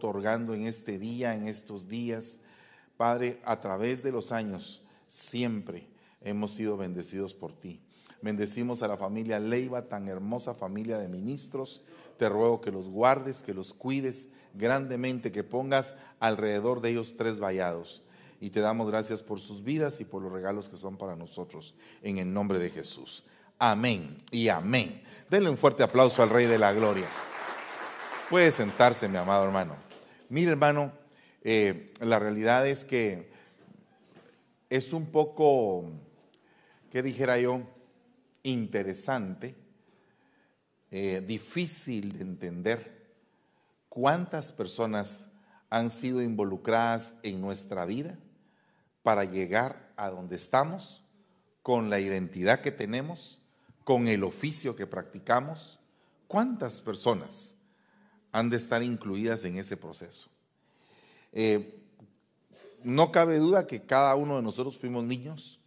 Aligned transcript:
otorgando 0.00 0.54
en 0.54 0.66
este 0.66 0.98
día, 0.98 1.34
en 1.34 1.46
estos 1.46 1.86
días. 1.88 2.38
Padre, 2.96 3.38
a 3.44 3.60
través 3.60 4.02
de 4.02 4.12
los 4.12 4.32
años, 4.32 4.82
siempre 5.08 5.86
hemos 6.22 6.52
sido 6.52 6.78
bendecidos 6.78 7.34
por 7.34 7.52
ti. 7.52 7.82
Bendecimos 8.22 8.82
a 8.82 8.88
la 8.88 8.96
familia 8.96 9.38
Leiva, 9.38 9.88
tan 9.88 10.08
hermosa 10.08 10.54
familia 10.54 10.98
de 10.98 11.08
ministros. 11.08 11.82
Te 12.18 12.28
ruego 12.28 12.60
que 12.60 12.72
los 12.72 12.88
guardes, 12.88 13.42
que 13.42 13.54
los 13.54 13.74
cuides 13.74 14.28
grandemente, 14.54 15.32
que 15.32 15.44
pongas 15.44 15.94
alrededor 16.18 16.80
de 16.80 16.90
ellos 16.90 17.14
tres 17.16 17.40
vallados. 17.40 18.02
Y 18.40 18.50
te 18.50 18.60
damos 18.60 18.90
gracias 18.90 19.22
por 19.22 19.38
sus 19.38 19.62
vidas 19.62 20.00
y 20.00 20.06
por 20.06 20.22
los 20.22 20.32
regalos 20.32 20.70
que 20.70 20.78
son 20.78 20.96
para 20.96 21.14
nosotros. 21.14 21.74
En 22.02 22.16
el 22.18 22.32
nombre 22.32 22.58
de 22.58 22.70
Jesús. 22.70 23.24
Amén 23.58 24.16
y 24.30 24.48
amén. 24.48 25.02
Denle 25.28 25.50
un 25.50 25.58
fuerte 25.58 25.82
aplauso 25.82 26.22
al 26.22 26.30
Rey 26.30 26.46
de 26.46 26.58
la 26.58 26.72
Gloria. 26.72 27.08
Puede 28.30 28.52
sentarse, 28.52 29.08
mi 29.08 29.16
amado 29.16 29.44
hermano. 29.44 29.89
Mire, 30.30 30.52
hermano, 30.52 30.92
eh, 31.42 31.92
la 31.98 32.20
realidad 32.20 32.64
es 32.68 32.84
que 32.84 33.32
es 34.68 34.92
un 34.92 35.06
poco, 35.06 35.90
¿qué 36.88 37.02
dijera 37.02 37.36
yo? 37.36 37.62
Interesante, 38.44 39.56
eh, 40.92 41.20
difícil 41.26 42.12
de 42.16 42.22
entender 42.22 43.12
cuántas 43.88 44.52
personas 44.52 45.26
han 45.68 45.90
sido 45.90 46.22
involucradas 46.22 47.14
en 47.24 47.40
nuestra 47.40 47.84
vida 47.84 48.16
para 49.02 49.24
llegar 49.24 49.92
a 49.96 50.10
donde 50.10 50.36
estamos, 50.36 51.02
con 51.60 51.90
la 51.90 51.98
identidad 51.98 52.60
que 52.60 52.70
tenemos, 52.70 53.42
con 53.82 54.06
el 54.06 54.22
oficio 54.22 54.76
que 54.76 54.86
practicamos. 54.86 55.80
¿Cuántas 56.28 56.80
personas 56.80 57.56
han 58.32 58.50
de 58.50 58.56
estar 58.56 58.82
incluidas 58.82 59.44
en 59.44 59.58
ese 59.58 59.76
proceso? 59.76 60.28
Eh, 61.32 61.80
no 62.82 63.12
cabe 63.12 63.38
duda 63.38 63.66
que 63.66 63.82
cada 63.82 64.14
uno 64.14 64.36
de 64.36 64.42
nosotros 64.42 64.78
fuimos 64.78 65.04
niños. 65.04 65.60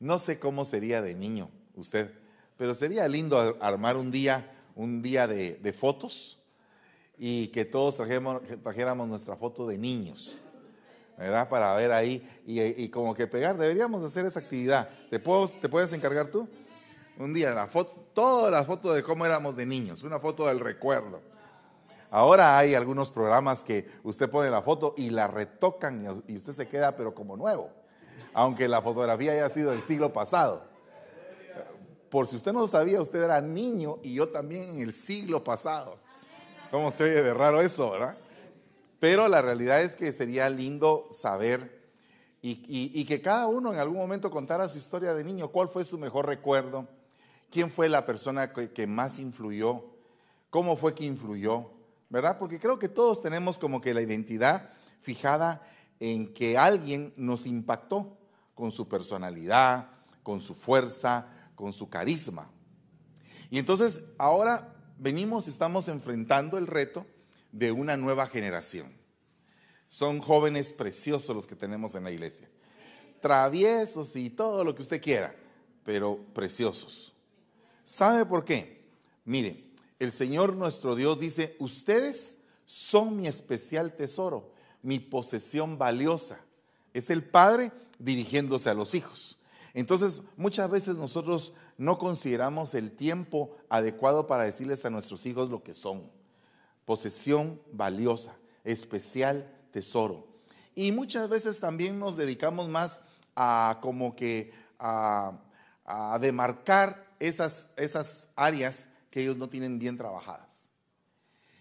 No 0.00 0.18
sé 0.18 0.38
cómo 0.38 0.64
sería 0.64 1.02
de 1.02 1.14
niño 1.14 1.50
usted, 1.74 2.12
pero 2.56 2.74
sería 2.74 3.06
lindo 3.08 3.56
armar 3.60 3.96
un 3.96 4.10
día, 4.10 4.52
un 4.74 5.02
día 5.02 5.26
de, 5.26 5.72
fotos 5.72 6.38
y 7.16 7.48
que 7.48 7.64
todos 7.64 7.96
trajéramos 7.96 9.08
nuestra 9.08 9.36
foto 9.36 9.66
de 9.66 9.78
niños. 9.78 10.36
¿verdad? 11.16 11.48
Para 11.48 11.74
ver 11.74 11.90
ahí 11.90 12.26
y, 12.46 12.88
como 12.90 13.14
que 13.14 13.26
pegar. 13.26 13.58
Deberíamos 13.58 14.04
hacer 14.04 14.24
esa 14.24 14.38
actividad. 14.38 14.88
¿Te, 15.10 15.18
puedo, 15.18 15.48
¿Te 15.48 15.68
puedes 15.68 15.92
encargar 15.92 16.30
tú? 16.30 16.48
Un 17.18 17.34
día, 17.34 17.52
la 17.52 17.66
foto, 17.66 18.08
todas 18.14 18.52
las 18.52 18.66
fotos 18.66 18.94
de 18.94 19.02
cómo 19.02 19.26
éramos 19.26 19.56
de 19.56 19.66
niños, 19.66 20.04
una 20.04 20.20
foto 20.20 20.46
del 20.46 20.60
recuerdo. 20.60 21.20
Ahora 22.10 22.56
hay 22.56 22.74
algunos 22.74 23.10
programas 23.10 23.62
que 23.62 23.86
usted 24.02 24.30
pone 24.30 24.50
la 24.50 24.62
foto 24.62 24.94
y 24.96 25.10
la 25.10 25.28
retocan 25.28 26.22
y 26.26 26.36
usted 26.36 26.52
se 26.52 26.68
queda 26.68 26.96
pero 26.96 27.14
como 27.14 27.36
nuevo, 27.36 27.70
aunque 28.32 28.68
la 28.68 28.80
fotografía 28.80 29.32
haya 29.32 29.48
sido 29.50 29.72
del 29.72 29.82
siglo 29.82 30.12
pasado. 30.12 30.62
Por 32.10 32.26
si 32.26 32.36
usted 32.36 32.52
no 32.52 32.60
lo 32.60 32.68
sabía, 32.68 33.02
usted 33.02 33.22
era 33.22 33.40
niño 33.40 33.98
y 34.02 34.14
yo 34.14 34.28
también 34.28 34.64
en 34.74 34.80
el 34.80 34.94
siglo 34.94 35.44
pasado. 35.44 35.98
¿Cómo 36.70 36.90
se 36.90 37.04
oye 37.04 37.22
de 37.22 37.34
raro 37.34 37.60
eso, 37.60 37.90
verdad? 37.90 38.16
Pero 39.00 39.28
la 39.28 39.42
realidad 39.42 39.82
es 39.82 39.94
que 39.94 40.10
sería 40.12 40.50
lindo 40.50 41.06
saber 41.10 41.78
y, 42.40 43.04
que 43.04 43.20
cada 43.20 43.46
uno 43.46 43.72
en 43.72 43.78
algún 43.78 43.98
momento 43.98 44.30
contara 44.30 44.68
su 44.68 44.78
historia 44.78 45.12
de 45.12 45.24
niño, 45.24 45.48
cuál 45.48 45.68
fue 45.68 45.84
su 45.84 45.98
mejor 45.98 46.26
recuerdo, 46.26 46.86
quién 47.50 47.70
fue 47.70 47.88
la 47.88 48.06
persona 48.06 48.52
que, 48.52 48.86
más 48.86 49.18
influyó, 49.18 49.84
cómo 50.50 50.76
fue 50.76 50.94
que 50.94 51.04
influyó, 51.04 51.70
¿verdad? 52.08 52.38
Porque 52.38 52.58
creo 52.58 52.78
que 52.78 52.88
todos 52.88 53.22
tenemos 53.22 53.58
como 53.58 53.80
que 53.80 53.94
la 53.94 54.02
identidad 54.02 54.70
fijada 55.00 55.62
en 56.00 56.32
que 56.32 56.56
alguien 56.56 57.12
nos 57.16 57.46
impactó 57.46 58.16
con 58.54 58.72
su 58.72 58.88
personalidad, 58.88 59.88
con 60.22 60.40
su 60.40 60.54
fuerza, 60.54 61.28
con 61.54 61.72
su 61.72 61.88
carisma. 61.88 62.50
Y 63.50 63.58
entonces 63.58 64.04
ahora 64.18 64.74
venimos, 64.98 65.48
estamos 65.48 65.88
enfrentando 65.88 66.58
el 66.58 66.66
reto 66.66 67.06
de 67.52 67.72
una 67.72 67.96
nueva 67.96 68.26
generación. 68.26 68.92
Son 69.88 70.20
jóvenes 70.20 70.72
preciosos 70.72 71.34
los 71.34 71.46
que 71.46 71.56
tenemos 71.56 71.94
en 71.94 72.04
la 72.04 72.10
iglesia. 72.10 72.48
Traviesos 73.20 74.14
y 74.16 74.30
todo 74.30 74.64
lo 74.64 74.74
que 74.74 74.82
usted 74.82 75.00
quiera, 75.00 75.34
pero 75.82 76.18
preciosos. 76.34 77.14
¿Sabe 77.84 78.26
por 78.26 78.44
qué? 78.44 78.86
Mire, 79.24 79.67
el 79.98 80.12
Señor 80.12 80.56
nuestro 80.56 80.94
Dios 80.94 81.18
dice, 81.18 81.56
ustedes 81.58 82.38
son 82.66 83.16
mi 83.16 83.26
especial 83.26 83.96
tesoro, 83.96 84.52
mi 84.82 84.98
posesión 84.98 85.78
valiosa. 85.78 86.40
Es 86.94 87.10
el 87.10 87.24
Padre 87.24 87.72
dirigiéndose 87.98 88.70
a 88.70 88.74
los 88.74 88.94
hijos. 88.94 89.38
Entonces, 89.74 90.22
muchas 90.36 90.70
veces 90.70 90.96
nosotros 90.96 91.52
no 91.76 91.98
consideramos 91.98 92.74
el 92.74 92.92
tiempo 92.92 93.56
adecuado 93.68 94.26
para 94.26 94.44
decirles 94.44 94.84
a 94.84 94.90
nuestros 94.90 95.24
hijos 95.26 95.50
lo 95.50 95.62
que 95.62 95.74
son 95.74 96.10
posesión 96.84 97.60
valiosa, 97.72 98.34
especial 98.64 99.54
tesoro. 99.70 100.26
Y 100.74 100.92
muchas 100.92 101.28
veces 101.28 101.60
también 101.60 101.98
nos 101.98 102.16
dedicamos 102.16 102.68
más 102.68 103.00
a 103.36 103.78
como 103.82 104.16
que 104.16 104.52
a, 104.78 105.38
demarcar 106.20 107.06
esas, 107.18 107.70
esas 107.76 108.28
áreas 108.36 108.88
que 109.10 109.22
ellos 109.22 109.36
no 109.36 109.48
tienen 109.48 109.78
bien 109.78 109.96
trabajadas. 109.96 110.70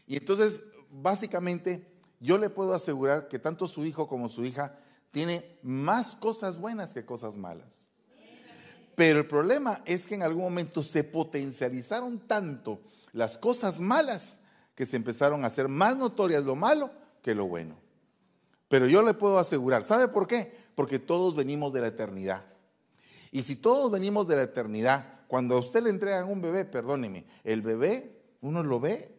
Y 0.06 0.18
entonces, 0.18 0.62
básicamente, 0.90 1.86
yo 2.20 2.38
le 2.38 2.50
puedo 2.50 2.74
asegurar 2.74 3.28
que 3.28 3.40
tanto 3.40 3.68
su 3.68 3.86
hijo 3.86 4.08
como 4.08 4.30
su 4.30 4.46
hija 4.46 4.80
tiene 5.12 5.60
más 5.64 6.16
cosas 6.16 6.60
buenas 6.60 6.94
que 6.94 7.06
cosas 7.06 7.36
malas. 7.36 7.88
Pero 8.96 9.20
el 9.20 9.28
problema 9.28 9.82
es 9.86 10.08
que 10.08 10.16
en 10.16 10.24
algún 10.24 10.44
momento 10.44 10.82
se 10.84 11.04
potencializaron 11.04 12.20
tanto 12.20 12.80
las 13.14 13.38
cosas 13.38 13.80
malas 13.80 14.40
que 14.74 14.86
se 14.86 14.96
empezaron 14.96 15.44
a 15.44 15.48
hacer 15.48 15.68
más 15.68 15.98
notorias 15.98 16.44
lo 16.44 16.56
malo 16.56 16.92
que 17.22 17.36
lo 17.36 17.48
bueno. 17.48 17.76
Pero 18.70 18.88
yo 18.88 19.02
le 19.02 19.14
puedo 19.14 19.40
asegurar, 19.40 19.84
¿sabe 19.84 20.08
por 20.08 20.28
qué? 20.28 20.52
Porque 20.76 21.00
todos 21.00 21.36
venimos 21.36 21.74
de 21.74 21.82
la 21.82 21.88
eternidad. 21.88 22.44
Y 23.32 23.44
si 23.44 23.56
todos 23.56 23.92
venimos 23.92 24.28
de 24.28 24.36
la 24.36 24.44
eternidad, 24.44 25.17
cuando 25.28 25.56
a 25.56 25.60
usted 25.60 25.84
le 25.84 25.90
entregan 25.90 26.30
un 26.30 26.42
bebé, 26.42 26.66
perdóneme, 26.66 27.26
el 27.44 27.62
bebé, 27.62 28.18
uno 28.42 28.64
lo 28.64 28.80
ve. 28.80 29.14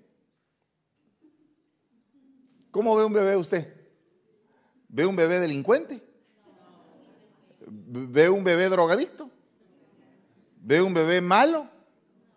¿Cómo 2.70 2.96
ve 2.96 3.04
un 3.04 3.12
bebé 3.12 3.36
usted? 3.36 3.74
¿Ve 4.88 5.04
un 5.04 5.16
bebé 5.16 5.38
delincuente? 5.38 6.02
¿Ve 7.66 8.30
un 8.30 8.42
bebé 8.42 8.68
drogadicto? 8.68 9.30
¿Ve 10.60 10.80
un 10.80 10.94
bebé 10.94 11.20
malo? 11.20 11.68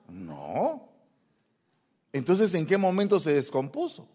No. 0.07 0.89
Entonces, 2.11 2.53
¿en 2.53 2.65
qué 2.65 2.77
momento 2.77 3.19
se 3.19 3.33
descompuso? 3.33 4.07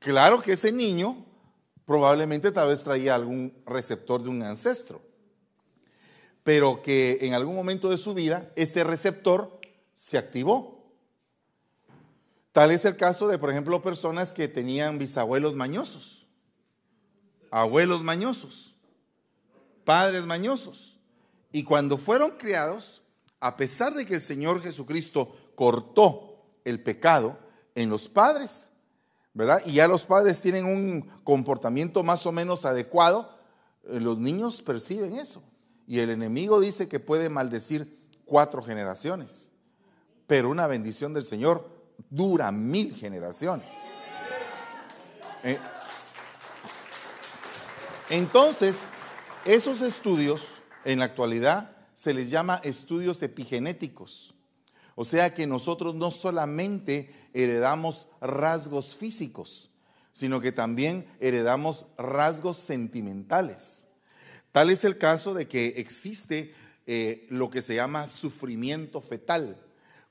Claro 0.00 0.42
que 0.42 0.52
ese 0.52 0.72
niño 0.72 1.24
probablemente 1.84 2.50
tal 2.50 2.68
vez 2.68 2.82
traía 2.82 3.14
algún 3.14 3.54
receptor 3.66 4.22
de 4.22 4.28
un 4.30 4.42
ancestro, 4.42 5.00
pero 6.44 6.82
que 6.82 7.18
en 7.22 7.34
algún 7.34 7.56
momento 7.56 7.90
de 7.90 7.96
su 7.96 8.14
vida 8.14 8.52
ese 8.54 8.84
receptor 8.84 9.58
se 9.94 10.18
activó. 10.18 10.84
Tal 12.52 12.70
es 12.70 12.84
el 12.84 12.96
caso 12.96 13.26
de, 13.26 13.38
por 13.38 13.50
ejemplo, 13.50 13.82
personas 13.82 14.32
que 14.32 14.46
tenían 14.46 14.98
bisabuelos 14.98 15.56
mañosos, 15.56 16.26
abuelos 17.50 18.04
mañosos, 18.04 18.76
padres 19.84 20.24
mañosos, 20.24 20.96
y 21.50 21.64
cuando 21.64 21.98
fueron 21.98 22.32
criados, 22.32 23.02
a 23.40 23.56
pesar 23.56 23.94
de 23.94 24.04
que 24.04 24.14
el 24.14 24.22
Señor 24.22 24.62
Jesucristo 24.62 25.34
cortó 25.54 26.44
el 26.64 26.80
pecado 26.82 27.38
en 27.74 27.90
los 27.90 28.08
padres, 28.08 28.70
¿verdad? 29.32 29.62
Y 29.64 29.72
ya 29.72 29.88
los 29.88 30.04
padres 30.04 30.40
tienen 30.40 30.66
un 30.66 31.02
comportamiento 31.24 32.02
más 32.02 32.26
o 32.26 32.32
menos 32.32 32.64
adecuado, 32.64 33.36
eh, 33.84 33.98
los 33.98 34.18
niños 34.18 34.62
perciben 34.62 35.14
eso. 35.14 35.42
Y 35.86 36.00
el 36.00 36.10
enemigo 36.10 36.60
dice 36.60 36.88
que 36.88 37.00
puede 37.00 37.28
maldecir 37.28 37.98
cuatro 38.24 38.62
generaciones, 38.62 39.50
pero 40.26 40.50
una 40.50 40.66
bendición 40.66 41.12
del 41.14 41.24
Señor 41.24 41.68
dura 42.10 42.50
mil 42.52 42.94
generaciones. 42.94 43.68
Eh, 45.42 45.58
entonces, 48.10 48.88
esos 49.44 49.82
estudios 49.82 50.62
en 50.84 51.00
la 51.00 51.06
actualidad 51.06 51.76
se 51.94 52.14
les 52.14 52.30
llama 52.30 52.60
estudios 52.64 53.22
epigenéticos. 53.22 54.34
O 54.96 55.04
sea 55.04 55.34
que 55.34 55.46
nosotros 55.46 55.94
no 55.94 56.10
solamente 56.10 57.12
heredamos 57.32 58.06
rasgos 58.20 58.94
físicos, 58.94 59.70
sino 60.12 60.40
que 60.40 60.52
también 60.52 61.06
heredamos 61.18 61.86
rasgos 61.98 62.58
sentimentales. 62.58 63.88
Tal 64.54 64.70
es 64.70 64.84
el 64.84 64.98
caso 64.98 65.34
de 65.34 65.48
que 65.48 65.74
existe 65.78 66.54
eh, 66.86 67.26
lo 67.28 67.50
que 67.50 67.60
se 67.60 67.74
llama 67.74 68.06
sufrimiento 68.06 69.00
fetal, 69.00 69.60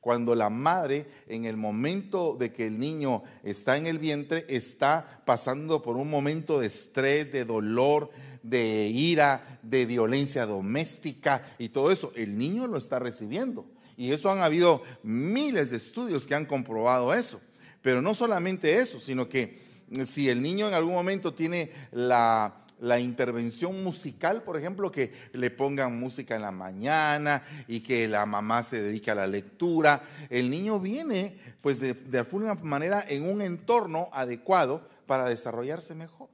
cuando 0.01 0.36
la 0.36 0.50
madre 0.50 1.07
en 1.30 1.45
el 1.45 1.56
momento 1.56 2.36
de 2.38 2.51
que 2.51 2.68
el 2.68 2.78
niño 2.78 3.24
está 3.44 3.78
en 3.78 3.88
el 3.88 4.00
vientre 4.00 4.45
está 4.50 5.22
pasando 5.25 5.81
por 5.81 5.95
un 5.95 6.10
momento 6.10 6.60
de 6.60 6.68
estrés, 6.68 7.31
de 7.31 7.45
dolor, 7.45 8.12
de 8.42 8.88
ira, 8.88 9.60
de 9.62 9.86
violencia 9.86 10.45
doméstica 10.45 11.56
y 11.57 11.69
todo 11.69 11.90
eso. 11.90 12.12
El 12.13 12.38
niño 12.38 12.68
lo 12.68 12.78
está 12.78 13.00
recibiendo. 13.00 13.66
Y 13.95 14.12
eso 14.12 14.30
han 14.30 14.40
habido 14.40 14.84
miles 15.04 15.69
de 15.72 15.78
estudios 15.78 16.25
que 16.25 16.36
han 16.36 16.48
comprobado 16.48 17.13
eso. 17.13 17.40
Pero 17.81 18.01
no 18.01 18.13
solamente 18.13 18.80
eso, 18.80 19.00
sino 19.00 19.30
que 19.30 19.62
si 20.06 20.28
el 20.28 20.42
niño 20.42 20.68
en 20.68 20.74
algún 20.74 20.95
momento 20.95 21.34
tiene 21.34 21.72
la 21.94 22.62
la 22.83 23.00
intervención 23.00 23.81
musical, 23.81 24.44
por 24.44 24.57
ejemplo, 24.57 24.91
que 24.91 25.13
le 25.31 25.50
pongan 25.51 25.97
música 25.97 26.35
en 26.35 26.41
la 26.41 26.51
mañana 26.51 27.41
y 27.65 27.80
que 27.80 28.09
la 28.09 28.25
mamá 28.25 28.62
se 28.62 28.81
dedique 28.81 29.09
a 29.09 29.15
la 29.15 29.25
lectura. 29.25 30.03
El 30.30 30.50
niño 30.50 30.81
viene, 30.81 31.39
pues, 31.62 31.80
de, 31.80 32.19
alguna 32.19 32.56
manera 32.56 33.06
en 33.07 33.30
un 33.30 33.41
entorno 33.41 34.09
adecuado 34.12 34.85
para 35.06 35.25
desarrollarse 35.25 35.95
mejor. 35.95 36.27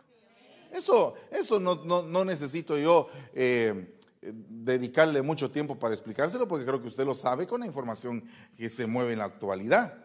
Eso, 0.72 1.14
eso 1.30 1.60
no, 1.60 2.26
necesito 2.26 2.80
yo 2.80 3.10
eh, 3.36 4.00
dedicarle 4.20 5.22
mucho 5.22 5.52
tiempo 5.52 5.78
para 5.78 5.94
explicárselo, 5.94 6.48
porque 6.48 6.66
creo 6.66 6.82
que 6.82 6.88
usted 6.88 7.06
lo 7.06 7.14
sabe 7.14 7.46
con 7.46 7.60
la 7.60 7.68
información 7.68 8.24
que 8.58 8.72
se 8.72 8.88
mueve 8.88 9.14
en 9.14 9.20
la 9.20 9.26
actualidad. 9.26 10.04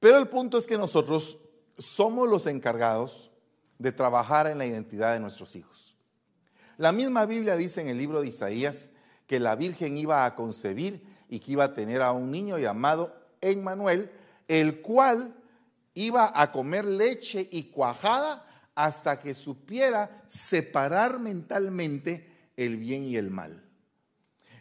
Pero 0.00 0.18
el 0.18 0.26
punto 0.26 0.58
es 0.58 0.66
que 0.66 0.76
nosotros 0.76 1.38
somos 1.78 2.28
los 2.28 2.48
encargados 2.48 3.30
de 3.78 3.92
trabajar 3.92 4.46
en 4.46 4.58
la 4.58 4.66
identidad 4.66 5.12
de 5.12 5.20
nuestros 5.20 5.54
hijos. 5.56 5.96
La 6.76 6.92
misma 6.92 7.26
Biblia 7.26 7.56
dice 7.56 7.80
en 7.80 7.88
el 7.88 7.98
libro 7.98 8.20
de 8.20 8.28
Isaías 8.28 8.90
que 9.26 9.40
la 9.40 9.56
Virgen 9.56 9.96
iba 9.96 10.24
a 10.24 10.34
concebir 10.34 11.04
y 11.28 11.40
que 11.40 11.52
iba 11.52 11.64
a 11.64 11.72
tener 11.72 12.02
a 12.02 12.12
un 12.12 12.30
niño 12.30 12.58
llamado 12.58 13.14
Emmanuel, 13.40 14.10
el 14.46 14.80
cual 14.80 15.34
iba 15.94 16.32
a 16.34 16.52
comer 16.52 16.84
leche 16.84 17.48
y 17.50 17.64
cuajada 17.64 18.46
hasta 18.74 19.20
que 19.20 19.34
supiera 19.34 20.22
separar 20.28 21.18
mentalmente 21.18 22.50
el 22.56 22.76
bien 22.76 23.04
y 23.04 23.16
el 23.16 23.30
mal. 23.30 23.64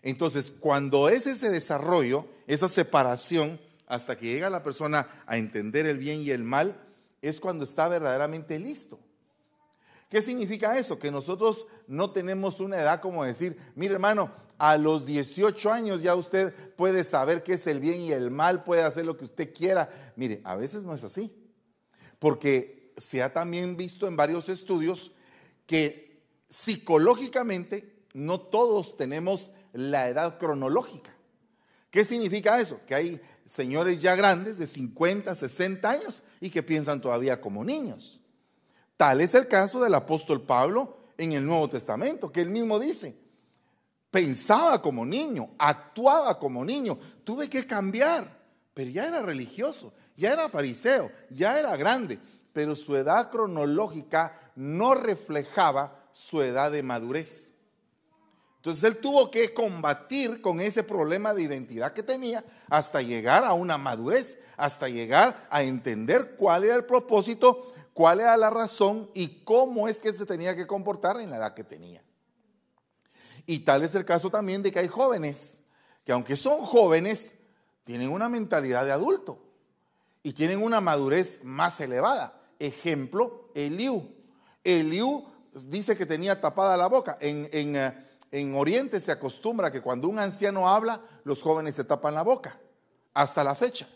Entonces, 0.02 0.52
cuando 0.52 1.10
es 1.10 1.28
ese 1.28 1.50
desarrollo, 1.50 2.28
esa 2.48 2.68
separación, 2.68 3.60
hasta 3.88 4.18
que 4.18 4.26
llega 4.26 4.50
la 4.50 4.64
persona 4.64 5.08
a 5.26 5.38
entender 5.38 5.86
el 5.86 5.98
bien 5.98 6.22
y 6.22 6.32
el 6.32 6.44
mal, 6.44 6.76
es 7.22 7.40
cuando 7.40 7.64
está 7.64 7.88
verdaderamente 7.88 8.60
listo. 8.60 9.00
¿Qué 10.10 10.22
significa 10.22 10.78
eso? 10.78 10.98
Que 10.98 11.12
nosotros 11.12 11.66
no 11.88 12.12
tenemos 12.12 12.60
una 12.60 12.78
edad 12.78 13.02
como 13.02 13.26
decir, 13.26 13.58
mire 13.76 13.94
hermano, 13.94 14.32
a 14.58 14.78
los 14.78 15.06
18 15.06 15.72
años 15.72 16.02
ya 16.02 16.16
usted 16.16 16.54
puede 16.76 17.04
saber 17.04 17.44
qué 17.44 17.54
es 17.54 17.68
el 17.68 17.80
bien 17.80 18.02
y 18.02 18.12
el 18.12 18.32
mal, 18.32 18.64
puede 18.64 18.84
hacer 18.84 19.06
lo 19.06 19.18
que 19.18 19.26
usted 19.26 19.54
quiera. 19.54 20.14
Mire, 20.16 20.42
a 20.44 20.56
veces 20.56 20.84
no 20.84 20.94
es 20.94 21.04
así. 21.04 21.32
Porque 22.20 22.94
se 22.98 23.22
ha 23.22 23.34
también 23.34 23.78
visto 23.78 24.08
en 24.08 24.16
varios 24.16 24.50
estudios 24.50 25.12
que 25.66 26.24
psicológicamente 26.50 28.04
no 28.14 28.40
todos 28.40 28.98
tenemos 28.98 29.52
la 29.74 30.10
edad 30.10 30.40
cronológica. 30.40 31.16
¿Qué 31.92 32.04
significa 32.04 32.60
eso? 32.60 32.80
Que 32.88 32.96
hay 32.96 33.22
señores 33.46 34.00
ya 34.00 34.16
grandes 34.16 34.58
de 34.58 34.66
50, 34.66 35.36
60 35.36 35.90
años 35.90 36.24
y 36.40 36.50
que 36.50 36.64
piensan 36.64 37.02
todavía 37.02 37.40
como 37.40 37.64
niños. 37.64 38.20
Tal 38.98 39.22
es 39.22 39.36
el 39.36 39.48
caso 39.48 39.80
del 39.80 39.94
apóstol 39.94 40.42
Pablo 40.42 40.98
en 41.18 41.32
el 41.34 41.46
Nuevo 41.46 41.70
Testamento, 41.70 42.32
que 42.32 42.42
él 42.42 42.50
mismo 42.50 42.80
dice, 42.80 43.16
pensaba 44.10 44.82
como 44.82 45.06
niño, 45.06 45.52
actuaba 45.60 46.40
como 46.40 46.66
niño, 46.66 46.98
tuve 47.24 47.48
que 47.48 47.66
cambiar, 47.68 48.28
pero 48.74 48.90
ya 48.90 49.08
era 49.08 49.22
religioso, 49.22 49.94
ya 50.16 50.34
era 50.34 50.50
fariseo, 50.50 51.12
ya 51.30 51.60
era 51.60 51.78
grande, 51.78 52.20
pero 52.54 52.76
su 52.76 52.96
edad 52.96 53.30
cronológica 53.30 54.52
no 54.56 54.96
reflejaba 54.96 56.08
su 56.12 56.42
edad 56.42 56.72
de 56.72 56.82
madurez. 56.82 57.54
Entonces 58.56 58.84
él 58.84 58.98
tuvo 58.98 59.30
que 59.30 59.54
combatir 59.54 60.42
con 60.42 60.60
ese 60.60 60.84
problema 60.84 61.36
de 61.36 61.44
identidad 61.44 61.94
que 61.94 62.02
tenía 62.02 62.44
hasta 62.68 63.04
llegar 63.04 63.46
a 63.46 63.54
una 63.54 63.78
madurez, 63.78 64.40
hasta 64.58 64.90
llegar 64.90 65.48
a 65.52 65.62
entender 65.62 66.36
cuál 66.36 66.64
era 66.64 66.76
el 66.76 66.86
propósito 66.86 67.72
cuál 67.98 68.20
era 68.20 68.38
la 68.38 68.52
razón 68.52 69.10
y 69.16 69.44
cómo 69.44 69.88
es 69.88 70.00
que 70.00 70.14
se 70.14 70.28
tenía 70.28 70.56
que 70.56 70.68
comportar 70.68 71.20
en 71.20 71.32
la 71.32 71.38
edad 71.38 71.56
que 71.56 71.64
tenía. 71.64 72.04
Y 73.48 73.62
tal 73.62 73.82
es 73.82 73.96
el 73.96 74.06
caso 74.06 74.30
también 74.30 74.62
de 74.62 74.72
que 74.72 74.78
hay 74.78 74.88
jóvenes 74.88 75.64
que 76.06 76.12
aunque 76.12 76.36
son 76.36 76.60
jóvenes, 76.60 77.34
tienen 77.86 78.12
una 78.12 78.30
mentalidad 78.30 78.86
de 78.86 78.92
adulto 78.92 79.40
y 80.22 80.34
tienen 80.34 80.62
una 80.62 80.80
madurez 80.80 81.44
más 81.44 81.82
elevada. 81.82 82.40
Ejemplo, 82.60 83.50
Eliú. 83.56 84.14
Eliú 84.64 85.26
dice 85.66 85.98
que 85.98 86.06
tenía 86.06 86.40
tapada 86.40 86.78
la 86.78 86.86
boca. 86.86 87.18
En, 87.20 87.50
en, 87.52 87.78
eh, 87.78 88.10
en 88.30 88.54
Oriente 88.54 89.02
se 89.02 89.12
acostumbra 89.12 89.72
que 89.72 89.82
cuando 89.82 90.08
un 90.08 90.20
anciano 90.20 90.70
habla, 90.70 91.02
los 91.24 91.42
jóvenes 91.42 91.74
se 91.74 91.84
tapan 91.84 92.14
la 92.14 92.22
boca, 92.22 92.60
hasta 93.16 93.44
la 93.44 93.56
fecha. 93.56 93.88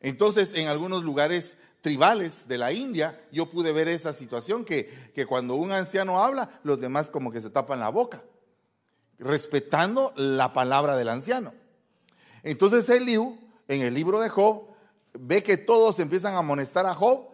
Entonces, 0.00 0.52
en 0.54 0.66
algunos 0.66 1.04
lugares 1.04 1.58
tribales 1.80 2.48
de 2.48 2.58
la 2.58 2.72
India, 2.72 3.20
yo 3.32 3.50
pude 3.50 3.72
ver 3.72 3.88
esa 3.88 4.12
situación 4.12 4.64
que, 4.64 5.10
que 5.14 5.26
cuando 5.26 5.54
un 5.54 5.72
anciano 5.72 6.22
habla, 6.22 6.60
los 6.64 6.80
demás 6.80 7.10
como 7.10 7.30
que 7.30 7.40
se 7.40 7.50
tapan 7.50 7.80
la 7.80 7.88
boca, 7.88 8.22
respetando 9.18 10.12
la 10.16 10.52
palabra 10.52 10.96
del 10.96 11.08
anciano. 11.08 11.54
Entonces 12.42 12.88
Eliú, 12.88 13.38
en 13.68 13.82
el 13.82 13.94
libro 13.94 14.20
de 14.20 14.28
Job, 14.28 14.64
ve 15.18 15.42
que 15.42 15.56
todos 15.56 15.98
empiezan 15.98 16.34
a 16.34 16.38
amonestar 16.38 16.86
a 16.86 16.94
Job, 16.94 17.28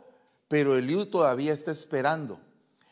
pero 0.49 0.76
Eliú 0.76 1.06
todavía 1.06 1.52
está 1.52 1.70
esperando. 1.70 2.40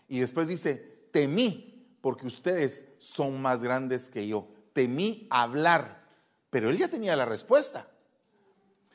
Y 0.08 0.20
después 0.20 0.48
dice, 0.48 1.06
temí, 1.10 1.96
porque 2.00 2.26
ustedes 2.26 2.84
son 2.98 3.40
más 3.40 3.62
grandes 3.62 4.10
que 4.10 4.26
yo. 4.26 4.48
Temí 4.72 5.26
hablar, 5.31 6.02
pero 6.50 6.70
él 6.70 6.78
ya 6.78 6.88
tenía 6.88 7.16
la 7.16 7.25
respuesta. 7.25 7.87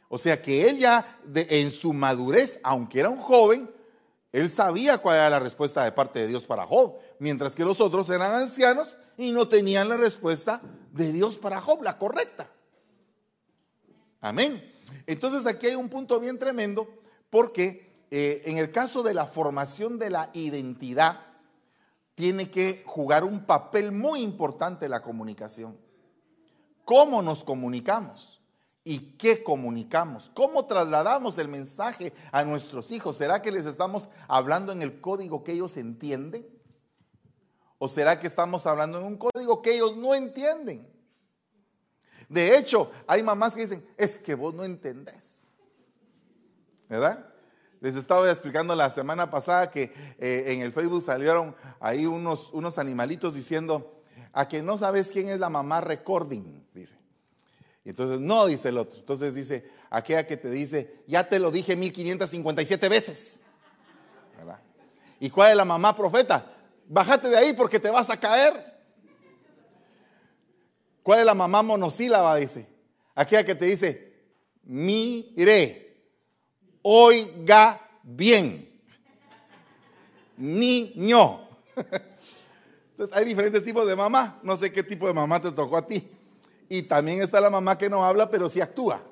O 0.10 0.18
sea 0.18 0.42
que 0.42 0.70
él 0.70 0.80
ya 0.80 1.20
en 1.34 1.72
su 1.72 1.94
madurez, 1.94 2.60
aunque 2.64 3.00
era 3.00 3.10
un 3.10 3.18
joven, 3.18 3.70
él 4.32 4.50
sabía 4.50 5.00
cuál 5.00 5.18
era 5.18 5.30
la 5.30 5.40
respuesta 5.40 5.84
de 5.84 5.92
parte 5.92 6.20
de 6.20 6.28
Dios 6.28 6.46
para 6.46 6.66
Job, 6.66 6.98
mientras 7.20 7.56
que 7.56 7.66
los 7.66 7.82
otros 7.82 8.10
eran 8.10 8.34
ancianos 8.34 8.98
y 9.18 9.32
no 9.32 9.48
tenían 9.48 9.90
la 9.90 9.98
respuesta 9.98 10.62
de 10.92 11.12
Dios 11.12 11.38
para 11.38 11.62
Job, 11.62 11.82
la 11.84 11.98
correcta. 11.98 12.50
Amén. 14.22 14.74
Entonces 15.06 15.46
aquí 15.46 15.68
hay 15.68 15.76
un 15.76 15.90
punto 15.90 16.20
bien 16.20 16.38
tremendo 16.38 16.88
porque 17.30 17.88
eh, 18.10 18.44
en 18.46 18.58
el 18.58 18.72
caso 18.72 19.04
de 19.04 19.14
la 19.14 19.26
formación 19.26 20.00
de 20.00 20.10
la 20.10 20.30
identidad, 20.34 21.20
tiene 22.16 22.50
que 22.50 22.84
jugar 22.86 23.24
un 23.24 23.46
papel 23.46 23.92
muy 23.92 24.22
importante 24.22 24.90
la 24.90 25.04
comunicación. 25.04 25.78
¿Cómo 26.84 27.22
nos 27.22 27.44
comunicamos? 27.44 28.37
¿Y 28.90 29.00
qué 29.18 29.44
comunicamos? 29.44 30.32
¿Cómo 30.34 30.66
trasladamos 30.66 31.38
el 31.40 31.50
mensaje 31.50 32.14
a 32.32 32.46
nuestros 32.46 32.90
hijos? 32.94 33.18
¿Será 33.18 33.42
que 33.42 33.52
les 33.52 33.66
estamos 33.66 34.08
hablando 34.30 34.72
en 34.72 34.82
el 34.82 35.02
código 35.02 35.44
que 35.44 35.52
ellos 35.52 35.76
entienden? 35.76 36.48
¿O 37.80 37.90
será 37.90 38.18
que 38.18 38.28
estamos 38.28 38.66
hablando 38.66 39.00
en 39.00 39.04
un 39.04 39.18
código 39.18 39.62
que 39.62 39.76
ellos 39.76 39.98
no 39.98 40.16
entienden? 40.16 40.88
De 42.30 42.58
hecho, 42.58 42.90
hay 43.08 43.22
mamás 43.24 43.56
que 43.56 43.64
dicen, 43.64 43.86
es 43.98 44.18
que 44.20 44.36
vos 44.36 44.54
no 44.54 44.64
entendés. 44.64 45.50
¿Verdad? 46.88 47.28
Les 47.82 47.98
estaba 47.98 48.30
explicando 48.30 48.74
la 48.74 48.90
semana 48.90 49.30
pasada 49.30 49.70
que 49.70 49.92
eh, 50.18 50.46
en 50.48 50.62
el 50.62 50.72
Facebook 50.72 51.04
salieron 51.04 51.58
ahí 51.82 52.06
unos, 52.06 52.54
unos 52.54 52.80
animalitos 52.80 53.34
diciendo, 53.34 54.02
a 54.32 54.48
que 54.48 54.64
no 54.64 54.78
sabes 54.78 55.12
quién 55.12 55.28
es 55.28 55.42
la 55.42 55.50
mamá 55.50 55.82
recording, 55.82 56.66
dice 56.74 56.96
entonces, 57.90 58.20
no, 58.20 58.46
dice 58.46 58.70
el 58.70 58.78
otro. 58.78 59.00
Entonces 59.00 59.34
dice, 59.34 59.70
aquella 59.90 60.28
que 60.28 60.36
te 60.36 60.50
dice, 60.50 61.04
ya 61.08 61.28
te 61.28 61.40
lo 61.40 61.52
dije 61.52 61.76
1557 61.76 62.90
veces. 62.90 63.40
¿Y 65.20 65.30
cuál 65.30 65.52
es 65.52 65.58
la 65.58 65.66
mamá 65.66 65.96
profeta? 65.96 66.54
Bájate 66.88 67.30
de 67.30 67.38
ahí 67.38 67.54
porque 67.54 67.80
te 67.80 67.90
vas 67.90 68.10
a 68.10 68.20
caer. 68.20 68.78
¿Cuál 71.02 71.20
es 71.20 71.26
la 71.26 71.34
mamá 71.34 71.64
monosílaba? 71.64 72.36
Dice. 72.36 72.68
Aquella 73.16 73.46
que 73.46 73.56
te 73.56 73.66
dice, 73.66 74.14
mire, 74.64 76.12
oiga 76.82 77.82
bien. 78.04 78.82
Niño. 80.38 81.48
Entonces 82.92 83.16
hay 83.16 83.26
diferentes 83.26 83.64
tipos 83.64 83.88
de 83.88 83.96
mamá. 83.96 84.40
No 84.44 84.56
sé 84.58 84.72
qué 84.72 84.84
tipo 84.84 85.08
de 85.08 85.14
mamá 85.14 85.42
te 85.42 85.52
tocó 85.52 85.78
a 85.78 85.88
ti. 85.88 86.17
Y 86.70 86.84
también 86.84 87.22
está 87.22 87.40
la 87.40 87.50
mamá 87.50 87.78
que 87.78 87.90
no 87.90 88.06
habla, 88.06 88.30
pero 88.30 88.50
sí 88.50 88.62
actúa. 88.62 89.04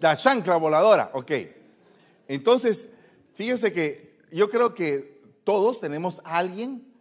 La 0.00 0.16
chancla 0.16 0.56
voladora, 0.56 1.10
ok. 1.12 1.32
Entonces, 2.28 2.88
fíjense 3.34 3.72
que 3.72 4.18
yo 4.30 4.48
creo 4.48 4.74
que 4.74 5.20
todos 5.44 5.80
tenemos 5.80 6.20
a 6.24 6.38
alguien 6.38 6.92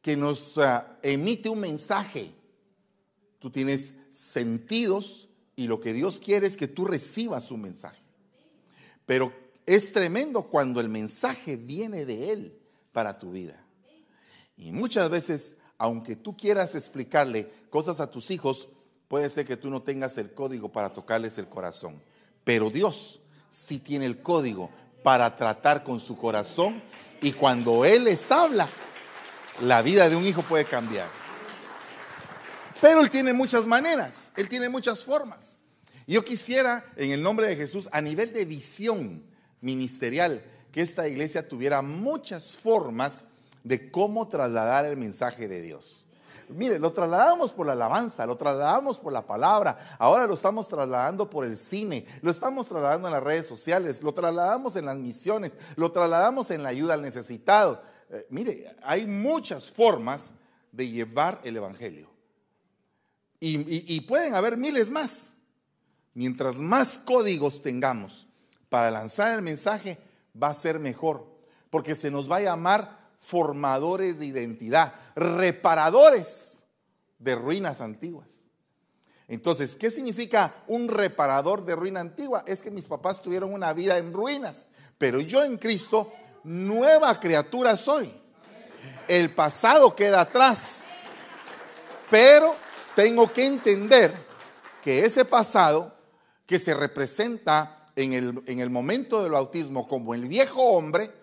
que 0.00 0.16
nos 0.16 0.58
ah, 0.58 0.98
emite 1.02 1.48
un 1.48 1.60
mensaje. 1.60 2.32
Tú 3.38 3.50
tienes 3.50 3.94
sentidos 4.10 5.28
y 5.56 5.66
lo 5.66 5.80
que 5.80 5.92
Dios 5.92 6.20
quiere 6.20 6.46
es 6.46 6.56
que 6.56 6.68
tú 6.68 6.84
recibas 6.84 7.50
un 7.50 7.62
mensaje. 7.62 8.02
Pero 9.06 9.32
es 9.66 9.92
tremendo 9.92 10.42
cuando 10.42 10.80
el 10.80 10.88
mensaje 10.88 11.56
viene 11.56 12.04
de 12.04 12.32
Él 12.32 12.58
para 12.92 13.18
tu 13.18 13.32
vida. 13.32 13.62
Y 14.60 14.72
muchas 14.72 15.08
veces, 15.08 15.56
aunque 15.78 16.14
tú 16.14 16.36
quieras 16.36 16.74
explicarle 16.74 17.50
cosas 17.70 17.98
a 17.98 18.10
tus 18.10 18.30
hijos, 18.30 18.68
puede 19.08 19.30
ser 19.30 19.46
que 19.46 19.56
tú 19.56 19.70
no 19.70 19.82
tengas 19.82 20.18
el 20.18 20.32
código 20.32 20.70
para 20.70 20.90
tocarles 20.90 21.38
el 21.38 21.48
corazón. 21.48 22.00
Pero 22.44 22.70
Dios 22.70 23.20
sí 23.48 23.78
tiene 23.78 24.04
el 24.04 24.20
código 24.20 24.70
para 25.02 25.34
tratar 25.34 25.82
con 25.82 25.98
su 25.98 26.16
corazón 26.16 26.82
y 27.22 27.32
cuando 27.32 27.84
Él 27.86 28.04
les 28.04 28.30
habla, 28.30 28.68
la 29.62 29.80
vida 29.80 30.08
de 30.08 30.16
un 30.16 30.26
hijo 30.26 30.42
puede 30.42 30.66
cambiar. 30.66 31.08
Pero 32.80 33.00
Él 33.00 33.10
tiene 33.10 33.32
muchas 33.32 33.66
maneras, 33.66 34.30
Él 34.36 34.48
tiene 34.48 34.68
muchas 34.68 35.04
formas. 35.04 35.56
Yo 36.06 36.24
quisiera, 36.24 36.84
en 36.96 37.12
el 37.12 37.22
nombre 37.22 37.46
de 37.46 37.56
Jesús, 37.56 37.88
a 37.92 38.00
nivel 38.00 38.32
de 38.32 38.44
visión 38.44 39.24
ministerial, 39.60 40.44
que 40.72 40.82
esta 40.82 41.08
iglesia 41.08 41.48
tuviera 41.48 41.82
muchas 41.82 42.54
formas 42.54 43.24
de 43.64 43.90
cómo 43.90 44.28
trasladar 44.28 44.84
el 44.84 44.96
mensaje 44.96 45.48
de 45.48 45.60
Dios. 45.60 46.04
Mire, 46.48 46.78
lo 46.80 46.92
trasladamos 46.92 47.52
por 47.52 47.66
la 47.66 47.74
alabanza, 47.74 48.26
lo 48.26 48.36
trasladamos 48.36 48.98
por 48.98 49.12
la 49.12 49.24
palabra, 49.24 49.96
ahora 49.98 50.26
lo 50.26 50.34
estamos 50.34 50.66
trasladando 50.66 51.30
por 51.30 51.44
el 51.44 51.56
cine, 51.56 52.04
lo 52.22 52.30
estamos 52.30 52.66
trasladando 52.66 53.06
en 53.06 53.14
las 53.14 53.22
redes 53.22 53.46
sociales, 53.46 54.02
lo 54.02 54.12
trasladamos 54.12 54.74
en 54.74 54.86
las 54.86 54.96
misiones, 54.96 55.56
lo 55.76 55.92
trasladamos 55.92 56.50
en 56.50 56.64
la 56.64 56.70
ayuda 56.70 56.94
al 56.94 57.02
necesitado. 57.02 57.80
Eh, 58.10 58.26
mire, 58.30 58.76
hay 58.82 59.06
muchas 59.06 59.70
formas 59.70 60.32
de 60.72 60.88
llevar 60.88 61.40
el 61.44 61.56
Evangelio. 61.56 62.10
y 63.42 64.00
pueden 64.02 64.34
haber 64.34 64.56
miles 64.58 64.90
más. 64.90 65.34
Mientras 66.12 66.58
más 66.58 66.98
códigos 66.98 67.62
tengamos 67.62 68.26
para 68.68 68.90
lanzar 68.90 69.32
el 69.32 69.42
mensaje, 69.42 69.98
va 70.40 70.48
a 70.48 70.54
ser 70.54 70.78
mejor, 70.78 71.26
porque 71.70 71.94
se 71.94 72.10
nos 72.10 72.30
va 72.30 72.36
a 72.36 72.42
llamar 72.42 72.99
formadores 73.20 74.18
de 74.18 74.26
identidad, 74.26 74.94
reparadores 75.14 76.64
de 77.18 77.34
ruinas 77.34 77.80
antiguas. 77.82 78.50
Entonces, 79.28 79.76
¿qué 79.76 79.90
significa 79.90 80.54
un 80.66 80.88
reparador 80.88 81.64
de 81.64 81.76
ruina 81.76 82.00
antigua? 82.00 82.42
Es 82.46 82.62
que 82.62 82.70
mis 82.70 82.88
papás 82.88 83.22
tuvieron 83.22 83.52
una 83.52 83.72
vida 83.72 83.98
en 83.98 84.12
ruinas, 84.12 84.68
pero 84.98 85.20
yo 85.20 85.44
en 85.44 85.58
Cristo, 85.58 86.10
nueva 86.42 87.20
criatura 87.20 87.76
soy. 87.76 88.12
El 89.06 89.32
pasado 89.34 89.94
queda 89.94 90.22
atrás, 90.22 90.84
pero 92.10 92.56
tengo 92.96 93.32
que 93.32 93.44
entender 93.44 94.12
que 94.82 95.04
ese 95.04 95.24
pasado 95.24 95.94
que 96.46 96.58
se 96.58 96.74
representa 96.74 97.86
en 97.94 98.14
el, 98.14 98.42
en 98.46 98.58
el 98.58 98.70
momento 98.70 99.22
del 99.22 99.32
bautismo 99.32 99.86
como 99.86 100.14
el 100.14 100.26
viejo 100.26 100.62
hombre, 100.62 101.19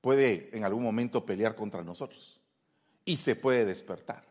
puede 0.00 0.50
en 0.52 0.64
algún 0.64 0.82
momento 0.82 1.24
pelear 1.24 1.54
contra 1.54 1.82
nosotros 1.82 2.40
y 3.04 3.16
se 3.16 3.36
puede 3.36 3.64
despertar. 3.64 4.24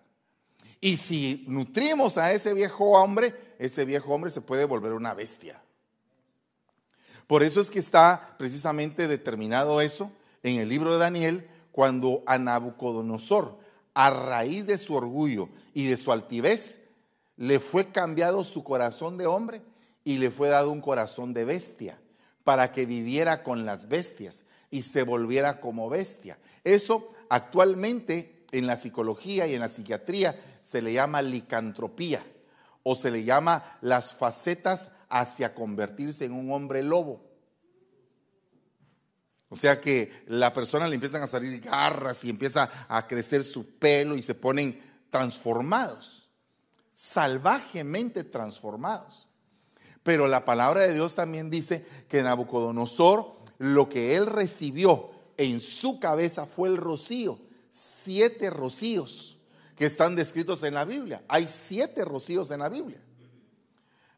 Y 0.80 0.98
si 0.98 1.46
nutrimos 1.48 2.18
a 2.18 2.32
ese 2.32 2.54
viejo 2.54 2.92
hombre, 2.92 3.34
ese 3.58 3.86
viejo 3.86 4.14
hombre 4.14 4.32
se 4.32 4.42
puede 4.42 4.66
volver 4.66 4.94
una 4.94 5.14
bestia. 5.14 5.62
Por 7.26 7.44
eso 7.44 7.60
es 7.60 7.70
que 7.70 7.80
está 7.80 8.36
precisamente 8.38 9.08
determinado 9.08 9.82
eso 9.82 10.12
en 10.44 10.60
el 10.60 10.70
libro 10.70 10.94
de 10.94 11.00
Daniel, 11.00 11.50
cuando 11.72 12.24
a 12.26 12.38
Nabucodonosor, 12.38 13.58
a 13.94 14.10
raíz 14.12 14.68
de 14.68 14.78
su 14.78 14.96
orgullo 14.96 15.50
y 15.74 15.86
de 15.86 15.98
su 15.98 16.12
altivez, 16.12 16.80
le 17.36 17.60
fue 17.60 17.92
cambiado 17.92 18.44
su 18.44 18.64
corazón 18.64 19.18
de 19.18 19.26
hombre 19.26 19.62
y 20.04 20.18
le 20.18 20.32
fue 20.32 20.50
dado 20.50 20.72
un 20.72 20.82
corazón 20.82 21.34
de 21.34 21.46
bestia 21.46 22.00
para 22.44 22.72
que 22.72 22.86
viviera 22.86 23.44
con 23.44 23.66
las 23.66 23.90
bestias 23.90 24.46
y 24.70 24.82
se 24.82 25.04
volviera 25.04 25.60
como 25.60 25.90
bestia. 25.90 26.38
Eso 26.64 27.14
actualmente 27.30 28.46
en 28.52 28.68
la 28.68 28.78
psicología 28.78 29.48
y 29.48 29.56
en 29.56 29.62
la 29.62 29.70
psiquiatría 29.70 30.40
se 30.62 30.82
le 30.82 30.94
llama 30.94 31.22
licantropía 31.22 32.26
o 32.84 32.96
se 32.96 33.12
le 33.12 33.24
llama 33.24 33.78
las 33.82 34.14
facetas 34.14 34.90
hacia 35.10 35.54
convertirse 35.54 36.26
en 36.26 36.34
un 36.34 36.52
hombre 36.52 36.84
lobo. 36.84 37.28
O 39.50 39.56
sea 39.56 39.80
que 39.80 40.24
la 40.28 40.54
persona 40.54 40.88
le 40.88 40.96
empiezan 40.96 41.24
a 41.24 41.28
salir 41.28 41.62
garras 41.62 42.24
y 42.24 42.30
empieza 42.30 42.70
a 42.90 43.08
crecer 43.08 43.46
su 43.46 43.78
pelo 43.78 44.16
y 44.18 44.22
se 44.22 44.36
ponen 44.36 44.82
transformados, 45.10 46.30
salvajemente 46.96 48.26
transformados. 48.26 49.28
Pero 50.04 50.28
la 50.28 50.44
palabra 50.44 50.82
de 50.82 50.94
Dios 50.94 51.16
también 51.16 51.50
dice 51.50 51.86
que 52.10 52.24
Nabucodonosor 52.24 53.37
lo 53.58 53.90
que 53.90 54.16
él 54.16 54.26
recibió 54.26 55.12
en 55.38 55.60
su 55.60 56.00
cabeza 56.00 56.46
fue 56.46 56.70
el 56.70 56.78
rocío. 56.78 57.40
Siete 57.70 58.50
rocíos 58.50 59.38
que 59.76 59.86
están 59.86 60.16
descritos 60.16 60.64
en 60.64 60.74
la 60.74 60.86
Biblia. 60.86 61.24
Hay 61.28 61.48
siete 61.48 62.04
rocíos 62.04 62.52
en 62.52 62.60
la 62.60 62.70
Biblia. 62.70 63.02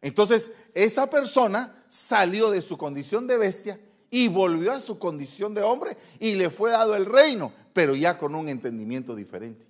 Entonces, 0.01 0.51
esa 0.73 1.09
persona 1.09 1.83
salió 1.89 2.51
de 2.51 2.61
su 2.61 2.77
condición 2.77 3.27
de 3.27 3.37
bestia 3.37 3.79
y 4.09 4.27
volvió 4.29 4.71
a 4.71 4.79
su 4.79 4.97
condición 4.97 5.53
de 5.53 5.61
hombre 5.61 5.97
y 6.19 6.35
le 6.35 6.49
fue 6.49 6.71
dado 6.71 6.95
el 6.95 7.05
reino, 7.05 7.51
pero 7.73 7.95
ya 7.95 8.17
con 8.17 8.33
un 8.33 8.47
entendimiento 8.47 9.15
diferente. 9.15 9.65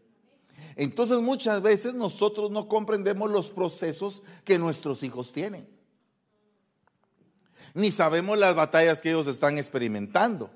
Entonces 0.76 1.20
muchas 1.20 1.62
veces 1.62 1.94
nosotros 1.94 2.52
no 2.52 2.70
comprendemos 2.70 3.30
los 3.30 3.50
procesos 3.50 4.22
que 4.46 4.58
nuestros 4.58 5.04
hijos 5.04 5.34
tienen 5.34 5.68
ni 7.74 7.92
sabemos 7.92 8.38
las 8.38 8.56
batallas 8.56 9.02
que 9.02 9.10
ellos 9.10 9.28
están 9.28 9.58
experimentando. 9.58 10.50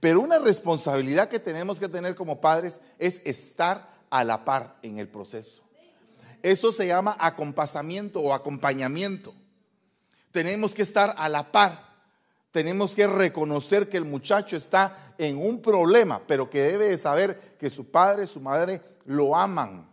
Pero 0.00 0.20
una 0.20 0.38
responsabilidad 0.38 1.28
que 1.28 1.38
tenemos 1.38 1.78
que 1.78 1.88
tener 1.88 2.14
como 2.14 2.40
padres 2.40 2.80
es 2.98 3.20
estar 3.24 3.90
a 4.08 4.24
la 4.24 4.44
par 4.44 4.76
en 4.82 4.98
el 4.98 5.08
proceso. 5.08 5.62
Eso 6.42 6.72
se 6.72 6.86
llama 6.86 7.16
acompasamiento 7.18 8.20
o 8.20 8.32
acompañamiento. 8.32 9.34
Tenemos 10.30 10.74
que 10.74 10.82
estar 10.82 11.14
a 11.18 11.28
la 11.28 11.52
par. 11.52 11.90
Tenemos 12.50 12.94
que 12.94 13.06
reconocer 13.06 13.88
que 13.88 13.98
el 13.98 14.04
muchacho 14.04 14.56
está 14.56 15.14
en 15.18 15.36
un 15.36 15.60
problema, 15.60 16.22
pero 16.26 16.48
que 16.48 16.62
debe 16.62 16.88
de 16.88 16.98
saber 16.98 17.56
que 17.58 17.68
su 17.68 17.90
padre, 17.90 18.26
su 18.26 18.40
madre 18.40 18.80
lo 19.04 19.36
aman 19.36 19.89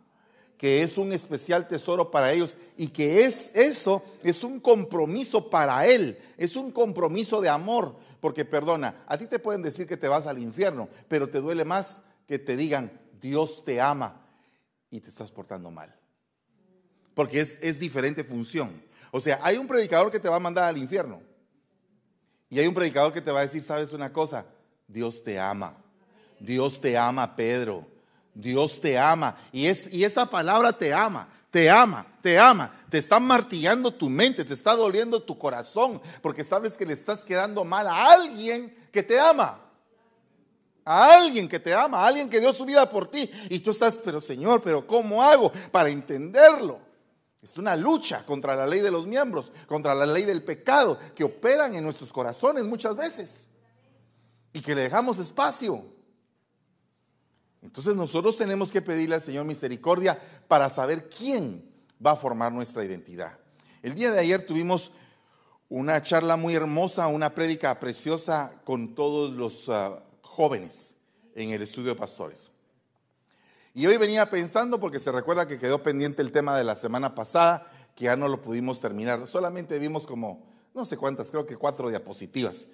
que 0.58 0.82
es 0.82 0.98
un 0.98 1.14
especial 1.14 1.68
tesoro 1.68 2.10
para 2.10 2.32
ellos 2.32 2.56
y 2.76 2.88
que 2.88 3.20
es 3.20 3.56
eso 3.56 4.04
es 4.24 4.44
un 4.44 4.60
compromiso 4.60 5.50
para 5.50 5.86
él, 5.86 6.18
es 6.38 6.56
un 6.56 6.72
compromiso 6.72 7.42
de 7.42 7.50
amor, 7.50 7.96
porque 8.20 8.44
perdona, 8.44 9.04
a 9.08 9.18
ti 9.18 9.28
te 9.28 9.40
pueden 9.40 9.62
decir 9.62 9.86
que 9.88 9.98
te 9.98 10.08
vas 10.08 10.26
al 10.26 10.40
infierno, 10.40 10.90
pero 11.08 11.30
te 11.30 11.40
duele 11.40 11.64
más 11.64 12.02
que 12.28 12.40
te 12.40 12.56
digan 12.56 12.92
Dios 13.22 13.64
te 13.64 13.80
ama 13.82 14.26
y 14.90 15.00
te 15.00 15.10
estás 15.10 15.32
portando 15.32 15.72
mal. 15.72 15.94
Porque 17.14 17.42
es, 17.42 17.58
es 17.62 17.80
diferente 17.80 18.24
función. 18.24 18.84
O 19.12 19.20
sea, 19.20 19.40
hay 19.42 19.58
un 19.58 19.68
predicador 19.68 20.12
que 20.12 20.20
te 20.20 20.30
va 20.30 20.36
a 20.36 20.40
mandar 20.40 20.66
al 20.66 20.78
infierno. 20.78 21.22
Y 22.50 22.60
hay 22.60 22.68
un 22.68 22.74
predicador 22.74 23.14
que 23.14 23.22
te 23.22 23.32
va 23.32 23.40
a 23.40 23.44
decir, 23.44 23.62
¿sabes 23.62 23.92
una 23.92 24.14
cosa? 24.14 24.46
Dios 24.88 25.24
te 25.24 25.40
ama. 25.40 25.76
Dios 26.40 26.80
te 26.80 26.98
ama, 26.98 27.36
Pedro. 27.36 27.88
Dios 28.38 28.80
te 28.80 28.98
ama. 28.98 29.36
Y, 29.52 29.66
es, 29.66 29.92
y 29.92 30.04
esa 30.04 30.28
palabra 30.28 30.72
te 30.72 30.94
ama, 30.94 31.28
te 31.50 31.70
ama, 31.70 32.06
te 32.22 32.38
ama. 32.38 32.72
Te 32.90 33.00
está 33.00 33.20
martillando 33.20 33.92
tu 33.92 34.10
mente, 34.10 34.46
te 34.46 34.54
está 34.54 34.76
doliendo 34.76 35.22
tu 35.22 35.38
corazón, 35.38 36.00
porque 36.22 36.44
sabes 36.44 36.78
que 36.78 36.86
le 36.86 36.94
estás 36.94 37.24
quedando 37.24 37.66
mal 37.66 37.88
a 37.88 38.12
alguien 38.12 38.74
que 38.92 39.02
te 39.02 39.20
ama. 39.20 39.60
A 40.86 41.16
alguien 41.16 41.50
que 41.50 41.60
te 41.60 41.74
ama, 41.74 42.00
a 42.04 42.08
alguien 42.08 42.30
que 42.30 42.40
dio 42.40 42.54
su 42.54 42.64
vida 42.64 42.88
por 42.90 43.10
ti. 43.10 43.30
Y 43.50 43.60
tú 43.60 43.72
estás, 43.72 44.02
pero 44.06 44.22
Señor, 44.22 44.62
pero 44.62 44.86
¿cómo 44.86 45.22
hago 45.22 45.52
para 45.72 45.90
entenderlo? 45.90 46.80
Es 47.42 47.58
una 47.58 47.76
lucha 47.76 48.24
contra 48.26 48.56
la 48.56 48.68
ley 48.68 48.82
de 48.82 48.92
los 48.92 49.08
miembros, 49.08 49.52
contra 49.68 49.96
la 49.96 50.06
ley 50.06 50.24
del 50.24 50.44
pecado, 50.44 50.98
que 51.16 51.24
operan 51.24 51.76
en 51.76 51.84
nuestros 51.84 52.14
corazones 52.14 52.64
muchas 52.64 52.96
veces. 52.96 53.48
Y 54.54 54.62
que 54.62 54.76
le 54.76 54.84
dejamos 54.84 55.18
espacio. 55.20 55.97
Entonces 57.62 57.96
nosotros 57.96 58.38
tenemos 58.38 58.72
que 58.72 58.82
pedirle 58.82 59.16
al 59.16 59.22
Señor 59.22 59.46
misericordia 59.46 60.20
para 60.48 60.70
saber 60.70 61.10
quién 61.10 61.64
va 62.06 62.12
a 62.12 62.16
formar 62.16 62.52
nuestra 62.52 62.86
identidad. 62.86 63.38
El 63.82 63.96
día 63.96 64.12
de 64.12 64.20
ayer 64.20 64.46
tuvimos 64.46 64.92
una 65.70 66.02
charla 66.02 66.38
muy 66.38 66.56
hermosa, 66.56 67.08
una 67.08 67.34
prédica 67.34 67.80
preciosa 67.80 68.54
con 68.64 68.96
todos 68.96 69.34
los 69.34 69.70
ah, 69.70 70.04
jóvenes 70.22 70.96
en 71.36 71.52
el 71.52 71.62
estudio 71.62 71.90
de 71.90 71.96
pastores. 71.96 72.52
Y 73.74 73.86
hoy 73.86 73.98
venía 73.98 74.30
pensando, 74.30 74.80
porque 74.80 74.98
se 74.98 75.12
recuerda 75.12 75.48
que 75.48 75.60
quedó 75.60 75.84
pendiente 75.84 76.22
el 76.22 76.32
tema 76.32 76.58
de 76.58 76.64
la 76.64 76.76
semana 76.76 77.14
pasada, 77.14 77.72
que 77.96 78.06
ya 78.06 78.16
no 78.16 78.28
lo 78.28 78.42
pudimos 78.42 78.82
terminar. 78.82 79.28
Solamente 79.28 79.78
vimos 79.78 80.08
como, 80.08 80.44
no 80.74 80.86
sé 80.86 80.98
cuántas, 80.98 81.30
creo 81.30 81.46
que 81.46 81.58
cuatro 81.58 81.90
diapositivas. 81.90 82.68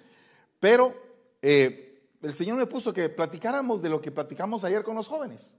Pero 0.60 0.94
eh, 1.42 1.93
el 2.24 2.32
Señor 2.32 2.56
me 2.56 2.66
puso 2.66 2.92
que 2.94 3.08
platicáramos 3.10 3.82
de 3.82 3.90
lo 3.90 4.00
que 4.00 4.10
platicamos 4.10 4.64
ayer 4.64 4.82
con 4.82 4.96
los 4.96 5.06
jóvenes. 5.06 5.56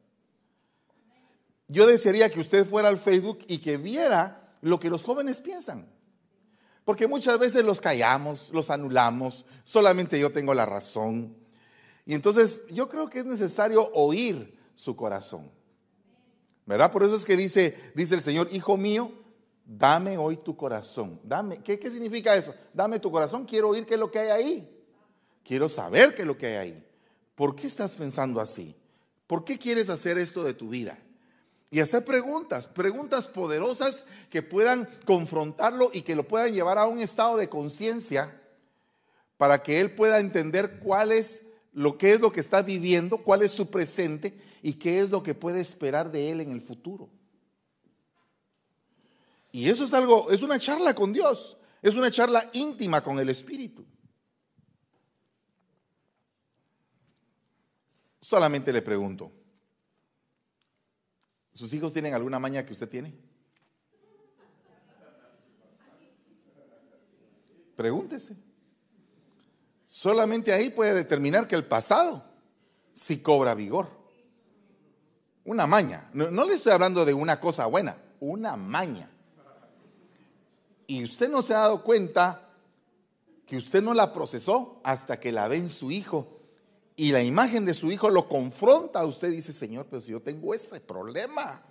yo 1.67 1.87
desearía 1.87 2.29
que 2.29 2.39
usted 2.39 2.67
fuera 2.67 2.89
al 2.89 2.97
Facebook 2.97 3.39
y 3.47 3.57
que 3.59 3.77
viera 3.77 4.53
lo 4.61 4.79
que 4.79 4.89
los 4.89 5.03
jóvenes 5.03 5.41
piensan. 5.41 5.87
Porque 6.83 7.07
muchas 7.07 7.39
veces 7.39 7.63
los 7.63 7.81
callamos, 7.81 8.51
los 8.53 8.69
anulamos, 8.69 9.45
solamente 9.63 10.19
yo 10.19 10.31
tengo 10.31 10.53
la 10.53 10.65
razón. 10.65 11.35
Y 12.05 12.13
entonces 12.13 12.61
yo 12.69 12.87
creo 12.87 13.09
que 13.09 13.19
es 13.19 13.25
necesario 13.25 13.89
oír 13.93 14.57
su 14.75 14.95
corazón. 14.95 15.51
¿Verdad? 16.67 16.91
Por 16.91 17.03
eso 17.03 17.15
es 17.15 17.25
que 17.25 17.35
dice, 17.35 17.75
dice 17.95 18.15
el 18.15 18.21
Señor, 18.21 18.49
hijo 18.51 18.77
mío, 18.77 19.11
dame 19.65 20.17
hoy 20.17 20.37
tu 20.37 20.55
corazón. 20.55 21.19
Dame, 21.23 21.61
¿qué, 21.63 21.79
¿qué 21.79 21.89
significa 21.89 22.35
eso? 22.35 22.53
Dame 22.73 22.99
tu 22.99 23.11
corazón, 23.11 23.45
quiero 23.45 23.69
oír 23.69 23.85
qué 23.85 23.95
es 23.95 23.99
lo 23.99 24.11
que 24.11 24.19
hay 24.19 24.29
ahí. 24.29 24.74
Quiero 25.45 25.69
saber 25.69 26.15
qué 26.15 26.23
es 26.23 26.27
lo 26.27 26.37
que 26.37 26.47
hay 26.47 26.55
ahí. 26.55 26.83
¿Por 27.35 27.55
qué 27.55 27.67
estás 27.67 27.95
pensando 27.95 28.41
así? 28.41 28.75
¿Por 29.27 29.45
qué 29.45 29.59
quieres 29.59 29.89
hacer 29.89 30.17
esto 30.17 30.43
de 30.43 30.55
tu 30.55 30.69
vida? 30.69 30.97
Y 31.69 31.81
hacer 31.81 32.03
preguntas, 32.03 32.67
preguntas 32.67 33.27
poderosas 33.27 34.05
que 34.29 34.41
puedan 34.41 34.89
confrontarlo 35.05 35.91
y 35.93 36.01
que 36.01 36.15
lo 36.15 36.27
puedan 36.27 36.51
llevar 36.51 36.77
a 36.77 36.87
un 36.87 36.99
estado 36.99 37.37
de 37.37 37.47
conciencia 37.47 38.41
para 39.37 39.61
que 39.61 39.81
él 39.81 39.93
pueda 39.93 40.19
entender 40.19 40.79
cuál 40.79 41.11
es 41.11 41.43
lo 41.73 41.97
que 41.97 42.13
es 42.13 42.21
lo 42.21 42.31
que 42.31 42.39
está 42.39 42.61
viviendo, 42.61 43.19
cuál 43.19 43.43
es 43.43 43.51
su 43.51 43.69
presente 43.69 44.39
y 44.63 44.73
qué 44.73 44.99
es 44.99 45.11
lo 45.11 45.21
que 45.21 45.35
puede 45.35 45.59
esperar 45.59 46.11
de 46.11 46.31
él 46.31 46.41
en 46.41 46.51
el 46.51 46.61
futuro. 46.61 47.09
Y 49.51 49.69
eso 49.69 49.83
es 49.83 49.93
algo, 49.93 50.31
es 50.31 50.41
una 50.41 50.57
charla 50.57 50.95
con 50.95 51.13
Dios, 51.13 51.57
es 51.81 51.93
una 51.95 52.09
charla 52.09 52.49
íntima 52.53 53.03
con 53.03 53.19
el 53.19 53.29
Espíritu. 53.29 53.85
Solamente 58.25 58.73
le 58.73 58.81
pregunto, 58.81 59.31
¿sus 61.53 61.71
hijos 61.75 61.93
tienen 61.93 62.15
alguna 62.15 62.39
maña 62.39 62.65
que 62.65 62.73
usted 62.73 62.89
tiene? 62.89 63.13
Pregúntese. 67.75 68.35
Solamente 69.85 70.51
ahí 70.51 70.71
puede 70.71 70.95
determinar 70.95 71.47
que 71.47 71.53
el 71.53 71.65
pasado 71.65 72.25
sí 72.95 73.19
cobra 73.19 73.53
vigor. 73.53 73.89
Una 75.43 75.67
maña. 75.67 76.09
No, 76.11 76.31
no, 76.31 76.45
le 76.45 76.55
estoy 76.55 76.71
hablando 76.71 77.05
de 77.05 77.13
una 77.13 77.39
cosa 77.39 77.67
buena, 77.67 77.95
una 78.19 78.57
maña. 78.57 79.07
Y 80.87 81.03
usted 81.03 81.29
no 81.29 81.43
se 81.43 81.53
ha 81.53 81.59
dado 81.59 81.83
cuenta 81.83 82.49
que 83.45 83.57
usted 83.57 83.83
no 83.83 83.93
la 83.93 84.11
procesó 84.13 84.81
hasta 84.83 85.19
que 85.19 85.31
la 85.31 85.47
ve 85.47 85.57
en 85.57 85.69
su 85.69 85.91
hijo 85.91 86.34
y 86.95 87.11
la 87.11 87.21
imagen 87.21 87.65
de 87.65 87.73
su 87.73 87.91
hijo 87.91 88.09
lo 88.09 88.27
confronta 88.27 89.01
a 89.01 89.05
usted, 89.05 89.31
dice, 89.31 89.51
Señor, 89.51 89.87
pero 89.89 90.01
si 90.01 90.11
yo 90.11 90.21
tengo 90.21 90.53
este 90.53 90.79
problema, 90.79 91.61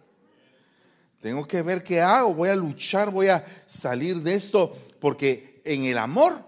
tengo 1.21 1.47
que 1.47 1.63
ver 1.63 1.83
qué 1.83 2.03
hago, 2.03 2.35
voy 2.35 2.51
a 2.51 2.57
luchar, 2.57 3.11
voy 3.11 3.29
a 3.29 3.45
salir 3.65 4.21
de 4.21 4.35
esto, 4.35 4.77
porque 5.01 5.63
en 5.65 5.85
el 5.85 5.97
amor, 5.97 6.39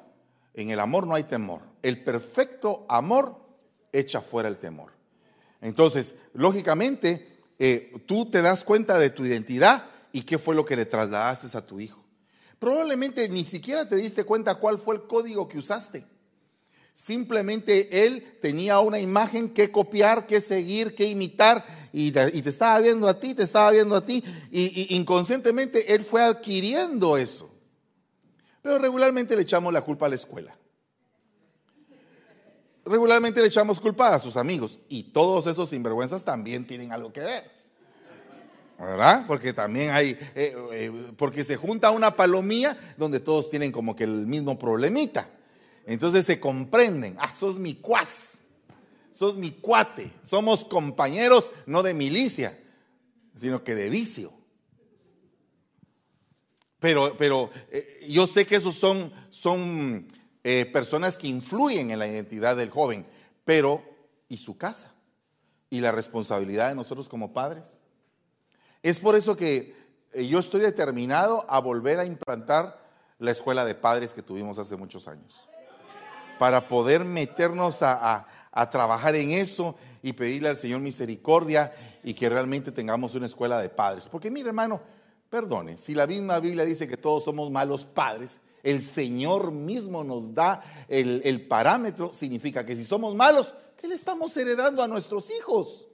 en 0.52 0.71
el 0.71 0.80
amor 0.80 1.06
no 1.06 1.14
hay 1.14 1.25
temor. 1.25 1.62
El 1.83 2.04
perfecto 2.04 2.85
amor 2.88 3.37
echa 3.92 4.21
fuera 4.21 4.49
el 4.49 4.59
temor. 4.59 4.92
Entonces, 5.62 6.14
lógicamente, 6.35 7.38
eh, 7.59 7.92
tú 8.04 8.30
te 8.30 8.42
das 8.42 8.64
cuenta 8.64 8.99
de 8.99 9.09
tu 9.09 9.25
identidad 9.25 9.85
y 10.12 10.23
qué 10.23 10.37
fue 10.37 10.54
lo 10.54 10.66
que 10.66 10.76
le 10.76 10.85
trasladaste 10.85 11.56
a 11.56 11.66
tu 11.66 11.80
hijo. 11.80 12.04
Probablemente 12.59 13.28
ni 13.30 13.45
siquiera 13.45 13.88
te 13.88 13.97
diste 13.97 14.25
cuenta 14.25 14.56
cuál 14.56 14.78
fue 14.78 14.97
el 14.97 15.06
código 15.06 15.49
que 15.49 15.59
usaste. 15.59 16.04
Simplemente 16.96 18.06
él 18.06 18.38
tenía 18.40 18.80
una 18.80 18.98
imagen 18.98 19.50
que 19.50 19.70
copiar, 19.70 20.26
que 20.26 20.40
seguir, 20.40 20.94
que 20.94 21.04
imitar, 21.04 21.62
y 21.92 22.10
te, 22.10 22.48
estaba 22.48 22.80
viendo 22.80 23.06
a 23.06 23.20
ti, 23.20 23.34
te 23.34 23.42
estaba 23.42 23.70
viendo 23.70 23.96
a 23.96 24.00
ti, 24.00 24.24
y, 24.50 24.96
inconscientemente 24.96 25.94
él 25.94 26.02
fue 26.02 26.22
adquiriendo 26.22 27.18
eso. 27.18 27.50
Pero 28.62 28.78
regularmente 28.78 29.36
le 29.36 29.42
echamos 29.42 29.74
la 29.74 29.82
culpa 29.82 30.06
a 30.06 30.08
la 30.08 30.14
escuela. 30.14 30.56
Regularmente 32.87 33.42
le 33.42 33.48
echamos 33.48 33.78
culpa 33.78 34.14
a 34.14 34.18
sus 34.18 34.38
amigos, 34.38 34.78
y 34.88 35.02
todos 35.02 35.46
esos 35.48 35.68
sinvergüenzas 35.68 36.24
también 36.24 36.66
tienen 36.66 36.92
algo 36.92 37.12
que 37.12 37.20
ver. 37.20 37.50
¿verdad? 38.78 39.26
Porque 39.26 39.52
también 39.52 39.90
hay, 39.90 40.18
eh, 40.35 40.56
eh, 40.72 41.12
porque 41.18 41.44
se 41.44 41.56
junta 41.56 41.90
una 41.90 42.16
palomía 42.16 42.74
donde 42.96 43.20
todos 43.20 43.50
tienen 43.50 43.70
como 43.70 43.94
que 43.94 44.04
el 44.04 44.26
mismo 44.26 44.59
problemita. 44.59 45.28
Entonces 45.87 46.27
se 46.27 46.40
comprenden, 46.40 47.16
ah, 47.20 47.33
sos 47.33 47.61
mi 47.61 47.77
cuas, 47.77 48.40
sos 49.12 49.37
mi 49.37 49.53
cuate, 49.53 50.12
somos 50.25 50.64
compañeros 50.64 51.53
no 51.64 51.85
de 51.85 51.94
milicia, 51.94 52.59
sino 53.37 53.62
que 53.62 53.77
de 53.77 53.88
vicio. 53.88 54.33
Pero, 56.81 57.16
pero 57.16 57.51
eh, 57.70 58.05
yo 58.09 58.27
sé 58.27 58.46
que 58.46 58.57
esos 58.57 58.75
son, 58.75 59.12
son 59.31 60.09
eh, 60.42 60.66
personas 60.66 61.18
que 61.18 61.29
influyen 61.29 61.92
en 61.92 62.01
la 62.01 62.09
identidad 62.09 62.57
del 62.57 62.70
joven, 62.70 63.07
pero 63.44 63.83
¿y 64.29 64.38
su 64.38 64.59
casa? 64.59 64.92
¿Y 65.70 65.81
la 65.81 65.92
responsabilidad 65.92 66.68
de 66.68 66.75
nosotros 66.75 67.09
como 67.09 67.33
padres? 67.33 67.79
Es 68.83 68.99
por 68.99 69.14
eso 69.14 69.37
que 69.37 69.77
eh, 70.12 70.27
yo 70.27 70.40
estoy 70.40 70.61
determinado 70.61 71.46
a 71.49 71.61
volver 71.61 72.01
a 72.01 72.05
implantar 72.05 72.85
la 73.20 73.31
escuela 73.31 73.64
de 73.64 73.77
padres 73.77 74.12
que 74.12 74.22
tuvimos 74.22 74.59
hace 74.59 74.77
muchos 74.77 75.07
años 75.07 75.46
para 76.38 76.68
poder 76.68 77.05
meternos 77.05 77.83
a, 77.83 78.27
trabajar 78.70 79.14
en 79.16 79.33
eso 79.33 79.75
y 80.03 80.14
pedirle 80.14 80.49
al 80.49 80.57
Señor 80.57 80.81
misericordia 80.81 81.75
y 82.03 82.14
que 82.14 82.29
realmente 82.29 82.72
tengamos 82.72 83.14
una 83.14 83.27
escuela 83.27 83.59
de 83.59 83.68
padres. 83.68 84.09
Porque 84.09 84.31
mire 84.31 84.49
hermano, 84.49 84.81
perdone, 85.29 85.77
si 85.77 85.94
la 85.94 86.07
misma 86.07 86.40
Biblia 86.40 86.64
dice 86.64 86.88
que 86.88 86.96
todos 86.96 87.25
somos 87.25 87.51
malos 87.51 87.85
padres, 87.85 88.40
el 88.62 88.83
Señor 88.83 89.53
mismo 89.53 90.05
nos 90.05 90.35
da 90.35 90.62
el, 90.88 91.20
el 91.25 91.46
parámetro, 91.46 92.12
significa 92.14 92.64
que 92.64 92.75
si 92.77 92.85
somos 92.85 93.14
malos, 93.14 93.55
¿qué 93.77 93.88
le 93.88 93.94
estamos 93.94 94.35
heredando 94.37 94.83
a 94.83 94.88
nuestros 94.88 95.31
hijos? 95.31 95.87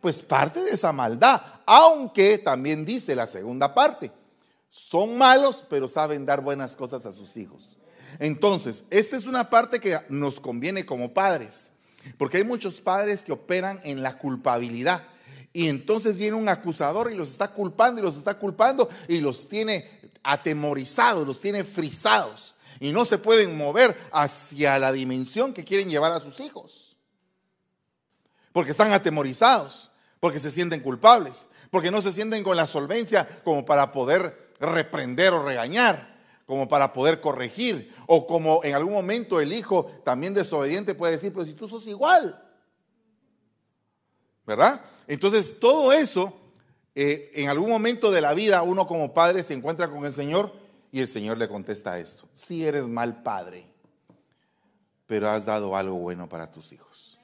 Pues 0.00 0.22
parte 0.22 0.62
de 0.62 0.70
esa 0.70 0.92
maldad, 0.92 1.40
aunque 1.66 2.38
también 2.38 2.84
dice 2.84 3.14
la 3.14 3.26
segunda 3.26 3.74
parte, 3.74 4.10
son 4.70 5.16
malos, 5.16 5.64
pero 5.68 5.86
saben 5.86 6.26
dar 6.26 6.40
buenas 6.40 6.74
cosas 6.74 7.06
a 7.06 7.12
sus 7.12 7.36
hijos. 7.36 7.73
Entonces, 8.18 8.84
esta 8.90 9.16
es 9.16 9.26
una 9.26 9.50
parte 9.50 9.80
que 9.80 10.00
nos 10.08 10.40
conviene 10.40 10.86
como 10.86 11.12
padres, 11.12 11.72
porque 12.18 12.38
hay 12.38 12.44
muchos 12.44 12.80
padres 12.80 13.22
que 13.22 13.32
operan 13.32 13.80
en 13.84 14.02
la 14.02 14.18
culpabilidad. 14.18 15.04
Y 15.52 15.68
entonces 15.68 16.16
viene 16.16 16.36
un 16.36 16.48
acusador 16.48 17.12
y 17.12 17.14
los 17.14 17.30
está 17.30 17.48
culpando 17.48 18.00
y 18.00 18.04
los 18.04 18.16
está 18.16 18.38
culpando 18.38 18.88
y 19.08 19.20
los 19.20 19.48
tiene 19.48 19.88
atemorizados, 20.22 21.26
los 21.26 21.40
tiene 21.40 21.64
frisados. 21.64 22.54
Y 22.80 22.92
no 22.92 23.04
se 23.04 23.18
pueden 23.18 23.56
mover 23.56 23.96
hacia 24.10 24.78
la 24.78 24.90
dimensión 24.90 25.52
que 25.52 25.64
quieren 25.64 25.88
llevar 25.88 26.12
a 26.12 26.20
sus 26.20 26.40
hijos. 26.40 26.96
Porque 28.52 28.72
están 28.72 28.92
atemorizados, 28.92 29.90
porque 30.18 30.40
se 30.40 30.50
sienten 30.50 30.80
culpables, 30.80 31.46
porque 31.70 31.90
no 31.90 32.02
se 32.02 32.12
sienten 32.12 32.42
con 32.42 32.56
la 32.56 32.66
solvencia 32.66 33.26
como 33.44 33.64
para 33.64 33.92
poder 33.92 34.52
reprender 34.58 35.32
o 35.32 35.44
regañar 35.44 36.13
como 36.46 36.68
para 36.68 36.92
poder 36.92 37.20
corregir, 37.20 37.94
o 38.06 38.26
como 38.26 38.62
en 38.64 38.74
algún 38.74 38.92
momento 38.92 39.40
el 39.40 39.52
hijo 39.52 39.86
también 40.04 40.34
desobediente 40.34 40.94
puede 40.94 41.12
decir, 41.12 41.32
pero 41.32 41.46
si 41.46 41.54
tú 41.54 41.68
sos 41.68 41.86
igual, 41.86 42.40
¿verdad? 44.46 44.80
Entonces 45.06 45.58
todo 45.58 45.92
eso, 45.92 46.34
eh, 46.94 47.30
en 47.34 47.48
algún 47.48 47.70
momento 47.70 48.10
de 48.10 48.20
la 48.20 48.34
vida 48.34 48.62
uno 48.62 48.86
como 48.86 49.14
padre 49.14 49.42
se 49.42 49.54
encuentra 49.54 49.90
con 49.90 50.04
el 50.04 50.12
Señor 50.12 50.52
y 50.92 51.00
el 51.00 51.08
Señor 51.08 51.38
le 51.38 51.48
contesta 51.48 51.98
esto, 51.98 52.28
si 52.34 52.64
eres 52.66 52.86
mal 52.86 53.22
padre, 53.22 53.66
pero 55.06 55.30
has 55.30 55.46
dado 55.46 55.76
algo 55.76 55.96
bueno 55.96 56.28
para 56.28 56.50
tus 56.50 56.72
hijos. 56.72 57.18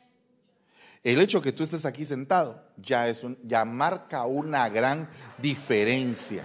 El 1.02 1.20
hecho 1.20 1.40
que 1.40 1.52
tú 1.52 1.62
estés 1.62 1.86
aquí 1.86 2.04
sentado 2.04 2.62
ya, 2.76 3.08
es 3.08 3.22
ya 3.42 3.64
marca 3.64 4.26
una 4.26 4.68
gran 4.68 5.08
diferencia 5.38 6.44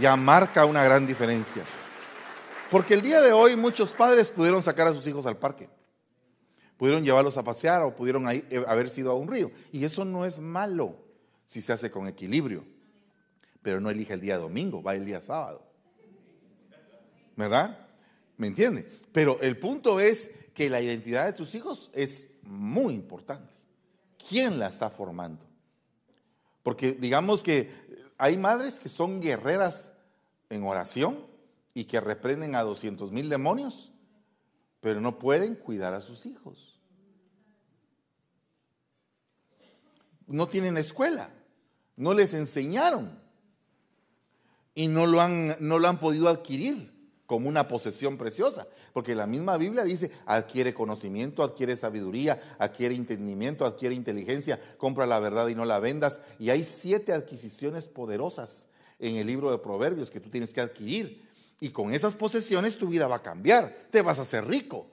ya 0.00 0.16
marca 0.16 0.64
una 0.66 0.82
gran 0.84 1.06
diferencia. 1.06 1.64
Porque 2.70 2.94
el 2.94 3.02
día 3.02 3.20
de 3.20 3.32
hoy 3.32 3.56
muchos 3.56 3.92
padres 3.92 4.30
pudieron 4.30 4.62
sacar 4.62 4.88
a 4.88 4.92
sus 4.92 5.06
hijos 5.06 5.26
al 5.26 5.36
parque, 5.36 5.68
pudieron 6.76 7.04
llevarlos 7.04 7.36
a 7.36 7.44
pasear 7.44 7.82
o 7.82 7.94
pudieron 7.94 8.28
eh, 8.28 8.44
haber 8.66 8.90
sido 8.90 9.10
a 9.10 9.14
un 9.14 9.28
río. 9.28 9.50
Y 9.72 9.84
eso 9.84 10.04
no 10.04 10.24
es 10.24 10.38
malo 10.38 10.96
si 11.46 11.60
se 11.60 11.72
hace 11.72 11.90
con 11.90 12.06
equilibrio. 12.08 12.64
Pero 13.62 13.80
no 13.80 13.90
elige 13.90 14.14
el 14.14 14.20
día 14.20 14.38
domingo, 14.38 14.82
va 14.82 14.94
el 14.94 15.06
día 15.06 15.22
sábado. 15.22 15.62
¿Verdad? 17.36 17.86
¿Me 18.36 18.48
entiende? 18.48 18.88
Pero 19.12 19.40
el 19.40 19.58
punto 19.58 20.00
es 20.00 20.30
que 20.54 20.70
la 20.70 20.80
identidad 20.80 21.26
de 21.26 21.32
tus 21.32 21.54
hijos 21.54 21.90
es 21.92 22.28
muy 22.42 22.94
importante. 22.94 23.54
¿Quién 24.28 24.58
la 24.58 24.68
está 24.68 24.90
formando? 24.90 25.44
Porque 26.62 26.92
digamos 26.92 27.42
que 27.42 27.85
hay 28.18 28.36
madres 28.36 28.80
que 28.80 28.88
son 28.88 29.20
guerreras 29.20 29.92
en 30.48 30.62
oración 30.62 31.18
y 31.74 31.84
que 31.84 32.00
reprenden 32.00 32.54
a 32.54 32.62
200 32.62 33.12
mil 33.12 33.28
demonios, 33.28 33.92
pero 34.80 35.00
no 35.00 35.18
pueden 35.18 35.54
cuidar 35.54 35.92
a 35.92 36.00
sus 36.00 36.24
hijos. 36.24 36.80
No 40.26 40.48
tienen 40.48 40.76
escuela, 40.76 41.30
no 41.96 42.14
les 42.14 42.34
enseñaron 42.34 43.20
y 44.74 44.88
no 44.88 45.06
lo 45.06 45.20
han, 45.20 45.56
no 45.60 45.78
lo 45.78 45.88
han 45.88 46.00
podido 46.00 46.28
adquirir 46.28 46.95
como 47.26 47.48
una 47.48 47.68
posesión 47.68 48.16
preciosa. 48.16 48.66
Porque 48.92 49.14
la 49.14 49.26
misma 49.26 49.56
Biblia 49.56 49.84
dice, 49.84 50.10
adquiere 50.24 50.72
conocimiento, 50.72 51.42
adquiere 51.42 51.76
sabiduría, 51.76 52.40
adquiere 52.58 52.94
entendimiento, 52.94 53.66
adquiere 53.66 53.94
inteligencia, 53.94 54.60
compra 54.78 55.06
la 55.06 55.20
verdad 55.20 55.48
y 55.48 55.54
no 55.54 55.64
la 55.64 55.80
vendas. 55.80 56.20
Y 56.38 56.50
hay 56.50 56.64
siete 56.64 57.12
adquisiciones 57.12 57.88
poderosas 57.88 58.66
en 58.98 59.16
el 59.16 59.26
libro 59.26 59.50
de 59.50 59.58
Proverbios 59.58 60.10
que 60.10 60.20
tú 60.20 60.30
tienes 60.30 60.52
que 60.52 60.60
adquirir. 60.60 61.26
Y 61.60 61.70
con 61.70 61.92
esas 61.92 62.14
posesiones 62.14 62.78
tu 62.78 62.88
vida 62.88 63.08
va 63.08 63.16
a 63.16 63.22
cambiar, 63.22 63.74
te 63.90 64.02
vas 64.02 64.18
a 64.18 64.22
hacer 64.22 64.46
rico. 64.46 64.86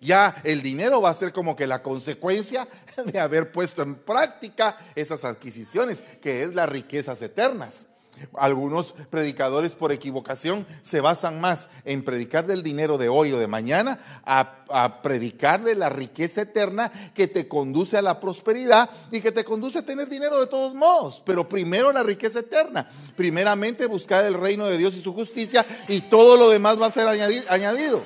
Ya 0.00 0.36
el 0.44 0.60
dinero 0.60 1.00
va 1.00 1.08
a 1.08 1.14
ser 1.14 1.32
como 1.32 1.56
que 1.56 1.66
la 1.66 1.82
consecuencia 1.82 2.68
de 3.06 3.18
haber 3.18 3.52
puesto 3.52 3.82
en 3.82 3.94
práctica 3.94 4.78
esas 4.94 5.24
adquisiciones, 5.24 6.02
que 6.20 6.42
es 6.42 6.54
las 6.54 6.68
riquezas 6.68 7.22
eternas. 7.22 7.88
Algunos 8.36 8.94
predicadores 9.10 9.74
por 9.74 9.92
equivocación 9.92 10.66
se 10.82 11.00
basan 11.00 11.40
más 11.40 11.68
en 11.84 12.04
predicar 12.04 12.46
del 12.46 12.62
dinero 12.62 12.98
de 12.98 13.08
hoy 13.08 13.32
o 13.32 13.38
de 13.38 13.46
mañana 13.46 14.22
a, 14.24 15.02
predicar 15.02 15.62
de 15.62 15.74
la 15.74 15.88
riqueza 15.88 16.42
eterna 16.42 16.90
que 17.14 17.28
te 17.28 17.48
conduce 17.48 17.96
a 17.96 18.02
la 18.02 18.20
prosperidad 18.20 18.90
y 19.10 19.20
que 19.20 19.30
te 19.30 19.44
conduce 19.44 19.80
a 19.80 19.84
tener 19.84 20.08
dinero 20.08 20.40
de 20.40 20.46
todos 20.46 20.74
modos. 20.74 21.22
Pero 21.24 21.48
primero 21.48 21.92
la 21.92 22.02
riqueza 22.02 22.40
eterna. 22.40 22.88
Primeramente 23.16 23.86
buscar 23.86 24.24
el 24.24 24.34
reino 24.34 24.66
de 24.66 24.78
Dios 24.78 24.96
y 24.96 25.02
su 25.02 25.12
justicia 25.12 25.66
y 25.88 26.02
todo 26.02 26.36
lo 26.36 26.50
demás 26.50 26.80
va 26.80 26.86
a 26.86 26.92
ser 26.92 27.06
añadido. 27.08 28.02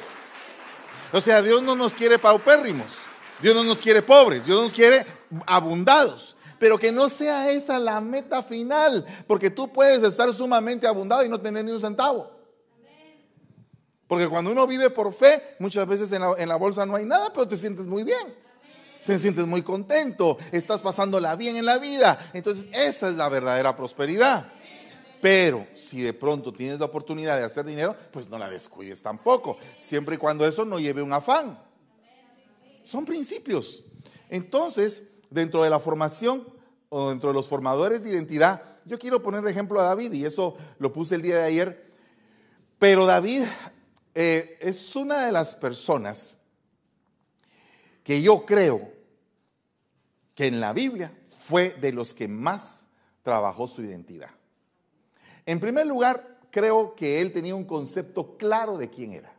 O 1.13 1.21
sea, 1.21 1.43
Dios 1.43 1.63
no 1.63 1.75
nos 1.75 1.95
quiere 1.95 2.19
paupérrimos. 2.19 2.89
Dios 3.41 3.55
no 3.55 3.65
nos 3.65 3.79
quiere 3.79 4.03
pobres. 4.03 4.45
Dios 4.45 4.63
nos 4.63 4.73
quiere 4.73 5.07
abundados 5.47 6.37
pero 6.59 6.79
que 6.79 6.93
no 6.93 7.09
sea 7.09 7.51
esa 7.51 7.79
la 7.79 8.01
meta 8.01 8.43
final, 8.43 9.05
porque 9.27 9.51
tú 9.51 9.73
puedes 9.73 10.03
estar 10.03 10.33
sumamente 10.33 10.87
abundado 10.87 11.25
y 11.25 11.29
no 11.29 11.41
tener 11.41 11.65
ni 11.65 11.73
un 11.73 11.81
centavo. 11.81 12.39
Porque 14.09 14.27
cuando 14.27 14.51
uno 14.51 14.67
vive 14.67 14.89
por 14.89 15.13
fe, 15.13 15.57
muchas 15.59 15.87
veces 15.87 16.11
en 16.13 16.49
la, 16.49 16.57
bolsa 16.57 16.87
no 16.87 16.97
hay 16.97 17.05
nada, 17.05 17.31
pero 17.33 17.47
te 17.47 17.57
sientes 17.57 17.87
muy 17.87 18.05
bien. 18.05 18.49
Te 19.05 19.19
sientes 19.19 19.47
muy 19.47 19.63
contento, 19.63 20.37
estás 20.51 20.83
pasándola 20.83 21.37
bien 21.37 21.57
en 21.57 21.67
la 21.67 21.79
vida. 21.79 22.19
Entonces, 22.33 22.69
esa 22.73 23.09
es 23.09 23.17
la 23.17 23.29
verdadera 23.29 23.77
prosperidad. 23.77 24.51
Pero 25.21 25.67
si 25.75 26.01
de 26.01 26.13
pronto 26.13 26.53
tienes 26.53 26.79
la 26.79 26.87
oportunidad 26.87 27.37
de 27.37 27.45
hacer 27.45 27.65
dinero, 27.65 27.95
pues 28.13 28.29
no 28.29 28.39
la 28.39 28.49
descuides 28.49 29.03
tampoco, 29.03 29.59
siempre 29.77 30.15
y 30.15 30.19
cuando 30.19 30.47
eso 30.47 30.65
no 30.65 30.79
lleve 30.79 31.03
un 31.03 31.13
afán. 31.13 31.59
Son 32.83 33.05
principios. 33.05 33.83
Entonces, 34.31 35.03
dentro 35.31 35.63
de 35.63 35.71
la 35.71 35.81
formación 35.81 36.47
o 36.89 37.11
dentro 37.11 37.31
de 37.31 37.35
los 37.35 37.49
formadores 37.49 38.03
de 38.03 38.11
identidad, 38.11 38.63
yo 38.85 38.99
quiero 38.99 39.23
poner 39.23 39.47
ejemplo 39.47 39.81
a 39.81 39.85
David 39.85 40.13
y 40.15 40.25
eso 40.25 40.57
lo 40.79 40.93
puse 40.93 41.15
el 41.15 41.23
día 41.23 41.39
de 41.39 41.45
ayer, 41.45 41.93
pero 42.79 43.07
David 43.07 43.45
eh, 44.15 44.57
es 44.61 44.97
una 44.97 45.27
de 45.27 45.33
las 45.33 45.55
personas 45.55 46.37
que 48.03 48.23
yo 48.23 48.47
creo 48.47 48.91
que 50.35 50.47
en 50.47 50.61
la 50.61 50.73
Biblia 50.73 51.13
fue 51.29 51.71
de 51.71 51.93
los 51.93 52.15
que 52.15 52.29
más 52.29 52.87
trabajó 53.23 53.69
su 53.69 53.83
identidad. 53.83 54.31
En 55.45 55.61
primer 55.61 55.87
lugar, 55.87 56.39
creo 56.51 56.95
que 56.95 57.21
él 57.21 57.33
tenía 57.33 57.55
un 57.55 57.65
concepto 57.65 58.37
claro 58.37 58.79
de 58.79 58.89
quién 58.89 59.13
era. 59.13 59.33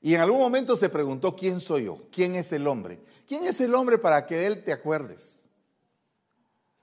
Y 0.00 0.14
en 0.14 0.20
algún 0.20 0.38
momento 0.38 0.76
se 0.76 0.88
preguntó, 0.88 1.36
¿quién 1.36 1.60
soy 1.60 1.84
yo? 1.84 1.98
¿Quién 2.10 2.34
es 2.34 2.52
el 2.52 2.66
hombre? 2.66 3.00
¿Quién 3.26 3.44
es 3.44 3.60
el 3.60 3.74
hombre 3.74 3.98
para 3.98 4.26
que 4.26 4.46
él 4.46 4.64
te 4.64 4.72
acuerdes? 4.72 5.44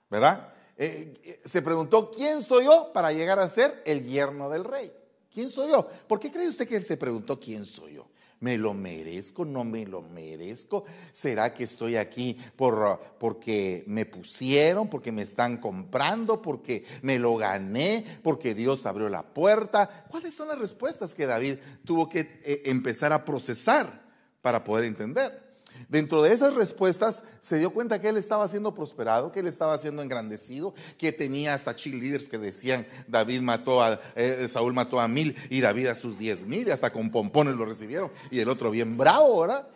¿Verdad? 0.09 0.53
Eh, 0.77 1.19
eh, 1.23 1.41
se 1.43 1.61
preguntó, 1.61 2.11
¿quién 2.11 2.41
soy 2.41 2.65
yo 2.65 2.91
para 2.93 3.11
llegar 3.11 3.39
a 3.39 3.49
ser 3.49 3.81
el 3.85 4.05
yerno 4.05 4.49
del 4.49 4.63
rey? 4.63 4.93
¿Quién 5.33 5.49
soy 5.49 5.71
yo? 5.71 5.87
¿Por 6.07 6.19
qué 6.19 6.31
cree 6.31 6.47
usted 6.47 6.67
que 6.67 6.75
él 6.75 6.85
se 6.85 6.97
preguntó, 6.97 7.39
¿quién 7.39 7.65
soy 7.65 7.95
yo? 7.95 8.07
¿Me 8.39 8.57
lo 8.57 8.73
merezco? 8.73 9.45
¿No 9.45 9.63
me 9.63 9.85
lo 9.85 10.01
merezco? 10.01 10.85
¿Será 11.11 11.53
que 11.53 11.63
estoy 11.63 11.95
aquí 11.95 12.37
por, 12.55 12.99
porque 13.19 13.83
me 13.87 14.05
pusieron, 14.05 14.89
porque 14.89 15.11
me 15.11 15.23
están 15.23 15.57
comprando, 15.57 16.41
porque 16.41 16.85
me 17.01 17.17
lo 17.17 17.35
gané, 17.35 18.05
porque 18.21 18.53
Dios 18.53 18.85
abrió 18.85 19.09
la 19.09 19.23
puerta? 19.23 20.05
¿Cuáles 20.09 20.35
son 20.35 20.49
las 20.49 20.59
respuestas 20.59 21.15
que 21.15 21.25
David 21.25 21.57
tuvo 21.83 22.07
que 22.07 22.39
eh, 22.43 22.61
empezar 22.65 23.11
a 23.11 23.25
procesar 23.25 24.05
para 24.41 24.63
poder 24.63 24.85
entender? 24.85 25.46
Dentro 25.89 26.21
de 26.21 26.33
esas 26.33 26.53
respuestas 26.53 27.23
se 27.39 27.57
dio 27.57 27.71
cuenta 27.71 28.01
que 28.01 28.09
él 28.09 28.17
estaba 28.17 28.47
siendo 28.47 28.73
prosperado, 28.73 29.31
que 29.31 29.39
él 29.39 29.47
estaba 29.47 29.77
siendo 29.77 30.01
engrandecido, 30.01 30.73
que 30.97 31.11
tenía 31.11 31.53
hasta 31.53 31.75
cheerleaders 31.75 32.27
que 32.27 32.37
decían 32.37 32.85
David 33.07 33.41
mató 33.41 33.81
a 33.81 33.99
eh, 34.15 34.47
Saúl 34.49 34.73
mató 34.73 34.99
a 34.99 35.07
mil 35.07 35.35
y 35.49 35.61
David 35.61 35.87
a 35.87 35.95
sus 35.95 36.17
diez 36.17 36.41
mil, 36.41 36.67
y 36.67 36.71
hasta 36.71 36.91
con 36.91 37.09
pompones 37.09 37.55
lo 37.55 37.65
recibieron. 37.65 38.11
Y 38.31 38.39
el 38.39 38.49
otro 38.49 38.71
bien 38.71 38.97
bravo, 38.97 39.41
¿verdad? 39.41 39.67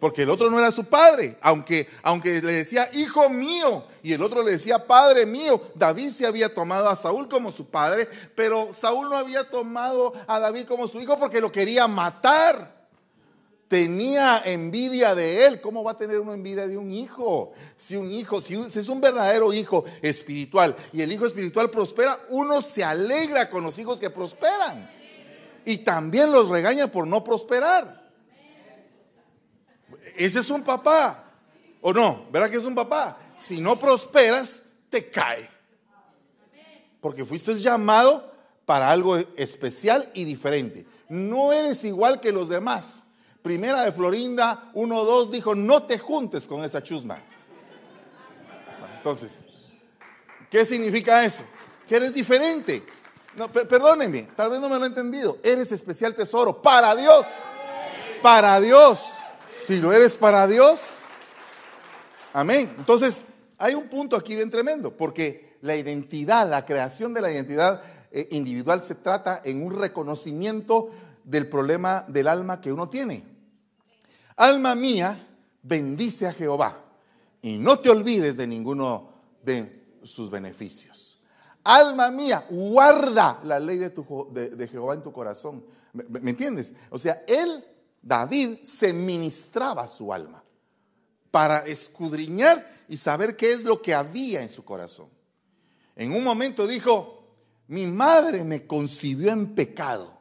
Porque 0.00 0.22
el 0.22 0.30
otro 0.30 0.50
no 0.50 0.58
era 0.58 0.72
su 0.72 0.86
padre, 0.86 1.36
aunque, 1.42 1.86
aunque 2.02 2.40
le 2.40 2.52
decía 2.52 2.88
hijo 2.94 3.28
mío 3.28 3.84
y 4.02 4.14
el 4.14 4.22
otro 4.22 4.42
le 4.42 4.52
decía 4.52 4.86
padre 4.86 5.26
mío. 5.26 5.60
David 5.74 6.10
se 6.10 6.26
había 6.26 6.52
tomado 6.52 6.88
a 6.88 6.96
Saúl 6.96 7.28
como 7.28 7.52
su 7.52 7.66
padre, 7.66 8.08
pero 8.34 8.72
Saúl 8.72 9.10
no 9.10 9.16
había 9.18 9.48
tomado 9.50 10.14
a 10.26 10.40
David 10.40 10.64
como 10.64 10.88
su 10.88 11.00
hijo 11.00 11.18
porque 11.18 11.42
lo 11.42 11.52
quería 11.52 11.86
matar 11.86 12.79
tenía 13.70 14.42
envidia 14.44 15.14
de 15.14 15.46
él. 15.46 15.60
¿Cómo 15.60 15.84
va 15.84 15.92
a 15.92 15.96
tener 15.96 16.18
una 16.18 16.34
envidia 16.34 16.66
de 16.66 16.76
un 16.76 16.90
hijo? 16.90 17.52
Si 17.76 17.94
un 17.94 18.10
hijo, 18.10 18.42
si, 18.42 18.56
es 18.56 18.88
un 18.88 19.00
verdadero 19.00 19.52
hijo 19.52 19.84
espiritual 20.02 20.74
y 20.92 21.02
el 21.02 21.12
hijo 21.12 21.24
espiritual 21.24 21.70
prospera, 21.70 22.18
uno 22.30 22.62
se 22.62 22.82
alegra 22.82 23.48
con 23.48 23.62
los 23.62 23.78
hijos 23.78 24.00
que 24.00 24.10
prosperan. 24.10 24.90
Y 25.64 25.78
también 25.78 26.32
los 26.32 26.48
regaña 26.48 26.88
por 26.88 27.06
no 27.06 27.22
prosperar. 27.22 28.10
Ese 30.16 30.40
es 30.40 30.50
un 30.50 30.64
papá. 30.64 31.30
¿O 31.80 31.92
no? 31.92 32.26
¿Verdad 32.32 32.50
que 32.50 32.56
es 32.56 32.64
un 32.64 32.74
papá? 32.74 33.20
Si 33.36 33.60
no 33.60 33.78
prosperas, 33.78 34.64
te 34.88 35.08
cae. 35.10 35.48
Porque 37.00 37.24
fuiste 37.24 37.54
llamado 37.54 38.34
para 38.66 38.90
algo 38.90 39.16
especial 39.36 40.10
y 40.12 40.24
diferente. 40.24 40.84
No 41.08 41.52
eres 41.52 41.84
igual 41.84 42.20
que 42.20 42.32
los 42.32 42.48
demás. 42.48 43.04
Primera 43.42 43.82
de 43.82 43.92
Florinda 43.92 44.70
1.2 44.74 45.30
dijo, 45.30 45.54
no 45.54 45.84
te 45.84 45.98
juntes 45.98 46.44
con 46.44 46.62
esta 46.62 46.82
chusma. 46.82 47.22
Entonces, 48.96 49.44
¿qué 50.50 50.64
significa 50.66 51.24
eso? 51.24 51.42
Que 51.88 51.96
eres 51.96 52.12
diferente. 52.12 52.84
No, 53.36 53.50
perdónenme, 53.50 54.28
tal 54.36 54.50
vez 54.50 54.60
no 54.60 54.68
me 54.68 54.78
lo 54.78 54.84
he 54.84 54.88
entendido. 54.88 55.38
Eres 55.42 55.72
especial 55.72 56.14
tesoro 56.14 56.60
para 56.60 56.94
Dios. 56.94 57.26
Para 58.20 58.60
Dios. 58.60 59.14
Si 59.52 59.78
lo 59.78 59.92
eres 59.92 60.16
para 60.16 60.46
Dios, 60.46 60.80
amén. 62.32 62.74
Entonces, 62.76 63.24
hay 63.56 63.74
un 63.74 63.88
punto 63.88 64.16
aquí 64.16 64.34
bien 64.34 64.50
tremendo, 64.50 64.96
porque 64.96 65.56
la 65.62 65.76
identidad, 65.76 66.48
la 66.48 66.64
creación 66.66 67.14
de 67.14 67.20
la 67.20 67.30
identidad 67.30 67.82
eh, 68.10 68.28
individual 68.32 68.82
se 68.82 68.96
trata 68.96 69.40
en 69.44 69.64
un 69.64 69.78
reconocimiento 69.78 70.90
del 71.24 71.48
problema 71.48 72.04
del 72.08 72.28
alma 72.28 72.60
que 72.60 72.72
uno 72.72 72.88
tiene. 72.88 73.29
Alma 74.40 74.74
mía, 74.74 75.18
bendice 75.62 76.26
a 76.26 76.32
Jehová 76.32 76.82
y 77.42 77.58
no 77.58 77.78
te 77.78 77.90
olvides 77.90 78.38
de 78.38 78.46
ninguno 78.46 79.12
de 79.42 79.98
sus 80.02 80.30
beneficios. 80.30 81.20
Alma 81.62 82.10
mía, 82.10 82.46
guarda 82.48 83.38
la 83.44 83.60
ley 83.60 83.76
de, 83.76 84.68
Jehová 84.72 84.94
en 84.94 85.02
tu 85.02 85.12
corazón. 85.12 85.62
¿Me, 85.92 86.04
¿Me, 86.20 86.30
entiendes? 86.30 86.72
O 86.88 86.98
sea, 86.98 87.22
él, 87.28 87.62
David, 88.00 88.60
se 88.64 88.94
ministraba 88.94 89.86
su 89.86 90.10
alma 90.10 90.42
para 91.30 91.58
escudriñar 91.66 92.66
y 92.88 92.96
saber 92.96 93.36
qué 93.36 93.52
es 93.52 93.62
lo 93.62 93.82
que 93.82 93.92
había 93.92 94.40
en 94.40 94.48
su 94.48 94.64
corazón. 94.64 95.10
En 95.94 96.12
un 96.12 96.24
momento 96.24 96.66
dijo, 96.66 97.26
mi 97.68 97.84
madre 97.84 98.42
me 98.42 98.66
concibió 98.66 99.32
en 99.32 99.54
pecado. 99.54 100.18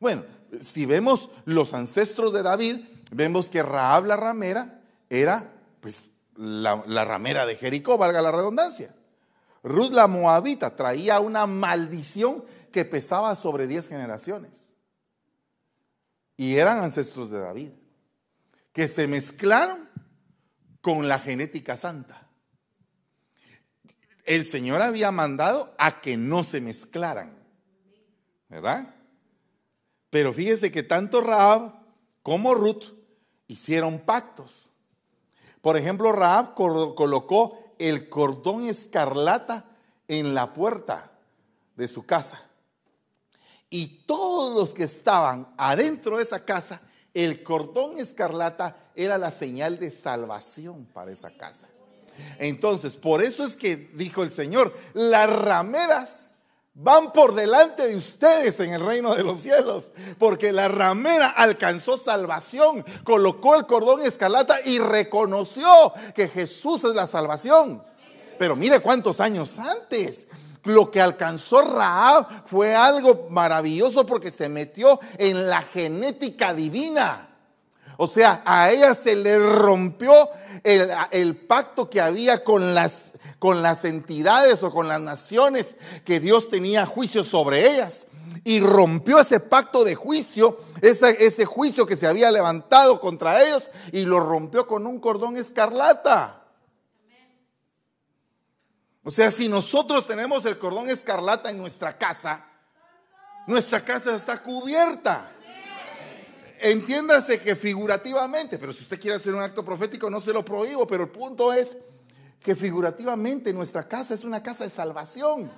Bueno, 0.00 0.24
si 0.62 0.86
vemos 0.86 1.28
los 1.44 1.74
ancestros 1.74 2.32
de 2.32 2.42
David, 2.42 2.80
vemos 3.12 3.50
que 3.50 3.62
Raab 3.62 4.06
la 4.06 4.16
ramera 4.16 4.82
era 5.08 5.52
pues 5.80 6.10
la, 6.36 7.04
ramera 7.04 7.44
de 7.46 7.56
Jericó, 7.56 7.98
valga 7.98 8.22
la 8.22 8.32
redundancia. 8.32 8.94
Ruth 9.62 9.92
la 9.92 10.06
moabita 10.06 10.74
traía 10.74 11.20
una 11.20 11.46
maldición 11.46 12.44
que 12.72 12.84
pesaba 12.84 13.34
sobre 13.36 13.66
10 13.66 13.88
generaciones. 13.88 14.72
Y 16.36 16.56
eran 16.56 16.78
ancestros 16.78 17.30
de 17.30 17.40
David, 17.40 17.70
que 18.72 18.88
se 18.88 19.06
mezclaron 19.06 19.88
con 20.80 21.06
la 21.06 21.18
genética 21.18 21.76
santa. 21.76 22.28
El 24.24 24.44
Señor 24.44 24.82
había 24.82 25.10
mandado 25.10 25.74
a 25.78 26.00
que 26.00 26.16
no 26.16 26.44
se 26.44 26.60
mezclaran, 26.60 27.36
¿verdad? 28.48 28.94
Pero 30.10 30.32
fíjese 30.32 30.72
que 30.72 30.82
tanto 30.82 31.20
Raab 31.20 31.74
como 32.22 32.54
Ruth 32.54 33.01
hicieron 33.52 34.00
pactos. 34.00 34.70
Por 35.60 35.76
ejemplo, 35.76 36.12
Raab 36.12 36.54
colocó 36.54 37.74
el 37.78 38.08
cordón 38.08 38.66
escarlata 38.66 39.64
en 40.08 40.34
la 40.34 40.52
puerta 40.52 41.12
de 41.76 41.88
su 41.88 42.04
casa. 42.04 42.42
Y 43.70 44.04
todos 44.06 44.54
los 44.54 44.74
que 44.74 44.84
estaban 44.84 45.54
adentro 45.56 46.18
de 46.18 46.24
esa 46.24 46.44
casa, 46.44 46.82
el 47.14 47.42
cordón 47.42 47.98
escarlata 47.98 48.90
era 48.94 49.16
la 49.18 49.30
señal 49.30 49.78
de 49.78 49.90
salvación 49.90 50.84
para 50.86 51.12
esa 51.12 51.30
casa. 51.30 51.68
Entonces, 52.38 52.96
por 52.96 53.22
eso 53.22 53.44
es 53.44 53.56
que 53.56 53.76
dijo 53.76 54.22
el 54.22 54.30
Señor, 54.30 54.76
las 54.92 55.30
rameras 55.30 56.34
van 56.74 57.12
por 57.12 57.34
delante 57.34 57.86
de 57.86 57.96
ustedes 57.96 58.58
en 58.60 58.72
el 58.72 58.84
reino 58.84 59.14
de 59.14 59.22
los 59.22 59.40
cielos, 59.40 59.92
porque 60.18 60.52
la 60.52 60.68
ramera 60.68 61.28
alcanzó 61.28 61.98
salvación, 61.98 62.84
colocó 63.04 63.54
el 63.56 63.66
cordón 63.66 64.02
escarlata 64.02 64.56
y 64.64 64.78
reconoció 64.78 65.92
que 66.14 66.28
Jesús 66.28 66.84
es 66.84 66.94
la 66.94 67.06
salvación. 67.06 67.82
Pero 68.38 68.56
mire 68.56 68.80
cuántos 68.80 69.20
años 69.20 69.58
antes, 69.58 70.28
lo 70.64 70.90
que 70.90 71.00
alcanzó 71.00 71.62
Raab 71.62 72.46
fue 72.46 72.74
algo 72.74 73.26
maravilloso 73.30 74.06
porque 74.06 74.30
se 74.30 74.48
metió 74.48 74.98
en 75.18 75.48
la 75.48 75.62
genética 75.62 76.54
divina. 76.54 77.31
O 78.02 78.08
sea, 78.08 78.42
a 78.44 78.68
ella 78.72 78.96
se 78.96 79.14
le 79.14 79.38
rompió 79.38 80.28
el, 80.64 81.36
pacto 81.46 81.88
que 81.88 82.00
había 82.00 82.42
con 82.42 82.74
las, 82.74 83.12
con 83.38 83.62
las 83.62 83.84
entidades 83.84 84.64
o 84.64 84.72
con 84.72 84.88
las 84.88 85.00
naciones 85.00 85.76
que 86.04 86.18
Dios 86.18 86.48
tenía 86.48 86.84
juicio 86.84 87.22
sobre 87.22 87.70
ellas. 87.70 88.08
Y 88.42 88.58
rompió 88.58 89.20
ese 89.20 89.38
pacto 89.38 89.84
de 89.84 89.94
juicio, 89.94 90.58
ese, 90.80 91.24
ese 91.24 91.44
juicio 91.44 91.86
que 91.86 91.94
se 91.94 92.08
había 92.08 92.32
levantado 92.32 92.98
contra 93.00 93.40
ellos, 93.40 93.70
y 93.92 94.04
lo 94.04 94.18
rompió 94.18 94.66
con 94.66 94.84
un 94.84 94.98
cordón 94.98 95.36
escarlata. 95.36 96.42
O 99.04 99.12
sea, 99.12 99.30
si 99.30 99.48
nosotros 99.48 100.08
tenemos 100.08 100.44
el 100.44 100.58
cordón 100.58 100.90
escarlata 100.90 101.50
en 101.50 101.58
nuestra 101.58 101.96
casa, 101.96 102.44
nuestra 103.46 103.84
casa 103.84 104.12
está 104.12 104.42
cubierta. 104.42 105.31
Entiéndase 106.64 107.40
que 107.40 107.56
figurativamente, 107.56 108.56
pero 108.56 108.72
si 108.72 108.82
usted 108.82 109.00
quiere 109.00 109.16
hacer 109.16 109.34
un 109.34 109.42
acto 109.42 109.64
profético 109.64 110.08
no 110.08 110.20
se 110.20 110.32
lo 110.32 110.44
prohíbo, 110.44 110.86
pero 110.86 111.02
el 111.02 111.10
punto 111.10 111.52
es 111.52 111.76
que 112.38 112.54
figurativamente 112.54 113.52
nuestra 113.52 113.88
casa 113.88 114.14
es 114.14 114.22
una 114.22 114.44
casa 114.44 114.62
de 114.62 114.70
salvación. 114.70 115.50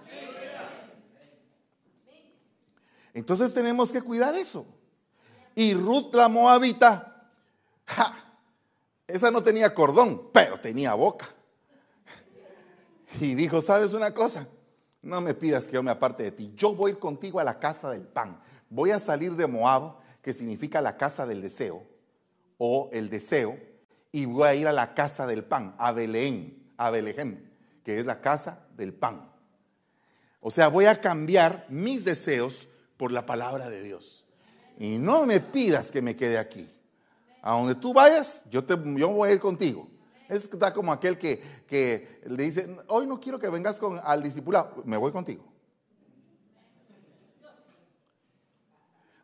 Entonces 3.12 3.52
tenemos 3.52 3.92
que 3.92 4.00
cuidar 4.00 4.34
eso. 4.34 4.64
Y 5.54 5.74
Ruth 5.74 6.14
la 6.14 6.28
Moabita, 6.28 7.28
esa 9.06 9.30
no 9.30 9.42
tenía 9.42 9.74
cordón, 9.74 10.30
pero 10.32 10.58
tenía 10.58 10.94
boca. 10.94 11.28
Y 13.20 13.34
dijo, 13.34 13.60
¿sabes 13.60 13.92
una 13.92 14.14
cosa? 14.14 14.48
No 15.02 15.20
me 15.20 15.34
pidas 15.34 15.66
que 15.66 15.74
yo 15.74 15.82
me 15.82 15.90
aparte 15.90 16.22
de 16.22 16.32
ti. 16.32 16.52
Yo 16.56 16.74
voy 16.74 16.94
contigo 16.94 17.40
a 17.40 17.44
la 17.44 17.58
casa 17.58 17.90
del 17.90 18.06
pan. 18.06 18.40
Voy 18.70 18.90
a 18.90 18.98
salir 18.98 19.34
de 19.34 19.46
Moab, 19.46 20.02
que 20.24 20.32
significa 20.32 20.80
la 20.80 20.96
casa 20.96 21.26
del 21.26 21.42
deseo, 21.42 21.87
o 22.56 22.88
el 22.92 23.10
deseo, 23.10 23.58
y 24.10 24.24
voy 24.24 24.48
a 24.48 24.54
ir 24.54 24.66
a 24.66 24.72
la 24.72 24.94
casa 24.94 25.26
del 25.26 25.44
pan, 25.44 25.74
a 25.78 25.92
Belén, 25.92 26.72
a 26.78 26.88
Belejem, 26.88 27.50
que 27.84 27.98
es 27.98 28.06
la 28.06 28.20
casa 28.22 28.66
del 28.74 28.94
pan. 28.94 29.30
O 30.40 30.50
sea, 30.50 30.68
voy 30.68 30.87
a 30.87 31.00
cambiar 31.00 31.66
mis 31.68 32.04
deseos 32.04 32.66
por 32.96 33.12
la 33.12 33.26
palabra 33.26 33.68
de 33.68 33.82
Dios. 33.82 34.26
Y 34.78 34.98
no 34.98 35.26
me 35.26 35.40
pidas 35.40 35.90
que 35.90 36.00
me 36.00 36.16
quede 36.16 36.38
aquí. 36.38 36.68
A 37.42 37.52
donde 37.52 37.74
tú 37.74 37.92
vayas, 37.92 38.44
yo, 38.50 38.64
te, 38.64 38.76
yo 38.96 39.08
voy 39.08 39.28
a 39.28 39.32
ir 39.32 39.40
contigo. 39.40 39.88
Es 40.28 40.48
como 40.74 40.90
aquel 40.90 41.18
que, 41.18 41.42
que, 41.66 42.22
le 42.24 42.44
dice, 42.44 42.74
hoy 42.88 43.06
no 43.06 43.20
quiero 43.20 43.38
que 43.38 43.48
vengas 43.48 43.78
con, 43.78 44.00
al 44.02 44.22
discipulado, 44.22 44.82
me 44.87 44.96
voy 44.96 45.12
contigo. 45.12 45.44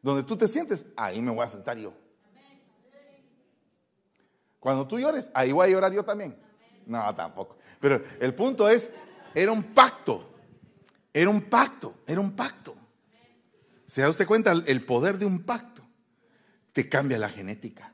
Donde 0.02 0.22
tú 0.22 0.36
te 0.36 0.48
sientes, 0.48 0.86
ahí 0.96 1.20
me 1.20 1.30
voy 1.30 1.44
a 1.44 1.48
sentar 1.48 1.76
yo. 1.76 1.92
Cuando 4.58 4.86
tú 4.86 4.98
llores, 4.98 5.30
ahí 5.34 5.52
voy 5.52 5.68
a 5.68 5.70
llorar 5.70 5.92
yo 5.92 6.04
también. 6.04 6.36
No, 6.86 7.14
tampoco. 7.14 7.56
Pero 7.80 8.02
el 8.20 8.34
punto 8.34 8.68
es, 8.68 8.90
era 9.34 9.52
un 9.52 9.62
pacto. 9.62 10.26
Era 11.12 11.30
un 11.30 11.40
pacto, 11.42 11.94
era 12.06 12.20
un 12.20 12.32
pacto. 12.32 12.76
¿Se 13.86 14.02
da 14.02 14.08
usted 14.08 14.26
cuenta? 14.26 14.52
El 14.52 14.84
poder 14.84 15.18
de 15.18 15.26
un 15.26 15.42
pacto 15.42 15.82
te 16.72 16.88
cambia 16.88 17.18
la 17.18 17.28
genética. 17.28 17.92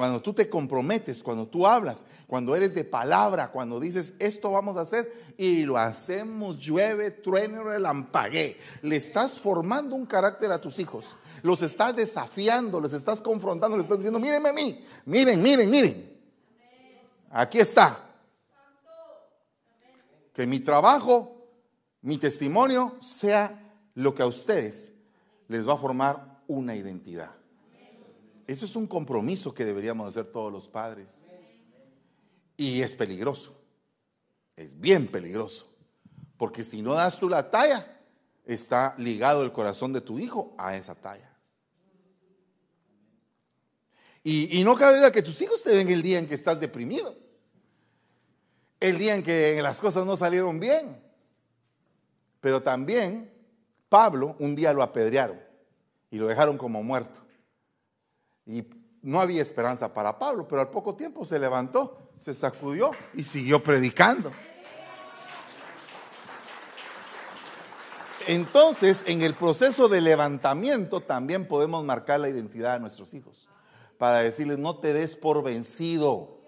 Cuando 0.00 0.22
tú 0.22 0.32
te 0.32 0.48
comprometes, 0.48 1.22
cuando 1.22 1.46
tú 1.46 1.66
hablas, 1.66 2.06
cuando 2.26 2.56
eres 2.56 2.74
de 2.74 2.84
palabra, 2.84 3.52
cuando 3.52 3.78
dices 3.78 4.14
esto 4.18 4.50
vamos 4.50 4.78
a 4.78 4.80
hacer 4.80 5.12
y 5.36 5.64
lo 5.64 5.76
hacemos, 5.76 6.56
llueve, 6.56 7.10
truene, 7.10 7.62
relampague, 7.62 8.56
le 8.80 8.96
estás 8.96 9.38
formando 9.38 9.94
un 9.94 10.06
carácter 10.06 10.52
a 10.52 10.58
tus 10.58 10.78
hijos, 10.78 11.18
los 11.42 11.60
estás 11.60 11.94
desafiando, 11.94 12.80
les 12.80 12.94
estás 12.94 13.20
confrontando, 13.20 13.76
les 13.76 13.84
estás 13.84 13.98
diciendo, 13.98 14.18
mírenme 14.18 14.48
a 14.48 14.52
mí, 14.54 14.82
miren, 15.04 15.42
miren, 15.42 15.68
miren, 15.68 16.18
aquí 17.28 17.58
está. 17.58 18.02
Que 20.32 20.46
mi 20.46 20.60
trabajo, 20.60 21.46
mi 22.00 22.16
testimonio 22.16 22.96
sea 23.02 23.70
lo 23.96 24.14
que 24.14 24.22
a 24.22 24.26
ustedes 24.26 24.92
les 25.46 25.68
va 25.68 25.74
a 25.74 25.76
formar 25.76 26.40
una 26.46 26.74
identidad. 26.74 27.39
Ese 28.50 28.64
es 28.64 28.74
un 28.74 28.88
compromiso 28.88 29.54
que 29.54 29.64
deberíamos 29.64 30.08
hacer 30.08 30.24
todos 30.24 30.50
los 30.50 30.68
padres. 30.68 31.28
Y 32.56 32.82
es 32.82 32.96
peligroso. 32.96 33.56
Es 34.56 34.80
bien 34.80 35.06
peligroso. 35.06 35.72
Porque 36.36 36.64
si 36.64 36.82
no 36.82 36.94
das 36.94 37.16
tú 37.16 37.28
la 37.28 37.48
talla, 37.48 38.00
está 38.44 38.96
ligado 38.98 39.44
el 39.44 39.52
corazón 39.52 39.92
de 39.92 40.00
tu 40.00 40.18
hijo 40.18 40.52
a 40.58 40.74
esa 40.74 40.96
talla. 40.96 41.30
Y, 44.24 44.64
no 44.64 44.74
cabe 44.74 44.96
duda 44.96 45.12
que 45.12 45.22
tus 45.22 45.40
hijos 45.42 45.62
te 45.62 45.72
ven 45.72 45.88
el 45.88 46.02
día 46.02 46.18
en 46.18 46.26
que 46.26 46.34
estás 46.34 46.58
deprimido. 46.58 47.16
El 48.80 48.98
día 48.98 49.14
en 49.14 49.22
que 49.22 49.62
las 49.62 49.78
cosas 49.78 50.04
no 50.04 50.16
salieron 50.16 50.58
bien. 50.58 51.00
Pero 52.40 52.64
también 52.64 53.32
Pablo 53.88 54.34
un 54.40 54.56
día 54.56 54.72
lo 54.72 54.82
apedrearon 54.82 55.40
y 56.10 56.18
lo 56.18 56.26
dejaron 56.26 56.58
como 56.58 56.82
muerto. 56.82 57.29
Y 58.50 58.66
no 59.02 59.20
había 59.20 59.40
esperanza 59.40 59.94
para 59.94 60.18
Pablo, 60.18 60.48
pero 60.48 60.60
al 60.60 60.70
poco 60.70 60.96
tiempo 60.96 61.24
se 61.24 61.38
levantó, 61.38 62.10
se 62.18 62.34
sacudió 62.34 62.90
y 63.14 63.22
siguió 63.22 63.62
predicando. 63.62 64.32
Entonces, 68.26 69.04
en 69.06 69.22
el 69.22 69.34
proceso 69.34 69.88
de 69.88 70.00
levantamiento 70.00 71.00
también 71.00 71.46
podemos 71.46 71.84
marcar 71.84 72.18
la 72.18 72.28
identidad 72.28 72.74
de 72.74 72.80
nuestros 72.80 73.14
hijos 73.14 73.48
para 73.98 74.18
decirles, 74.18 74.58
no 74.58 74.78
te 74.78 74.92
des 74.92 75.14
por 75.14 75.42
vencido. 75.44 76.40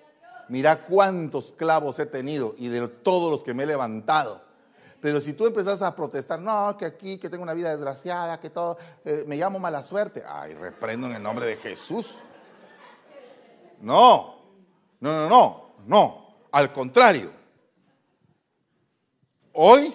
Mira 0.49 0.87
cuántos 0.87 1.53
clavos 1.53 1.99
he 1.99 2.07
tenido 2.07 2.55
y 2.59 2.69
de 2.69 2.89
todos 2.89 3.31
los 3.31 3.45
que 3.45 3.55
me 3.55 3.63
he 3.63 3.67
levantado. 3.67 4.43
Pero 5.03 5.21
si 5.21 5.33
tú 5.33 5.49
empezás 5.49 5.83
a 5.83 5.97
protestar, 5.97 6.39
no, 6.39 6.77
que 6.79 6.87
aquí, 6.87 7.19
que 7.19 7.29
tengo 7.29 7.43
una 7.43 7.55
vida 7.55 7.71
desgraciada, 7.71 8.39
que 8.39 8.51
todo, 8.51 8.79
eh, 9.05 9.25
me 9.27 9.37
llamo 9.37 9.59
mala 9.59 9.83
suerte. 9.83 10.23
Ay, 10.25 10.55
reprendo 10.55 11.09
en 11.09 11.17
el 11.17 11.23
nombre 11.23 11.45
de 11.45 11.57
Jesús. 11.57 12.15
No, 13.81 14.37
no, 15.01 15.13
no, 15.13 15.29
no, 15.29 15.75
no. 15.89 16.37
Al 16.53 16.73
contrario. 16.73 17.33
Hoy 19.55 19.93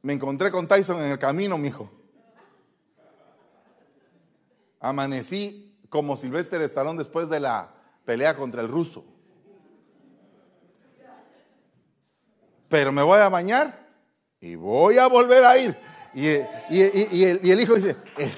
me 0.00 0.14
encontré 0.14 0.50
con 0.50 0.66
Tyson 0.66 1.04
en 1.04 1.10
el 1.10 1.18
camino, 1.18 1.58
mijo. 1.58 1.90
Amanecí 4.80 5.78
como 5.90 6.16
Silvestre 6.16 6.64
Estalón 6.64 6.96
después 6.96 7.28
de 7.28 7.40
la 7.40 7.74
pelea 8.06 8.34
contra 8.34 8.62
el 8.62 8.68
ruso. 8.68 9.04
Pero 12.70 12.90
me 12.90 13.02
voy 13.02 13.18
a 13.18 13.28
bañar 13.28 13.83
y 14.44 14.56
voy 14.56 14.98
a 14.98 15.06
volver 15.06 15.42
a 15.42 15.56
ir. 15.56 15.74
Y, 16.12 16.28
el, 16.28 17.60
hijo 17.60 17.76
dice, 17.76 17.96
eh, 18.18 18.30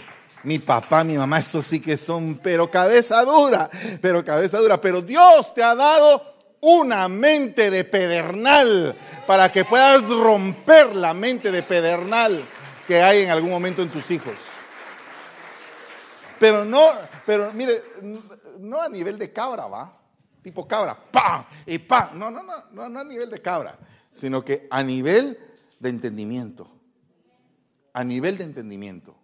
mi 0.45 0.61
papá, 0.61 1.03
mi 1.03 1.19
mamá, 1.19 1.41
eso 1.41 1.61
sí 1.61 1.81
que 1.81 1.97
son, 1.97 2.39
pero 2.41 2.71
cabeza 2.71 3.25
dura, 3.25 3.69
pero 4.01 4.25
cabeza 4.25 4.59
dura. 4.59 4.81
Pero 4.81 5.03
Dios 5.03 5.53
te 5.53 5.65
ha 5.65 5.75
dado 5.75 6.23
una 6.61 7.09
mente 7.09 7.73
de 7.73 7.83
pedernal 7.83 8.97
para 9.27 9.51
que 9.51 9.65
puedas 9.65 10.09
romper 10.09 10.95
la 10.95 11.13
mente 11.13 11.51
de 11.51 11.65
pedernal 11.65 12.41
que 12.87 13.03
hay 13.03 13.23
en 13.23 13.31
algún 13.31 13.51
momento 13.51 13.83
en 13.83 13.89
tus 13.89 14.09
hijos. 14.13 14.35
Pero 16.39 16.65
no, 16.65 16.89
pero 17.27 17.53
mire, 17.53 17.83
no 18.61 18.81
a 18.81 18.89
nivel 18.89 19.19
de 19.19 19.33
cabra, 19.33 19.67
va. 19.67 19.93
Tipo 20.41 20.69
cabra, 20.69 20.97
pa 21.11 21.49
y 21.67 21.79
pa. 21.79 22.13
No, 22.15 22.31
no, 22.31 22.45
no, 22.45 22.53
no, 22.71 22.89
no 22.89 23.01
a 23.01 23.05
nivel 23.05 23.29
de 23.29 23.43
cabra, 23.43 23.77
sino 24.13 24.45
que 24.45 24.69
a 24.71 24.85
nivel 24.85 25.37
de 25.79 25.89
entendimiento. 25.89 26.71
A 27.93 28.05
nivel 28.05 28.39
de 28.39 28.45
entendimiento. 28.45 29.17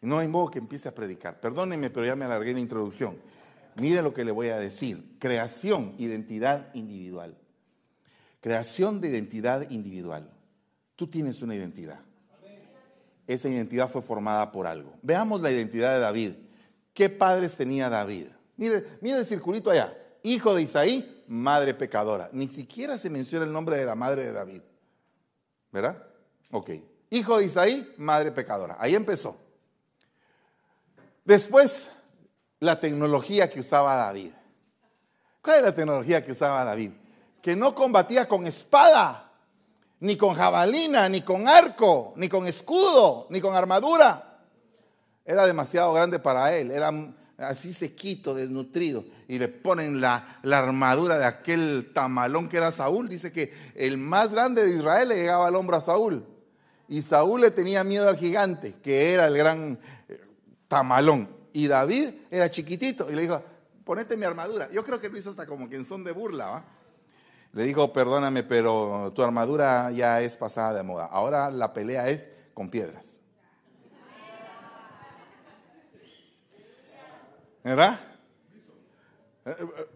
No 0.00 0.18
hay 0.18 0.28
modo 0.28 0.50
que 0.50 0.58
empiece 0.58 0.88
a 0.88 0.94
predicar. 0.94 1.40
Perdónenme, 1.40 1.90
pero 1.90 2.06
ya 2.06 2.16
me 2.16 2.24
alargué 2.24 2.54
la 2.54 2.60
introducción. 2.60 3.18
Mire 3.76 4.02
lo 4.02 4.14
que 4.14 4.24
le 4.24 4.30
voy 4.30 4.48
a 4.48 4.58
decir. 4.58 5.16
Creación, 5.18 5.94
identidad 5.98 6.74
individual. 6.74 7.36
Creación 8.40 9.00
de 9.00 9.08
identidad 9.08 9.70
individual. 9.70 10.30
Tú 10.96 11.06
tienes 11.06 11.42
una 11.42 11.54
identidad. 11.54 12.00
Esa 13.26 13.48
identidad 13.48 13.90
fue 13.90 14.02
formada 14.02 14.50
por 14.50 14.66
algo. 14.66 14.94
Veamos 15.02 15.40
la 15.40 15.50
identidad 15.50 15.92
de 15.92 16.00
David. 16.00 16.32
¿Qué 16.94 17.08
padres 17.08 17.56
tenía 17.56 17.88
David? 17.88 18.26
Mire, 18.56 18.84
mire 19.00 19.18
el 19.18 19.24
circulito 19.24 19.70
allá. 19.70 19.96
Hijo 20.22 20.54
de 20.54 20.62
Isaí, 20.62 21.24
madre 21.28 21.74
pecadora. 21.74 22.28
Ni 22.32 22.48
siquiera 22.48 22.98
se 22.98 23.08
menciona 23.08 23.44
el 23.44 23.52
nombre 23.52 23.76
de 23.76 23.84
la 23.84 23.94
madre 23.94 24.24
de 24.24 24.32
David. 24.32 24.62
¿Verdad? 25.72 26.02
Ok. 26.50 26.70
Hijo 27.10 27.38
de 27.38 27.44
Isaí, 27.44 27.94
madre 27.96 28.30
pecadora. 28.32 28.76
Ahí 28.78 28.94
empezó. 28.94 29.36
Después, 31.24 31.90
la 32.60 32.78
tecnología 32.78 33.48
que 33.50 33.60
usaba 33.60 33.96
David. 33.96 34.32
¿Cuál 35.42 35.58
es 35.58 35.62
la 35.62 35.74
tecnología 35.74 36.24
que 36.24 36.32
usaba 36.32 36.64
David? 36.64 36.92
Que 37.42 37.56
no 37.56 37.74
combatía 37.74 38.28
con 38.28 38.46
espada, 38.46 39.32
ni 40.00 40.16
con 40.16 40.34
jabalina, 40.34 41.08
ni 41.08 41.22
con 41.22 41.48
arco, 41.48 42.12
ni 42.16 42.28
con 42.28 42.46
escudo, 42.46 43.26
ni 43.30 43.40
con 43.40 43.54
armadura. 43.54 44.38
Era 45.24 45.46
demasiado 45.46 45.92
grande 45.92 46.18
para 46.18 46.54
él, 46.54 46.70
era 46.70 46.92
así 47.40 47.72
sequito, 47.72 48.34
desnutrido, 48.34 49.04
y 49.28 49.38
le 49.38 49.48
ponen 49.48 50.00
la, 50.00 50.40
la, 50.42 50.58
armadura 50.58 51.18
de 51.18 51.24
aquel 51.24 51.90
tamalón 51.94 52.48
que 52.48 52.58
era 52.58 52.72
Saúl. 52.72 53.08
Dice 53.08 53.32
que 53.32 53.52
el 53.74 53.98
más 53.98 54.30
grande 54.30 54.64
de 54.64 54.76
Israel 54.76 55.08
le 55.08 55.16
llegaba 55.16 55.48
al 55.48 55.56
hombro 55.56 55.76
a 55.76 55.80
Saúl. 55.80 56.24
Y 56.88 57.02
Saúl 57.02 57.42
le 57.42 57.50
tenía 57.50 57.84
miedo 57.84 58.08
al 58.08 58.16
gigante, 58.16 58.74
que 58.82 59.14
era 59.14 59.26
el 59.26 59.36
gran 59.36 59.78
eh, 60.08 60.20
tamalón. 60.68 61.28
Y 61.52 61.68
David 61.68 62.10
era 62.30 62.50
chiquitito 62.50 63.10
y 63.10 63.14
le 63.14 63.22
dijo, 63.22 63.42
ponete 63.84 64.16
mi 64.16 64.24
armadura. 64.24 64.68
Yo 64.70 64.84
creo 64.84 65.00
que 65.00 65.08
lo 65.08 65.16
hizo 65.16 65.30
hasta 65.30 65.46
como 65.46 65.68
que 65.68 65.76
en 65.76 65.84
son 65.84 66.04
de 66.04 66.12
burla. 66.12 66.46
¿va? 66.46 66.64
Le 67.52 67.64
dijo, 67.64 67.92
perdóname, 67.92 68.42
pero 68.42 69.12
tu 69.14 69.22
armadura 69.22 69.90
ya 69.90 70.20
es 70.20 70.36
pasada 70.36 70.74
de 70.74 70.82
moda. 70.82 71.06
Ahora 71.06 71.50
la 71.50 71.72
pelea 71.72 72.08
es 72.08 72.28
con 72.54 72.70
piedras. 72.70 73.19
¿Verdad? 77.62 78.00
Eh, 79.44 79.54
eh, 79.58 79.86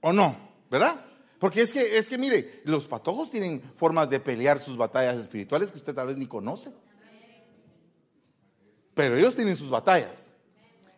¿O 0.00 0.12
no? 0.12 0.36
¿Verdad? 0.70 1.04
Porque 1.38 1.62
es 1.62 1.72
que, 1.72 1.98
es 1.98 2.08
que 2.08 2.18
mire, 2.18 2.62
los 2.64 2.88
patojos 2.88 3.30
tienen 3.30 3.62
formas 3.76 4.10
de 4.10 4.20
pelear 4.20 4.60
sus 4.60 4.76
batallas 4.76 5.16
espirituales 5.16 5.70
que 5.70 5.78
usted 5.78 5.94
tal 5.94 6.08
vez 6.08 6.16
ni 6.16 6.26
conoce. 6.26 6.72
Pero 8.94 9.16
ellos 9.16 9.36
tienen 9.36 9.56
sus 9.56 9.70
batallas. 9.70 10.34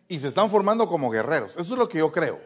Y 0.07 0.19
se 0.19 0.27
están 0.27 0.49
formando 0.49 0.87
como 0.87 1.09
guerreros. 1.11 1.51
Eso 1.57 1.73
es 1.73 1.79
lo 1.79 1.87
que 1.87 1.99
yo 1.99 2.11
creo. 2.11 2.41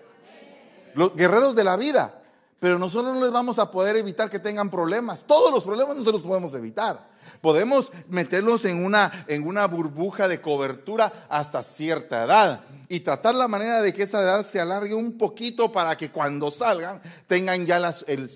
Los 0.94 1.16
guerreros 1.16 1.56
de 1.56 1.64
la 1.64 1.78
vida. 1.78 2.25
Pero 2.60 2.80
nosotros 2.80 3.14
no 3.14 3.22
les 3.22 3.32
vamos 3.32 3.60
a 3.60 3.70
poder 3.70 3.98
evitar 3.98 4.30
que 4.30 4.40
tengan 4.40 4.72
problemas. 4.72 5.26
Todos 5.26 5.52
los 5.52 5.64
problemas 5.64 5.98
no 5.98 6.04
se 6.04 6.12
los 6.12 6.22
podemos 6.22 6.54
evitar. 6.54 7.10
Podemos 7.42 7.92
meterlos 8.08 8.66
en 8.66 8.84
una, 8.84 9.26
en 9.28 9.46
una 9.46 9.68
burbuja 9.68 10.28
de 10.28 10.42
cobertura 10.42 11.28
hasta 11.30 11.62
cierta 11.64 12.24
edad 12.24 12.62
y 12.88 13.02
tratar 13.02 13.36
la 13.36 13.48
manera 13.48 13.82
de 13.82 13.94
que 13.94 14.04
esa 14.04 14.22
edad 14.22 14.46
se 14.46 14.60
alargue 14.60 14.94
un 14.94 15.18
poquito 15.18 15.72
para 15.72 15.98
que 15.98 16.12
cuando 16.12 16.50
salgan 16.50 17.02
tengan 17.28 17.66
ya 17.66 17.80
la, 17.80 17.94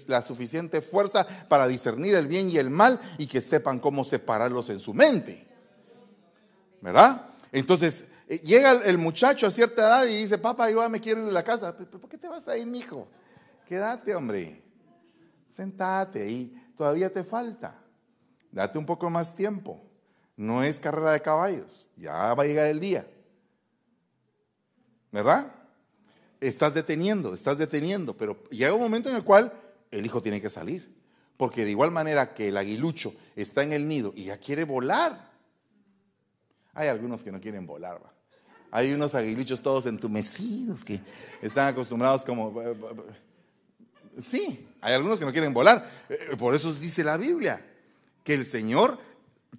la, 0.08 0.22
suficiente 0.22 0.82
fuerza 0.82 1.26
para 1.48 1.68
discernir 1.68 2.16
el 2.16 2.28
bien 2.28 2.50
y 2.50 2.58
el 2.58 2.70
mal 2.70 3.00
y 3.18 3.28
que 3.28 3.42
sepan 3.42 3.80
cómo 3.80 4.04
separarlos 4.04 4.70
en 4.70 4.80
su 4.80 4.94
mente. 4.94 5.48
¿Verdad? 6.82 7.30
Entonces, 7.52 8.06
eh, 8.28 8.40
llega 8.40 8.72
el, 8.72 8.98
muchacho 8.98 9.48
a 9.48 9.52
cierta 9.52 9.82
edad 9.82 10.06
y 10.06 10.22
dice, 10.22 10.38
papá, 10.38 10.70
yo 10.70 10.88
me 10.90 11.02
quiero 11.02 11.22
ir 11.22 11.28
de 11.28 11.32
la 11.32 11.44
casa. 11.44 11.76
¿Por 11.76 12.10
qué 12.10 12.18
te 12.18 12.28
vas 12.28 12.48
a 12.48 12.58
ir, 12.58 12.68
hijo? 12.76 13.08
Quédate, 13.70 14.14
hombre. 14.14 14.62
Sentate 15.48 16.24
ahí. 16.24 16.54
Todavía 16.76 17.10
te 17.14 17.24
falta. 17.24 17.80
Date 18.52 18.78
un 18.78 18.86
poco 18.86 19.10
más 19.10 19.34
tiempo. 19.34 19.82
No 20.36 20.64
es 20.64 20.80
carrera 20.80 21.14
de 21.14 21.22
caballos. 21.22 21.90
Ya 21.96 22.34
va 22.34 22.44
a 22.44 22.46
llegar 22.46 22.66
el 22.66 22.82
día. 22.82 23.06
¿verdad? 25.12 25.52
Estás 26.40 26.74
deteniendo, 26.74 27.34
estás 27.34 27.58
deteniendo, 27.58 28.16
pero 28.16 28.42
llega 28.50 28.74
un 28.74 28.82
momento 28.82 29.10
en 29.10 29.16
el 29.16 29.24
cual 29.24 29.52
el 29.92 30.06
hijo 30.06 30.22
tiene 30.22 30.42
que 30.42 30.50
salir, 30.50 30.96
porque 31.36 31.66
de 31.66 31.72
igual 31.72 31.92
manera 31.92 32.34
que 32.34 32.50
el 32.50 32.58
aguilucho 32.58 33.14
está 33.36 33.64
en 33.64 33.74
el 33.74 33.88
nido 33.88 34.14
y 34.16 34.26
ya 34.26 34.38
quiere 34.38 34.64
volar, 34.64 35.30
hay 36.74 36.88
algunos 36.88 37.24
que 37.24 37.32
no 37.32 37.42
quieren 37.42 37.66
volar, 37.66 38.02
¿va? 38.04 38.14
Hay 38.72 38.94
unos 38.94 39.16
aguiluchos 39.16 39.64
todos 39.64 39.88
entumecidos 39.88 40.86
que 40.86 41.00
están 41.42 41.68
acostumbrados 41.68 42.24
como... 42.24 42.54
Sí, 44.18 44.68
hay 44.82 44.94
algunos 44.94 45.20
que 45.20 45.26
no 45.26 45.32
quieren 45.32 45.54
volar. 45.54 45.90
Eh, 46.10 46.36
por 46.38 46.56
eso 46.56 46.74
dice 46.74 47.04
la 47.04 47.18
Biblia, 47.18 47.66
que 48.24 48.34
el 48.34 48.46
Señor 48.46 49.00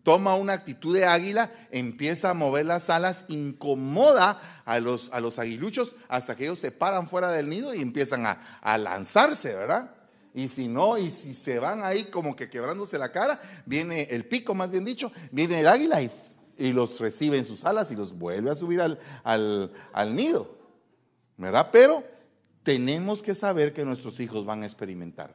toma 0.02 0.34
una 0.34 0.54
actitud 0.54 0.94
de 0.94 1.04
águila, 1.04 1.52
empieza 1.70 2.30
a 2.30 2.34
mover 2.34 2.66
las 2.66 2.90
alas, 2.90 3.24
incomoda 3.28 4.62
a 4.64 4.80
los, 4.80 5.10
a 5.12 5.20
los 5.20 5.38
aguiluchos 5.38 5.94
hasta 6.08 6.36
que 6.36 6.44
ellos 6.44 6.58
se 6.58 6.70
paran 6.70 7.08
fuera 7.08 7.30
del 7.30 7.48
nido 7.48 7.74
y 7.74 7.82
empiezan 7.82 8.24
a, 8.26 8.78
lanzarse, 8.78 9.54
¿verdad? 9.54 9.94
Y 10.32 10.48
si 10.48 10.68
no, 10.68 10.96
y 10.96 11.10
si 11.10 11.34
se 11.34 11.58
van 11.58 11.82
ahí 11.84 12.04
como 12.10 12.36
que 12.36 12.48
quebrándose 12.48 12.98
la 12.98 13.10
cara, 13.10 13.40
viene 13.66 14.02
el 14.10 14.24
pico, 14.24 14.54
más 14.54 14.70
bien 14.70 14.84
dicho, 14.84 15.12
viene 15.32 15.60
el 15.60 15.66
águila 15.66 16.00
y, 16.00 16.10
y 16.56 16.72
los 16.72 17.00
recibe 17.00 17.36
en 17.36 17.44
sus 17.44 17.64
alas 17.64 17.90
y 17.90 17.96
los 17.96 18.16
vuelve 18.16 18.50
a 18.50 18.54
subir 18.54 18.80
al, 18.80 18.98
al, 19.24 19.72
al 19.92 20.14
nido, 20.14 20.56
¿verdad? 21.36 21.68
Pero 21.72 22.04
tenemos 22.62 23.22
que 23.22 23.34
saber 23.34 23.72
que 23.72 23.84
nuestros 23.84 24.20
hijos 24.20 24.44
van 24.44 24.62
a 24.62 24.66
experimentar. 24.66 25.34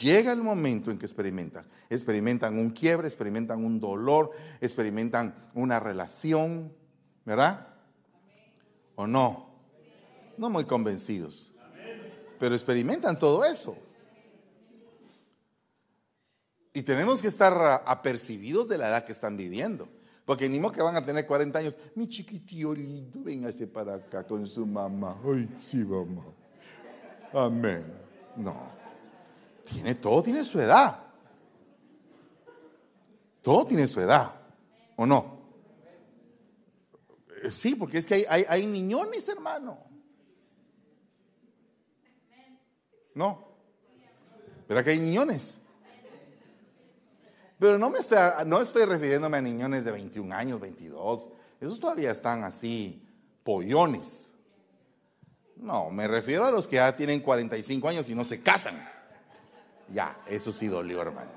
Llega 0.00 0.32
el 0.32 0.42
momento 0.42 0.90
en 0.90 0.98
que 0.98 1.06
experimentan. 1.06 1.66
Experimentan 1.88 2.58
un 2.58 2.70
quiebre, 2.70 3.06
experimentan 3.06 3.64
un 3.64 3.78
dolor, 3.78 4.32
experimentan 4.60 5.34
una 5.54 5.78
relación, 5.78 6.72
¿verdad? 7.24 7.68
¿O 8.96 9.06
no? 9.06 9.50
No 10.36 10.50
muy 10.50 10.64
convencidos. 10.64 11.52
Pero 12.38 12.54
experimentan 12.54 13.18
todo 13.18 13.44
eso. 13.44 13.76
Y 16.72 16.82
tenemos 16.82 17.22
que 17.22 17.28
estar 17.28 17.82
apercibidos 17.86 18.68
de 18.68 18.78
la 18.78 18.88
edad 18.88 19.04
que 19.06 19.12
están 19.12 19.36
viviendo. 19.36 19.88
Porque 20.26 20.48
ni 20.48 20.58
modo 20.58 20.72
que 20.72 20.82
van 20.82 20.96
a 20.96 21.04
tener 21.04 21.24
40 21.24 21.58
años. 21.58 21.78
Mi 21.94 22.08
chiquitío 22.08 22.74
lindo, 22.74 23.22
véngase 23.22 23.66
para 23.68 23.94
acá 23.94 24.26
con 24.26 24.46
su 24.46 24.66
mamá. 24.66 25.16
Ay, 25.24 25.48
sí, 25.64 25.78
mamá. 25.78 26.24
Amén. 27.36 27.84
No. 28.36 28.56
Tiene, 29.64 29.94
todo 29.94 30.22
tiene 30.22 30.42
su 30.42 30.58
edad. 30.58 31.02
Todo 33.42 33.66
tiene 33.66 33.86
su 33.86 34.00
edad. 34.00 34.32
¿O 34.96 35.04
no? 35.04 35.36
Eh, 37.42 37.50
sí, 37.50 37.76
porque 37.76 37.98
es 37.98 38.06
que 38.06 38.26
hay, 38.26 38.66
niñones, 38.66 39.28
hermano. 39.28 39.78
No. 43.14 43.44
¿Verdad 44.66 44.84
que 44.84 44.90
hay 44.90 45.00
niñones? 45.00 45.58
Pero 47.58 47.78
no 47.78 47.90
me 47.90 47.98
estoy, 47.98 48.18
no 48.46 48.62
estoy 48.62 48.84
refiriéndome 48.86 49.36
a 49.36 49.42
niñones 49.42 49.84
de 49.84 49.92
21 49.92 50.34
años, 50.34 50.58
22. 50.58 51.28
Esos 51.60 51.80
todavía 51.80 52.12
están 52.12 52.44
así, 52.44 53.06
pollones. 53.44 54.32
No, 55.56 55.90
me 55.90 56.06
refiero 56.06 56.44
a 56.44 56.50
los 56.50 56.68
que 56.68 56.76
ya 56.76 56.94
tienen 56.94 57.20
45 57.20 57.88
años 57.88 58.08
y 58.08 58.14
no 58.14 58.24
se 58.24 58.40
casan. 58.40 58.76
Ya, 59.92 60.16
eso 60.26 60.52
sí 60.52 60.66
dolió, 60.66 61.00
hermano. 61.00 61.30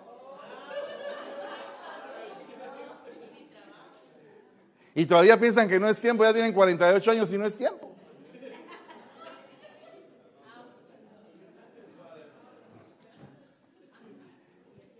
Y 4.94 5.06
todavía 5.06 5.40
piensan 5.40 5.70
que 5.70 5.80
no 5.80 5.88
es 5.88 5.98
tiempo, 5.98 6.24
ya 6.24 6.34
tienen 6.34 6.52
48 6.52 7.12
años 7.12 7.32
y 7.32 7.38
no 7.38 7.46
es 7.46 7.58
tiempo. 7.58 7.96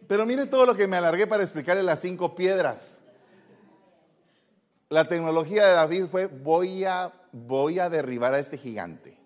Pero 0.08 0.26
mire 0.26 0.48
todo 0.48 0.66
lo 0.66 0.76
que 0.76 0.88
me 0.88 0.98
alargué 0.98 1.28
para 1.28 1.44
explicarle 1.44 1.84
las 1.84 2.00
cinco 2.00 2.34
piedras. 2.34 3.04
La 4.88 5.08
tecnología 5.08 5.68
de 5.68 5.74
David 5.74 6.06
fue, 6.10 6.26
voy 6.26 6.84
a, 6.86 7.14
voy 7.32 7.78
a 7.78 7.90
derribar 7.90 8.34
a 8.34 8.40
este 8.40 8.58
gigante 8.58 9.19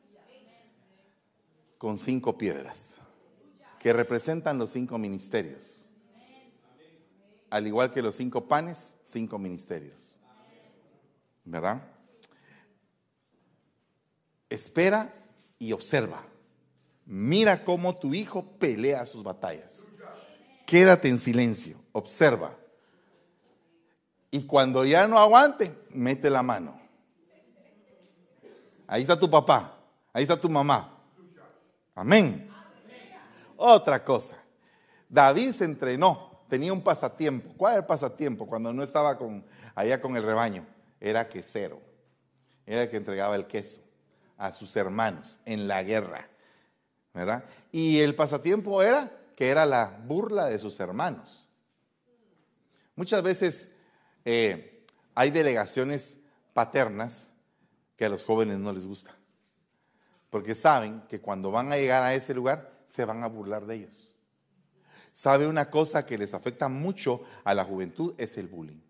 con 1.84 2.00
cinco 2.00 2.38
piedras 2.38 3.02
que 3.78 3.92
representan 3.92 4.58
los 4.58 4.70
cinco 4.70 4.98
ministerios. 4.98 5.86
Al 7.50 7.68
igual 7.68 7.92
que 7.92 8.02
los 8.02 8.16
cinco 8.16 8.48
panes, 8.48 8.96
cinco 9.04 9.38
ministerios. 9.38 10.18
¿Verdad? 11.44 11.84
Espera 14.50 15.14
y 15.60 15.74
observa. 15.74 16.26
Mira 17.06 17.66
cómo 17.66 17.98
tu 17.98 18.14
hijo 18.14 18.46
pelea 18.58 19.06
sus 19.06 19.22
batallas. 19.22 19.90
Quédate 20.66 21.10
en 21.10 21.18
silencio, 21.18 21.78
observa. 21.92 22.58
Y 24.32 24.44
cuando 24.46 24.86
ya 24.86 25.06
no 25.06 25.20
aguante, 25.20 25.76
mete 25.90 26.30
la 26.30 26.44
mano. 26.44 26.80
Ahí 28.88 29.02
está 29.02 29.20
tu 29.20 29.30
papá, 29.30 29.78
ahí 30.14 30.24
está 30.24 30.40
tu 30.40 30.48
mamá. 30.48 30.93
Amén. 31.96 32.50
Otra 33.56 34.04
cosa, 34.04 34.38
David 35.08 35.52
se 35.52 35.66
entrenó, 35.66 36.42
tenía 36.50 36.74
un 36.74 36.82
pasatiempo. 36.82 37.54
¿Cuál 37.56 37.74
era 37.74 37.82
el 37.82 37.86
pasatiempo 37.86 38.48
cuando 38.48 38.74
no 38.74 38.84
estaba 38.84 39.18
con, 39.18 39.46
allá 39.76 40.02
con 40.02 40.18
el 40.18 40.24
rebaño? 40.24 40.66
Era 41.00 41.30
quesero. 41.30 41.82
Era 42.66 42.84
el 42.84 42.90
que 42.90 42.98
entregaba 42.98 43.36
el 43.36 43.46
queso 43.46 43.82
a 44.38 44.52
sus 44.52 44.76
hermanos 44.76 45.40
en 45.46 45.68
la 45.68 45.84
guerra. 45.84 46.28
¿verdad? 47.14 47.44
Y 47.72 48.00
el 48.00 48.16
pasatiempo 48.16 48.82
era 48.82 49.12
que 49.36 49.50
era 49.50 49.66
la 49.66 50.00
burla 50.06 50.46
de 50.46 50.60
sus 50.60 50.80
hermanos. 50.80 51.48
Muchas 52.96 53.22
veces 53.24 53.70
eh, 54.26 54.86
hay 55.16 55.32
delegaciones 55.32 56.18
paternas 56.54 57.32
que 57.96 58.06
a 58.06 58.10
los 58.10 58.24
jóvenes 58.24 58.58
no 58.58 58.72
les 58.74 58.86
gusta, 58.86 59.16
porque 60.34 60.56
saben 60.56 61.04
que 61.08 61.22
cuando 61.22 61.52
van 61.52 61.72
a 61.72 61.78
llegar 61.78 62.02
a 62.02 62.16
ese 62.16 62.34
lugar 62.34 62.82
se 62.88 63.06
van 63.06 63.22
a 63.22 63.28
burlar 63.28 63.68
de 63.68 63.76
ellos. 63.76 64.18
Sabe 65.12 65.46
una 65.46 65.70
cosa 65.70 66.08
que 66.08 66.18
les 66.18 66.34
afecta 66.34 66.70
mucho 66.70 67.22
a 67.44 67.54
la 67.54 67.64
juventud 67.64 68.16
es 68.18 68.36
el 68.40 68.48
bullying. 68.48 68.82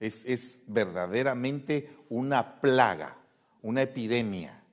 Es, 0.00 0.24
es 0.24 0.64
verdaderamente 0.66 1.96
una 2.08 2.60
plaga, 2.60 3.16
una 3.62 3.82
epidemia 3.82 4.64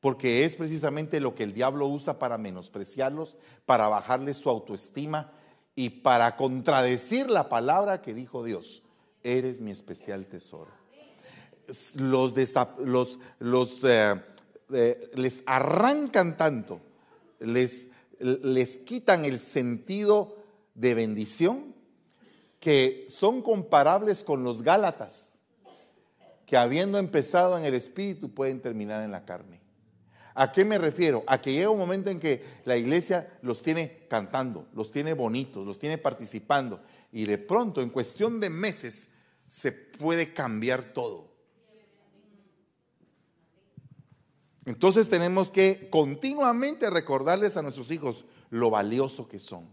porque 0.00 0.44
es 0.44 0.56
precisamente 0.56 1.20
lo 1.20 1.34
que 1.34 1.44
el 1.44 1.54
diablo 1.54 1.86
usa 1.86 2.18
para 2.18 2.36
menospreciarlos, 2.36 3.36
para 3.64 3.88
bajarles 3.88 4.36
su 4.36 4.50
autoestima 4.50 5.32
y 5.74 5.88
para 5.88 6.36
contradecir 6.36 7.30
la 7.30 7.48
palabra 7.48 8.02
que 8.02 8.12
dijo 8.12 8.44
Dios. 8.44 8.82
Eres 9.22 9.62
mi 9.62 9.70
especial 9.70 10.26
tesoro. 10.26 10.72
Los, 11.94 12.34
los, 12.84 13.18
los 13.38 13.84
eh, 13.84 14.20
eh, 14.72 15.10
les 15.14 15.42
arrancan 15.46 16.36
tanto, 16.36 16.80
les, 17.40 17.88
les 18.20 18.78
quitan 18.78 19.24
el 19.24 19.40
sentido 19.40 20.36
de 20.74 20.94
bendición 20.94 21.74
que 22.60 23.06
son 23.08 23.42
comparables 23.42 24.22
con 24.22 24.44
los 24.44 24.62
Gálatas, 24.62 25.38
que 26.46 26.56
habiendo 26.56 26.98
empezado 26.98 27.58
en 27.58 27.64
el 27.64 27.74
espíritu 27.74 28.32
pueden 28.32 28.60
terminar 28.60 29.02
en 29.02 29.10
la 29.10 29.24
carne. 29.24 29.60
¿A 30.34 30.52
qué 30.52 30.64
me 30.64 30.78
refiero? 30.78 31.24
A 31.26 31.40
que 31.40 31.52
llega 31.52 31.70
un 31.70 31.78
momento 31.78 32.10
en 32.10 32.20
que 32.20 32.42
la 32.64 32.76
iglesia 32.76 33.38
los 33.42 33.62
tiene 33.62 34.06
cantando, 34.08 34.66
los 34.74 34.90
tiene 34.90 35.12
bonitos, 35.12 35.66
los 35.66 35.78
tiene 35.78 35.98
participando 35.98 36.80
y 37.10 37.26
de 37.26 37.38
pronto 37.38 37.82
en 37.82 37.90
cuestión 37.90 38.40
de 38.40 38.48
meses 38.48 39.08
se 39.46 39.72
puede 39.72 40.32
cambiar 40.32 40.92
todo. 40.94 41.31
Entonces 44.64 45.08
tenemos 45.08 45.50
que 45.50 45.88
continuamente 45.90 46.88
recordarles 46.90 47.56
a 47.56 47.62
nuestros 47.62 47.90
hijos 47.90 48.24
lo 48.50 48.70
valioso 48.70 49.28
que 49.28 49.38
son 49.38 49.66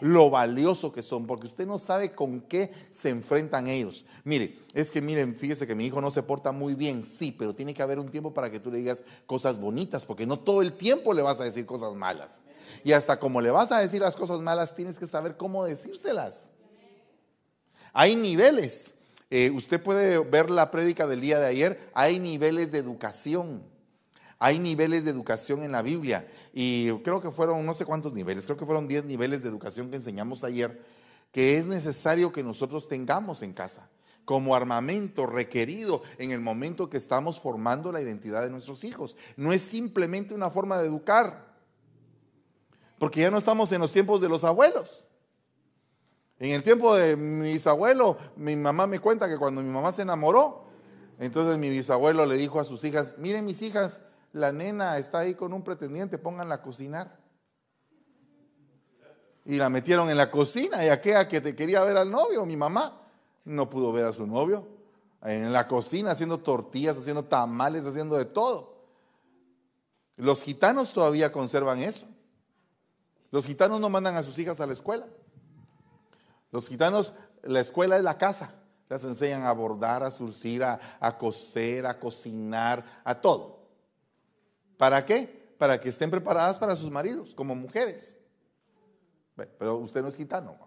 lo 0.00 0.30
valioso 0.30 0.92
que 0.92 1.02
son, 1.02 1.26
porque 1.26 1.46
usted 1.46 1.66
no 1.66 1.78
sabe 1.78 2.12
con 2.12 2.40
qué 2.40 2.72
se 2.90 3.10
enfrentan 3.10 3.68
ellos. 3.68 4.04
Mire, 4.24 4.58
es 4.74 4.90
que 4.90 5.00
miren, 5.00 5.36
fíjese 5.36 5.66
que 5.66 5.74
mi 5.74 5.86
hijo 5.86 6.00
no 6.00 6.10
se 6.10 6.22
porta 6.22 6.52
muy 6.52 6.74
bien, 6.74 7.02
sí, 7.02 7.32
pero 7.32 7.54
tiene 7.54 7.74
que 7.74 7.82
haber 7.82 7.98
un 7.98 8.10
tiempo 8.10 8.34
para 8.34 8.50
que 8.50 8.60
tú 8.60 8.70
le 8.70 8.78
digas 8.78 9.04
cosas 9.26 9.58
bonitas, 9.58 10.04
porque 10.04 10.26
no 10.26 10.38
todo 10.38 10.62
el 10.62 10.72
tiempo 10.72 11.14
le 11.14 11.22
vas 11.22 11.40
a 11.40 11.44
decir 11.44 11.66
cosas 11.66 11.94
malas. 11.94 12.40
Y 12.84 12.92
hasta 12.92 13.18
como 13.18 13.40
le 13.40 13.50
vas 13.50 13.72
a 13.72 13.78
decir 13.78 14.00
las 14.00 14.16
cosas 14.16 14.40
malas, 14.40 14.74
tienes 14.74 14.98
que 14.98 15.06
saber 15.06 15.36
cómo 15.36 15.64
decírselas. 15.64 16.50
Hay 17.92 18.16
niveles. 18.16 18.94
Eh, 19.30 19.50
usted 19.50 19.82
puede 19.82 20.18
ver 20.18 20.50
la 20.50 20.70
prédica 20.70 21.06
del 21.06 21.20
día 21.20 21.38
de 21.38 21.46
ayer, 21.46 21.90
hay 21.94 22.18
niveles 22.18 22.70
de 22.70 22.78
educación. 22.78 23.62
Hay 24.38 24.58
niveles 24.58 25.04
de 25.04 25.10
educación 25.10 25.62
en 25.62 25.72
la 25.72 25.82
Biblia 25.82 26.28
y 26.52 26.90
creo 26.98 27.20
que 27.20 27.30
fueron 27.30 27.64
no 27.64 27.74
sé 27.74 27.84
cuántos 27.84 28.12
niveles, 28.12 28.44
creo 28.44 28.56
que 28.56 28.66
fueron 28.66 28.86
10 28.86 29.04
niveles 29.06 29.42
de 29.42 29.48
educación 29.48 29.90
que 29.90 29.96
enseñamos 29.96 30.44
ayer 30.44 30.82
que 31.32 31.58
es 31.58 31.66
necesario 31.66 32.32
que 32.32 32.42
nosotros 32.42 32.88
tengamos 32.88 33.42
en 33.42 33.52
casa 33.52 33.90
como 34.24 34.56
armamento 34.56 35.26
requerido 35.26 36.02
en 36.18 36.32
el 36.32 36.40
momento 36.40 36.88
que 36.90 36.96
estamos 36.96 37.38
formando 37.38 37.92
la 37.92 38.00
identidad 38.00 38.42
de 38.42 38.50
nuestros 38.50 38.84
hijos. 38.84 39.16
No 39.36 39.52
es 39.52 39.62
simplemente 39.62 40.34
una 40.34 40.50
forma 40.50 40.78
de 40.78 40.86
educar, 40.86 41.54
porque 42.98 43.20
ya 43.20 43.30
no 43.30 43.38
estamos 43.38 43.70
en 43.72 43.82
los 43.82 43.92
tiempos 43.92 44.20
de 44.20 44.28
los 44.28 44.44
abuelos. 44.44 45.04
En 46.38 46.52
el 46.52 46.62
tiempo 46.62 46.96
de 46.96 47.16
mi 47.16 47.52
bisabuelo, 47.52 48.16
mi 48.36 48.56
mamá 48.56 48.86
me 48.86 48.98
cuenta 48.98 49.28
que 49.28 49.38
cuando 49.38 49.62
mi 49.62 49.70
mamá 49.70 49.92
se 49.92 50.02
enamoró, 50.02 50.66
entonces 51.18 51.56
mi 51.58 51.68
bisabuelo 51.68 52.26
le 52.26 52.36
dijo 52.36 52.58
a 52.60 52.64
sus 52.64 52.82
hijas, 52.82 53.14
miren 53.18 53.44
mis 53.44 53.62
hijas, 53.62 54.00
la 54.36 54.52
nena 54.52 54.98
está 54.98 55.20
ahí 55.20 55.34
con 55.34 55.54
un 55.54 55.62
pretendiente, 55.62 56.18
pónganla 56.18 56.56
a 56.56 56.62
cocinar. 56.62 57.18
Y 59.46 59.56
la 59.56 59.70
metieron 59.70 60.10
en 60.10 60.18
la 60.18 60.30
cocina 60.30 60.84
y 60.84 60.90
aquella 60.90 61.26
que 61.26 61.40
te 61.40 61.56
quería 61.56 61.82
ver 61.82 61.96
al 61.96 62.10
novio, 62.10 62.44
mi 62.44 62.54
mamá, 62.54 63.00
no 63.46 63.70
pudo 63.70 63.92
ver 63.92 64.04
a 64.04 64.12
su 64.12 64.26
novio. 64.26 64.68
En 65.22 65.54
la 65.54 65.66
cocina 65.66 66.10
haciendo 66.10 66.40
tortillas, 66.40 66.98
haciendo 66.98 67.24
tamales, 67.24 67.86
haciendo 67.86 68.16
de 68.16 68.26
todo. 68.26 68.76
Los 70.16 70.42
gitanos 70.42 70.92
todavía 70.92 71.32
conservan 71.32 71.78
eso. 71.78 72.06
Los 73.30 73.46
gitanos 73.46 73.80
no 73.80 73.88
mandan 73.88 74.16
a 74.16 74.22
sus 74.22 74.38
hijas 74.38 74.60
a 74.60 74.66
la 74.66 74.74
escuela. 74.74 75.06
Los 76.50 76.68
gitanos, 76.68 77.14
la 77.42 77.60
escuela 77.60 77.96
es 77.96 78.02
la 78.02 78.18
casa. 78.18 78.52
Las 78.90 79.02
enseñan 79.04 79.44
a 79.44 79.52
bordar, 79.52 80.02
a 80.02 80.10
surcir, 80.10 80.62
a, 80.62 80.78
a 81.00 81.16
coser, 81.16 81.86
a 81.86 81.98
cocinar, 81.98 82.84
a 83.02 83.18
todo. 83.18 83.55
¿Para 84.76 85.04
qué? 85.04 85.54
Para 85.58 85.80
que 85.80 85.88
estén 85.88 86.10
preparadas 86.10 86.58
para 86.58 86.76
sus 86.76 86.90
maridos, 86.90 87.34
como 87.34 87.54
mujeres. 87.54 88.16
Pero 89.34 89.76
usted 89.76 90.02
no 90.02 90.08
es 90.08 90.16
gitano. 90.16 90.58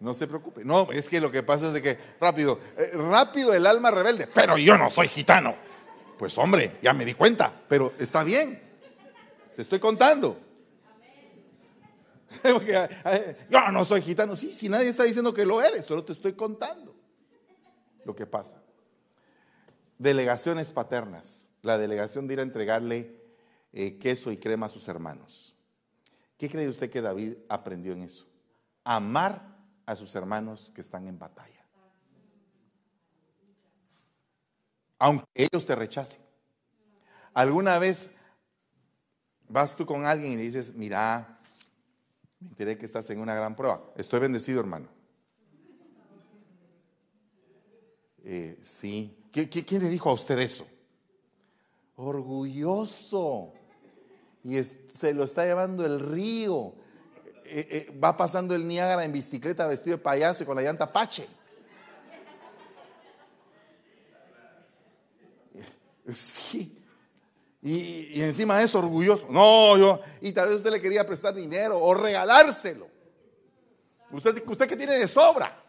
No 0.00 0.14
se 0.14 0.28
preocupe. 0.28 0.64
No, 0.64 0.90
es 0.92 1.08
que 1.08 1.20
lo 1.20 1.30
que 1.30 1.42
pasa 1.42 1.68
es 1.68 1.72
de 1.72 1.82
que, 1.82 1.98
rápido, 2.20 2.60
eh, 2.76 2.92
rápido 2.94 3.52
el 3.52 3.66
alma 3.66 3.90
rebelde, 3.90 4.28
pero 4.28 4.56
yo 4.56 4.78
no 4.78 4.90
soy 4.90 5.08
gitano. 5.08 5.56
Pues 6.18 6.36
hombre, 6.38 6.78
ya 6.82 6.92
me 6.92 7.04
di 7.04 7.14
cuenta, 7.14 7.52
pero 7.68 7.92
está 7.98 8.22
bien. 8.22 8.62
Te 9.56 9.62
estoy 9.62 9.80
contando. 9.80 10.38
yo 13.50 13.70
no 13.72 13.84
soy 13.84 14.02
gitano. 14.02 14.36
Sí, 14.36 14.52
si 14.52 14.68
nadie 14.68 14.88
está 14.88 15.02
diciendo 15.02 15.34
que 15.34 15.44
lo 15.44 15.60
eres, 15.62 15.84
solo 15.84 16.04
te 16.04 16.12
estoy 16.12 16.34
contando 16.34 16.94
lo 18.04 18.14
que 18.14 18.26
pasa. 18.26 18.62
Delegaciones 19.98 20.70
paternas 20.70 21.47
la 21.62 21.78
delegación 21.78 22.26
de 22.26 22.34
ir 22.34 22.40
a 22.40 22.44
entregarle 22.44 23.18
eh, 23.72 23.98
queso 23.98 24.32
y 24.32 24.38
crema 24.38 24.66
a 24.66 24.70
sus 24.70 24.88
hermanos. 24.88 25.56
¿Qué 26.36 26.48
cree 26.48 26.68
usted 26.68 26.90
que 26.90 27.02
David 27.02 27.34
aprendió 27.48 27.92
en 27.92 28.02
eso? 28.02 28.26
Amar 28.84 29.56
a 29.86 29.96
sus 29.96 30.14
hermanos 30.14 30.70
que 30.74 30.80
están 30.80 31.06
en 31.08 31.18
batalla. 31.18 31.66
Aunque 34.98 35.26
ellos 35.34 35.66
te 35.66 35.74
rechacen. 35.74 36.22
¿Alguna 37.34 37.78
vez 37.78 38.10
vas 39.48 39.76
tú 39.76 39.86
con 39.86 40.06
alguien 40.06 40.32
y 40.32 40.36
le 40.36 40.42
dices, 40.42 40.74
mira, 40.74 41.40
me 42.40 42.48
enteré 42.48 42.78
que 42.78 42.86
estás 42.86 43.08
en 43.10 43.20
una 43.20 43.34
gran 43.34 43.56
prueba. 43.56 43.82
Estoy 43.96 44.20
bendecido, 44.20 44.60
hermano. 44.60 44.88
Eh, 48.24 48.58
sí. 48.62 49.16
¿Quién 49.32 49.82
le 49.82 49.88
dijo 49.88 50.10
a 50.10 50.14
usted 50.14 50.38
eso? 50.38 50.66
Orgulloso. 51.98 53.52
Y 54.44 54.62
se 54.62 55.12
lo 55.12 55.24
está 55.24 55.44
llevando 55.44 55.84
el 55.84 56.00
río. 56.00 56.72
Eh, 57.44 57.68
eh, 57.70 57.98
va 58.02 58.16
pasando 58.16 58.54
el 58.54 58.66
Niágara 58.66 59.04
en 59.04 59.12
bicicleta 59.12 59.66
vestido 59.66 59.96
de 59.96 60.02
payaso 60.02 60.42
y 60.42 60.46
con 60.46 60.56
la 60.56 60.62
llanta 60.62 60.90
pache. 60.90 61.28
Sí. 66.10 66.74
Y, 67.60 68.22
encima 68.22 68.58
de 68.58 68.64
eso, 68.64 68.78
orgulloso. 68.78 69.26
No, 69.30 69.76
yo. 69.76 70.00
Y 70.20 70.32
tal 70.32 70.48
vez 70.48 70.58
usted 70.58 70.70
le 70.70 70.80
quería 70.80 71.06
prestar 71.06 71.34
dinero 71.34 71.78
o 71.78 71.92
regalárselo. 71.92 72.88
Usted, 74.10 74.42
usted 74.46 74.66
que 74.66 74.76
tiene 74.76 74.96
de 74.96 75.08
sobra. 75.08 75.67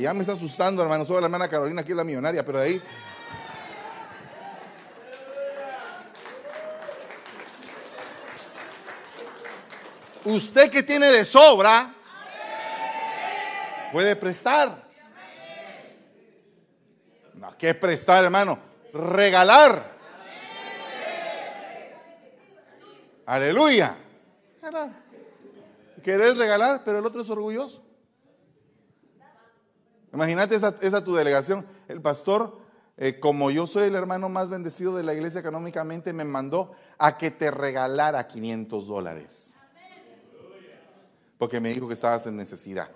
Ya 0.00 0.14
me 0.14 0.20
está 0.20 0.32
asustando, 0.32 0.82
hermano. 0.82 1.04
Soy 1.04 1.20
la 1.20 1.26
hermana 1.26 1.48
Carolina, 1.48 1.82
aquí 1.82 1.90
es 1.90 1.96
la 1.96 2.04
millonaria, 2.04 2.44
pero 2.44 2.58
de 2.58 2.64
ahí. 2.64 2.82
Usted 10.24 10.70
que 10.70 10.82
tiene 10.82 11.10
de 11.10 11.24
sobra, 11.24 11.94
puede 13.92 14.14
prestar. 14.16 14.84
No, 17.34 17.56
¿qué 17.56 17.74
prestar, 17.74 18.24
hermano? 18.24 18.58
Regalar. 18.92 19.96
Aleluya. 23.24 23.96
Querés 26.02 26.36
regalar, 26.36 26.82
pero 26.84 26.98
el 26.98 27.06
otro 27.06 27.22
es 27.22 27.30
orgulloso. 27.30 27.87
Imagínate 30.12 30.56
esa, 30.56 31.04
tu 31.04 31.14
delegación. 31.14 31.66
El 31.86 32.00
pastor 32.00 32.58
eh, 32.96 33.20
como 33.20 33.50
yo 33.50 33.66
soy 33.66 33.84
el 33.84 33.94
hermano 33.94 34.28
más 34.28 34.48
bendecido 34.48 34.96
de 34.96 35.04
la 35.04 35.14
iglesia 35.14 35.40
económicamente, 35.40 36.12
me 36.12 36.24
mandó 36.24 36.72
a 36.98 37.16
que 37.16 37.30
te 37.30 37.50
regalara 37.50 38.26
500 38.26 38.86
dólares. 38.88 39.58
Porque 41.38 41.60
me 41.60 41.72
dijo 41.72 41.86
que 41.86 41.94
estabas 41.94 42.26
en 42.26 42.36
necesidad. 42.36 42.90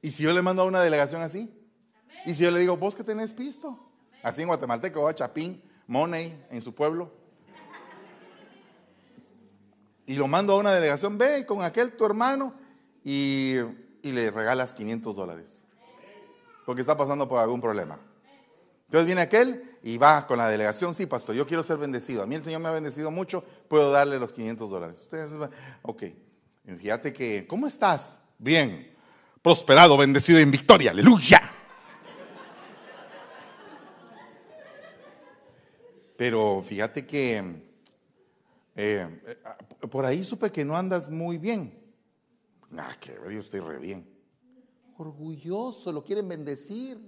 ¿Y 0.00 0.10
si 0.10 0.22
yo 0.22 0.32
le 0.32 0.40
mando 0.40 0.62
a 0.62 0.66
una 0.66 0.80
delegación 0.80 1.20
así? 1.20 1.54
¿Y 2.24 2.32
si 2.32 2.44
yo 2.44 2.50
le 2.50 2.60
digo, 2.60 2.76
vos 2.78 2.96
que 2.96 3.04
tenés 3.04 3.34
pisto? 3.34 3.78
Así 4.22 4.40
en 4.40 4.48
Guatemalteco, 4.48 5.12
Chapín, 5.12 5.62
Money, 5.86 6.46
en 6.50 6.62
su 6.62 6.74
pueblo. 6.74 7.12
Y 10.06 10.14
lo 10.14 10.28
mando 10.28 10.54
a 10.54 10.58
una 10.58 10.72
delegación, 10.72 11.18
ve 11.18 11.44
con 11.44 11.62
aquel 11.62 11.92
tu 11.92 12.06
hermano 12.06 12.63
y, 13.04 13.56
y 14.02 14.12
le 14.12 14.30
regalas 14.30 14.74
500 14.74 15.14
dólares. 15.14 15.62
Porque 16.64 16.80
está 16.80 16.96
pasando 16.96 17.28
por 17.28 17.38
algún 17.38 17.60
problema. 17.60 17.98
Entonces 18.86 19.06
viene 19.06 19.22
aquel 19.22 19.78
y 19.82 19.98
va 19.98 20.26
con 20.26 20.38
la 20.38 20.48
delegación, 20.48 20.94
sí, 20.94 21.06
pastor, 21.06 21.34
yo 21.34 21.46
quiero 21.46 21.62
ser 21.62 21.78
bendecido. 21.78 22.22
A 22.22 22.26
mí 22.26 22.36
el 22.36 22.42
Señor 22.42 22.60
me 22.60 22.68
ha 22.68 22.72
bendecido 22.72 23.10
mucho, 23.10 23.44
puedo 23.68 23.90
darle 23.90 24.18
los 24.18 24.32
500 24.32 24.70
dólares. 24.70 25.00
Ustedes, 25.00 25.30
ok, 25.82 26.04
fíjate 26.78 27.12
que, 27.12 27.46
¿cómo 27.46 27.66
estás? 27.66 28.18
Bien, 28.38 28.94
prosperado, 29.42 29.96
bendecido 29.96 30.38
en 30.38 30.50
victoria, 30.50 30.92
aleluya. 30.92 31.50
Pero 36.16 36.62
fíjate 36.66 37.04
que 37.04 37.38
eh, 38.76 39.20
eh, 39.26 39.88
por 39.90 40.04
ahí 40.06 40.22
supe 40.22 40.50
que 40.50 40.64
no 40.64 40.76
andas 40.76 41.10
muy 41.10 41.38
bien. 41.38 41.83
Ah, 42.78 42.94
que 42.98 43.12
yo 43.12 43.40
estoy 43.40 43.60
re 43.60 43.78
bien. 43.78 44.08
Orgulloso, 44.96 45.92
lo 45.92 46.02
quieren 46.02 46.28
bendecir. 46.28 46.98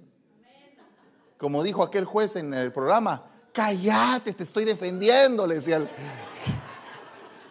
Como 1.38 1.62
dijo 1.62 1.82
aquel 1.82 2.04
juez 2.04 2.36
en 2.36 2.54
el 2.54 2.72
programa, 2.72 3.30
cállate, 3.52 4.32
te 4.32 4.44
estoy 4.44 4.64
defendiendo, 4.64 5.46
le 5.46 5.56
decía 5.56 5.76
el, 5.76 5.88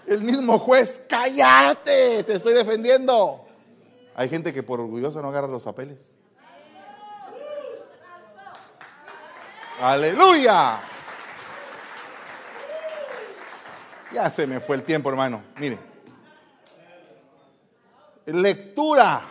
el 0.07 0.21
mismo 0.21 0.57
juez, 0.57 1.01
cállate, 1.07 2.23
te 2.23 2.33
estoy 2.33 2.53
defendiendo. 2.53 3.45
Hay 4.15 4.29
gente 4.29 4.53
que 4.53 4.63
por 4.63 4.79
orgulloso 4.79 5.21
no 5.21 5.29
agarra 5.29 5.47
los 5.47 5.61
papeles. 5.61 5.99
Aleluya. 9.81 10.79
Ya 14.13 14.31
se 14.31 14.47
me 14.47 14.61
fue 14.61 14.77
el 14.77 14.83
tiempo, 14.83 15.09
hermano. 15.09 15.43
Mire. 15.59 15.94
Lectura. 18.25 19.27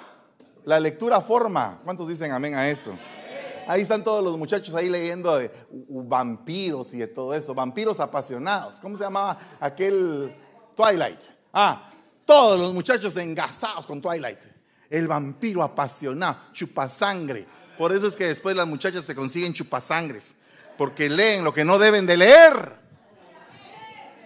La 0.64 0.80
lectura 0.80 1.20
forma. 1.20 1.80
¿Cuántos 1.84 2.08
dicen 2.08 2.32
amén 2.32 2.54
a 2.54 2.68
eso? 2.68 2.96
Ahí 3.66 3.82
están 3.82 4.04
todos 4.04 4.22
los 4.22 4.36
muchachos 4.36 4.74
ahí 4.74 4.88
leyendo 4.88 5.36
de 5.36 5.50
vampiros 5.70 6.92
y 6.94 6.98
de 6.98 7.06
todo 7.06 7.34
eso. 7.34 7.54
Vampiros 7.54 8.00
apasionados. 8.00 8.80
¿Cómo 8.80 8.96
se 8.96 9.04
llamaba 9.04 9.38
aquel 9.60 10.34
Twilight? 10.76 11.20
Ah, 11.52 11.90
todos 12.24 12.58
los 12.58 12.74
muchachos 12.74 13.16
engasados 13.16 13.86
con 13.86 14.00
Twilight. 14.00 14.40
El 14.90 15.08
vampiro 15.08 15.62
apasionado, 15.62 16.36
chupasangre. 16.52 17.46
Por 17.78 17.92
eso 17.92 18.06
es 18.06 18.16
que 18.16 18.28
después 18.28 18.54
las 18.54 18.66
muchachas 18.66 19.04
se 19.04 19.14
consiguen 19.14 19.52
chupasangres. 19.52 20.36
Porque 20.76 21.08
leen 21.08 21.44
lo 21.44 21.52
que 21.54 21.64
no 21.64 21.78
deben 21.78 22.06
de 22.06 22.16
leer. 22.16 22.76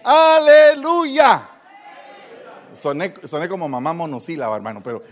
Aleluya. 0.03 1.58
Soné, 2.79 3.49
como 3.49 3.67
mamá 3.67 3.93
monosílaba, 3.93 4.55
hermano, 4.55 4.81
pero, 4.81 5.03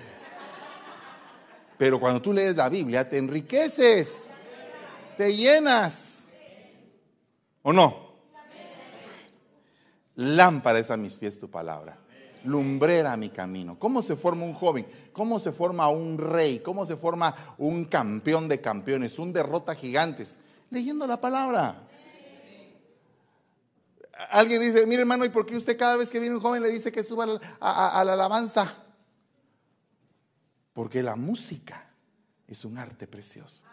pero 1.78 2.00
cuando 2.00 2.22
tú 2.22 2.32
lees 2.32 2.56
la 2.56 2.70
Biblia 2.70 3.10
te 3.10 3.18
enriqueces, 3.18 4.34
te 5.18 5.36
llenas. 5.36 6.32
¿O 7.64 7.74
no? 7.74 8.08
Lámpara 10.16 10.80
es 10.80 10.90
a 10.90 10.98
mis 10.98 11.18
pies 11.18 11.40
tu 11.40 11.52
palabra, 11.52 11.98
lumbrera 12.46 13.18
mi 13.18 13.30
camino. 13.30 13.78
¿Cómo 13.78 14.02
se 14.02 14.16
forma 14.16 14.46
un 14.46 14.54
joven? 14.54 14.88
¿Cómo 15.12 15.38
se 15.38 15.52
forma 15.52 15.90
un 15.90 16.18
rey? 16.18 16.60
¿Cómo 16.60 16.86
se 16.86 16.96
forma 16.96 17.36
un 17.58 17.86
campeón 17.86 18.48
de 18.48 18.62
campeones? 18.62 19.20
Un 19.20 19.34
derrota 19.34 19.76
gigantes. 19.76 20.40
Leyendo 20.70 21.06
la 21.06 21.20
palabra. 21.20 21.87
Alguien 24.32 24.62
dice, 24.62 24.86
mire 24.88 25.02
hermano, 25.02 25.26
¿y 25.26 25.30
por 25.30 25.46
qué 25.46 25.56
usted 25.56 25.78
cada 25.78 25.96
vez 25.96 26.10
que 26.10 26.20
viene 26.20 26.36
un 26.36 26.42
joven 26.42 26.64
le 26.64 26.70
dice 26.70 26.92
que 26.92 27.04
suba 27.04 27.40
a, 27.60 28.04
la 28.04 28.14
alabanza? 28.14 28.84
Porque 30.74 31.04
la 31.04 31.16
música 31.16 31.90
es 32.48 32.66
un 32.66 32.78
arte 32.78 33.08
precioso. 33.08 33.64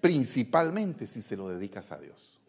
Principalmente 0.00 1.06
si 1.06 1.22
se 1.22 1.36
lo 1.36 1.48
dedicas 1.48 1.92
a 1.92 1.98
Dios. 1.98 2.40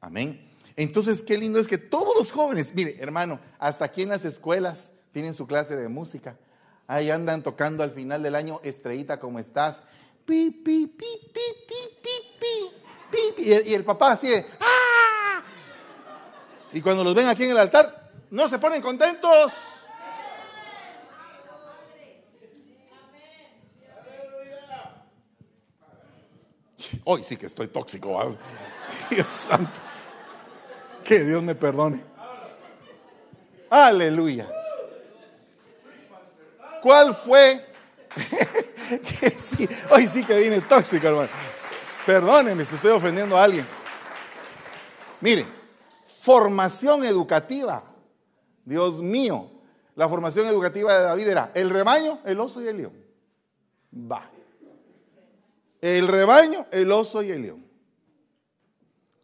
Amén. 0.00 0.50
Entonces, 0.76 1.22
qué 1.22 1.38
lindo 1.38 1.58
es 1.58 1.66
que 1.66 1.78
todos 1.78 2.14
los 2.18 2.32
jóvenes, 2.32 2.74
mire 2.74 2.96
hermano, 3.00 3.40
hasta 3.58 3.84
aquí 3.84 4.02
en 4.02 4.08
las 4.08 4.24
escuelas 4.24 4.92
tienen 5.12 5.34
su 5.34 5.46
clase 5.46 5.76
de 5.76 5.88
música. 5.88 6.36
Ahí 6.86 7.10
andan 7.10 7.42
tocando 7.42 7.82
al 7.82 7.92
final 7.92 8.22
del 8.22 8.34
año, 8.34 8.60
estrellita, 8.62 9.18
¿cómo 9.18 9.38
estás? 9.38 9.82
Y 13.38 13.74
el 13.74 13.84
papá 13.84 14.12
así. 14.12 14.28
Y 16.74 16.82
cuando 16.82 17.04
los 17.04 17.14
ven 17.14 17.28
aquí 17.28 17.44
en 17.44 17.52
el 17.52 17.58
altar, 17.58 18.10
no 18.30 18.48
se 18.48 18.58
ponen 18.58 18.82
contentos. 18.82 19.52
Hoy 27.04 27.22
sí 27.22 27.36
que 27.36 27.46
estoy 27.46 27.68
tóxico. 27.68 28.36
Dios 29.10 29.30
santo. 29.30 29.80
Que 31.04 31.20
Dios 31.20 31.44
me 31.44 31.54
perdone. 31.54 32.02
Aleluya. 33.70 34.48
¿Cuál 36.82 37.14
fue? 37.14 37.64
hoy 39.90 40.08
sí 40.08 40.24
que 40.24 40.34
vine 40.34 40.60
tóxico, 40.60 41.06
hermano. 41.06 41.28
Perdónenme 42.04 42.64
si 42.64 42.74
estoy 42.74 42.90
ofendiendo 42.90 43.38
a 43.38 43.44
alguien. 43.44 43.64
Miren 45.20 45.63
formación 46.24 47.04
educativa. 47.04 47.84
Dios 48.64 49.02
mío, 49.02 49.50
la 49.94 50.08
formación 50.08 50.46
educativa 50.46 50.96
de 50.96 51.04
David 51.04 51.28
era 51.28 51.52
el 51.54 51.68
rebaño, 51.68 52.18
el 52.24 52.40
oso 52.40 52.62
y 52.62 52.66
el 52.66 52.78
león. 52.78 53.04
Va. 53.94 54.30
El 55.82 56.08
rebaño, 56.08 56.66
el 56.70 56.90
oso 56.90 57.22
y 57.22 57.30
el 57.30 57.42
león. 57.42 57.66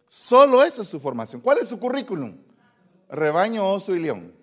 Solo 0.08 0.62
eso 0.62 0.82
es 0.82 0.88
su 0.88 1.00
formación. 1.00 1.40
¿Cuál 1.40 1.58
es 1.60 1.68
su 1.68 1.80
currículum? 1.80 2.36
Rebaño, 3.08 3.66
oso 3.66 3.96
y 3.96 4.00
león. 4.00 4.34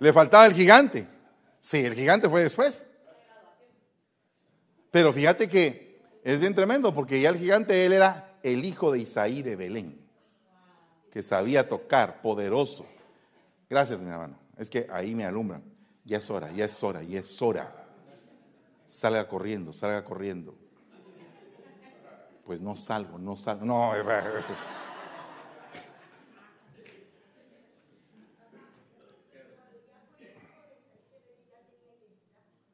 Le 0.00 0.12
faltaba 0.12 0.44
el 0.46 0.54
gigante. 0.54 1.06
Sí, 1.60 1.84
el 1.84 1.94
gigante 1.94 2.28
fue 2.28 2.42
después. 2.42 2.84
Pero 4.90 5.12
fíjate 5.12 5.48
que 5.48 5.87
es 6.24 6.40
bien 6.40 6.54
tremendo 6.54 6.92
porque 6.92 7.20
ya 7.20 7.30
el 7.30 7.36
gigante, 7.36 7.86
él 7.86 7.92
era 7.92 8.38
el 8.42 8.64
hijo 8.64 8.92
de 8.92 9.00
Isaí 9.00 9.42
de 9.42 9.56
Belén, 9.56 9.98
que 11.10 11.22
sabía 11.22 11.68
tocar, 11.68 12.20
poderoso. 12.20 12.86
Gracias, 13.68 14.00
mi 14.00 14.10
hermano. 14.10 14.38
Es 14.56 14.70
que 14.70 14.86
ahí 14.90 15.14
me 15.14 15.24
alumbran. 15.24 15.62
Ya 16.04 16.18
es 16.18 16.30
hora, 16.30 16.50
ya 16.52 16.64
es 16.64 16.82
hora, 16.82 17.02
ya 17.02 17.20
es 17.20 17.42
hora. 17.42 17.86
Salga 18.86 19.28
corriendo, 19.28 19.72
salga 19.72 20.04
corriendo. 20.04 20.54
Pues 22.44 22.60
no 22.60 22.76
salgo, 22.76 23.18
no 23.18 23.36
salgo. 23.36 23.64
No. 23.64 23.92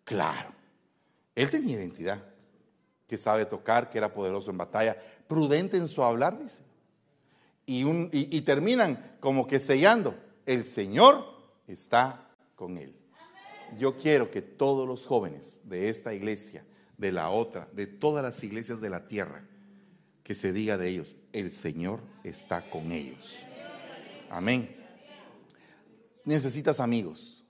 Claro. 0.04 0.50
Él 1.34 1.50
tenía 1.50 1.76
identidad 1.76 2.33
que 3.06 3.18
sabe 3.18 3.46
tocar, 3.46 3.90
que 3.90 3.98
era 3.98 4.12
poderoso 4.12 4.50
en 4.50 4.58
batalla, 4.58 4.96
prudente 5.26 5.76
en 5.76 5.88
su 5.88 6.02
hablar, 6.02 6.38
dice. 6.38 6.62
Y, 7.66 7.84
y, 8.12 8.40
terminan 8.42 9.16
como 9.20 9.46
que 9.46 9.58
sellando, 9.58 10.14
el 10.44 10.66
Señor 10.66 11.24
está 11.66 12.28
con 12.56 12.76
él. 12.76 12.94
Yo 13.78 13.96
quiero 13.96 14.30
que 14.30 14.42
todos 14.42 14.86
los 14.86 15.06
jóvenes 15.06 15.60
de 15.64 15.88
esta 15.88 16.12
iglesia, 16.12 16.64
de 16.98 17.10
la 17.10 17.30
otra, 17.30 17.68
de 17.72 17.86
todas 17.86 18.22
las 18.22 18.44
iglesias 18.44 18.80
de 18.82 18.90
la 18.90 19.06
tierra, 19.08 19.46
que 20.22 20.34
se 20.34 20.52
diga 20.52 20.76
de 20.76 20.88
ellos, 20.88 21.16
el 21.32 21.52
Señor 21.52 22.00
está 22.22 22.68
con 22.70 22.92
ellos. 22.92 23.34
Amén. 24.28 24.76
Necesitas 26.24 26.80
amigos 26.80 27.44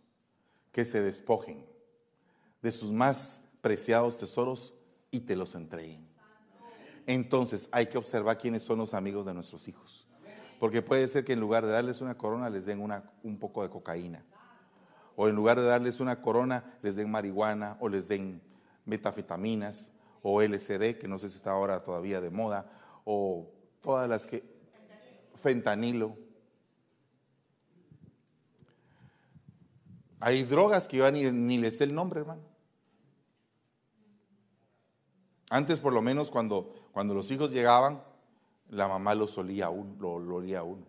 que 0.70 0.84
se 0.84 1.00
despojen 1.00 1.64
de 2.62 2.72
sus 2.72 2.92
más 2.92 3.40
preciados 3.60 4.16
tesoros 4.16 4.74
y 5.14 5.20
te 5.20 5.36
los 5.36 5.54
entreguen. 5.54 6.04
Entonces 7.06 7.68
hay 7.70 7.86
que 7.86 7.98
observar 7.98 8.36
quiénes 8.36 8.64
son 8.64 8.78
los 8.78 8.94
amigos 8.94 9.24
de 9.24 9.32
nuestros 9.32 9.68
hijos. 9.68 10.08
Porque 10.58 10.82
puede 10.82 11.06
ser 11.06 11.24
que 11.24 11.34
en 11.34 11.40
lugar 11.40 11.64
de 11.64 11.70
darles 11.70 12.00
una 12.00 12.18
corona 12.18 12.50
les 12.50 12.66
den 12.66 12.80
un 13.22 13.38
poco 13.38 13.62
de 13.62 13.70
cocaína. 13.70 14.24
O 15.14 15.28
en 15.28 15.36
lugar 15.36 15.60
de 15.60 15.66
darles 15.66 16.00
una 16.00 16.20
corona 16.20 16.78
les 16.82 16.96
den 16.96 17.08
marihuana 17.08 17.76
o 17.78 17.88
les 17.88 18.08
den 18.08 18.42
metafetaminas 18.86 19.92
o 20.22 20.42
LCD, 20.42 20.98
que 20.98 21.06
no 21.06 21.20
sé 21.20 21.28
si 21.28 21.36
está 21.36 21.52
ahora 21.52 21.84
todavía 21.84 22.20
de 22.20 22.30
moda, 22.30 22.68
o 23.04 23.48
todas 23.82 24.08
las 24.08 24.26
que... 24.26 24.42
Fentanilo. 25.36 26.16
Hay 30.18 30.42
drogas 30.42 30.88
que 30.88 30.96
yo 30.96 31.12
ni, 31.12 31.30
ni 31.30 31.58
les 31.58 31.76
sé 31.78 31.84
el 31.84 31.94
nombre, 31.94 32.20
hermano. 32.20 32.53
Antes, 35.50 35.80
por 35.80 35.92
lo 35.92 36.02
menos, 36.02 36.30
cuando, 36.30 36.74
cuando 36.92 37.14
los 37.14 37.30
hijos 37.30 37.52
llegaban, 37.52 38.02
la 38.70 38.88
mamá 38.88 39.14
los 39.14 39.36
olía 39.38 39.66
a 39.66 39.70
uno, 39.70 39.94
lo, 40.18 40.36
olía 40.36 40.60
a 40.60 40.62
uno. 40.62 40.84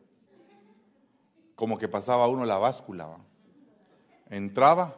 Como 1.55 1.77
que 1.77 1.87
pasaba 1.87 2.27
uno 2.27 2.45
la 2.45 2.57
báscula. 2.57 3.17
Entraba, 4.29 4.95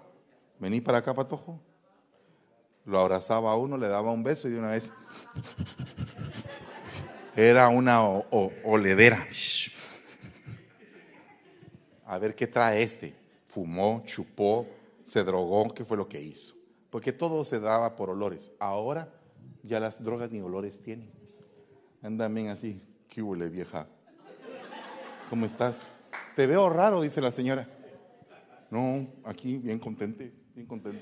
vení 0.59 0.81
para 0.81 0.99
acá, 0.99 1.13
patojo. 1.13 1.59
Lo 2.85 2.99
abrazaba 2.99 3.51
a 3.51 3.55
uno, 3.55 3.77
le 3.77 3.87
daba 3.87 4.11
un 4.11 4.23
beso 4.23 4.47
y 4.47 4.51
de 4.51 4.59
una 4.59 4.69
vez 4.69 4.89
era 7.35 7.67
una 7.67 8.01
oledera. 8.01 9.27
A 12.05 12.17
ver 12.17 12.33
qué 12.35 12.47
trae 12.47 12.81
este. 12.81 13.15
Fumó, 13.47 14.03
chupó, 14.05 14.65
se 15.03 15.23
drogó, 15.23 15.73
¿qué 15.73 15.83
fue 15.83 15.97
lo 15.97 16.07
que 16.07 16.21
hizo? 16.21 16.55
Porque 16.89 17.11
todo 17.11 17.43
se 17.43 17.59
daba 17.59 17.95
por 17.95 18.09
olores. 18.09 18.51
Ahora 18.59 19.11
ya 19.67 19.79
las 19.79 20.03
drogas 20.03 20.31
ni 20.31 20.41
olores 20.41 20.81
tienen. 20.81 21.11
Andan 22.01 22.33
bien 22.33 22.49
así. 22.49 22.81
¿Qué 23.09 23.21
huele, 23.21 23.49
vieja? 23.49 23.87
¿Cómo 25.29 25.45
estás? 25.45 25.89
Te 26.35 26.47
veo 26.47 26.69
raro, 26.69 27.01
dice 27.01 27.19
la 27.19 27.31
señora. 27.31 27.67
No, 28.69 29.07
aquí 29.23 29.57
bien 29.57 29.79
contente, 29.79 30.33
bien 30.53 30.67
contente. 30.67 31.01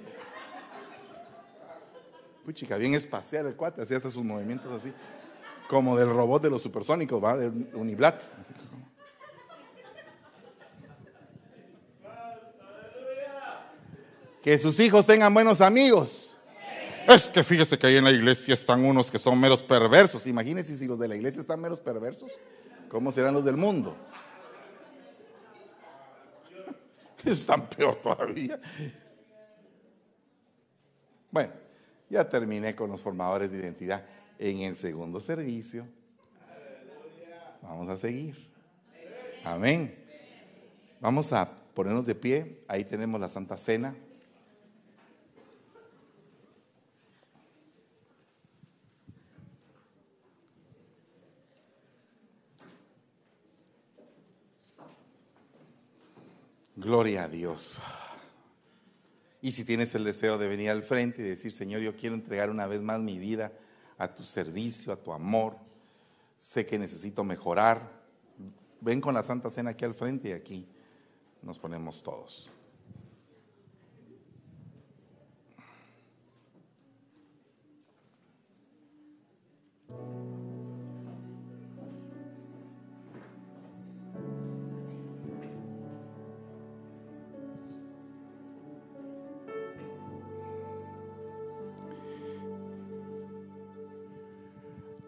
chica, 2.54 2.78
bien 2.78 2.94
espacial 2.94 3.48
el 3.48 3.56
cuate, 3.56 3.82
hacía 3.82 3.98
hasta 3.98 4.12
sus 4.12 4.24
movimientos 4.24 4.72
así, 4.72 4.94
como 5.68 5.98
del 5.98 6.10
robot 6.10 6.44
de 6.44 6.50
los 6.50 6.62
supersónicos, 6.62 7.24
¿va? 7.24 7.38
De 7.38 7.50
Uniblat. 7.76 8.22
Que 14.42 14.58
sus 14.60 14.80
hijos 14.80 15.06
tengan 15.06 15.34
buenos 15.34 15.60
amigos. 15.60 16.25
Es 17.08 17.30
que 17.30 17.44
fíjese 17.44 17.78
que 17.78 17.86
ahí 17.86 17.98
en 17.98 18.04
la 18.04 18.12
iglesia 18.12 18.54
están 18.54 18.84
unos 18.84 19.12
que 19.12 19.20
son 19.20 19.40
meros 19.40 19.64
perversos. 19.64 20.26
Imagínense 20.26 20.76
si 20.76 20.88
los 20.88 20.98
de 20.98 21.08
la 21.08 21.16
iglesia 21.16 21.42
están 21.42 21.62
meros 21.62 21.80
perversos, 21.80 22.32
¿cómo 22.90 23.12
serán 23.12 23.34
los 23.34 23.46
del 23.46 23.58
mundo? 23.58 23.96
Están 27.26 27.68
peor 27.70 27.96
todavía. 27.96 28.60
Bueno, 31.32 31.54
ya 32.10 32.30
terminé 32.30 32.76
con 32.76 32.90
los 32.90 33.02
formadores 33.02 33.52
de 33.52 33.58
identidad. 33.58 34.06
En 34.38 34.60
el 34.60 34.76
segundo 34.76 35.20
servicio, 35.20 35.88
vamos 37.62 37.90
a 37.90 37.98
seguir. 37.98 38.52
Amén. 39.44 39.96
Vamos 41.00 41.34
a 41.34 41.50
ponernos 41.74 42.06
de 42.06 42.16
pie. 42.16 42.64
Ahí 42.68 42.84
tenemos 42.84 43.20
la 43.20 43.28
Santa 43.28 43.58
Cena. 43.58 43.96
Gloria 56.86 57.24
a 57.24 57.28
Dios. 57.28 57.80
Y 59.42 59.54
si 59.54 59.66
tienes 59.66 59.96
el 59.96 60.04
deseo 60.04 60.38
de 60.38 60.48
venir 60.48 60.70
al 60.70 60.84
frente 60.84 61.24
y 61.24 61.26
decir, 61.26 61.52
Señor, 61.52 61.82
yo 61.82 61.96
quiero 61.96 62.14
entregar 62.14 62.52
una 62.52 62.68
vez 62.68 62.80
más 62.80 63.00
mi 63.00 63.18
vida 63.18 63.52
a 63.98 64.14
tu 64.14 64.24
servicio, 64.24 64.94
a 64.94 64.96
tu 64.96 65.12
amor, 65.12 65.58
sé 66.38 66.64
que 66.64 66.78
necesito 66.78 67.24
mejorar, 67.24 67.90
ven 68.82 69.02
con 69.02 69.16
la 69.16 69.24
Santa 69.24 69.50
Cena 69.50 69.72
aquí 69.72 69.84
al 69.84 69.96
frente 69.96 70.30
y 70.30 70.34
aquí 70.34 70.68
nos 71.42 71.58
ponemos 71.58 72.04
todos. 72.04 72.52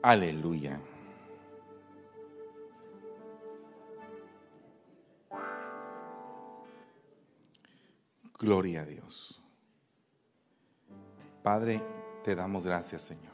Aleluya. 0.08 0.80
Gloria 8.40 8.84
a 8.84 8.86
Dios. 8.86 9.42
Padre, 11.44 11.82
te 12.24 12.36
damos 12.38 12.64
gracias, 12.64 13.02
Señor. 13.02 13.34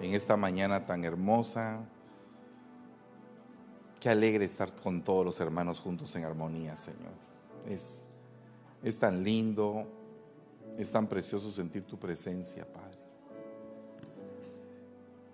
En 0.00 0.14
esta 0.14 0.38
mañana 0.38 0.86
tan 0.86 1.04
hermosa, 1.04 1.84
qué 4.00 4.08
alegre 4.08 4.46
estar 4.46 4.74
con 4.76 5.04
todos 5.04 5.26
los 5.26 5.38
hermanos 5.40 5.78
juntos 5.78 6.16
en 6.16 6.24
armonía, 6.24 6.74
Señor. 6.78 7.12
Es, 7.68 8.06
es 8.82 8.98
tan 8.98 9.22
lindo, 9.22 9.86
es 10.78 10.90
tan 10.90 11.06
precioso 11.06 11.50
sentir 11.50 11.82
tu 11.82 11.98
presencia, 11.98 12.64
Padre 12.64 12.95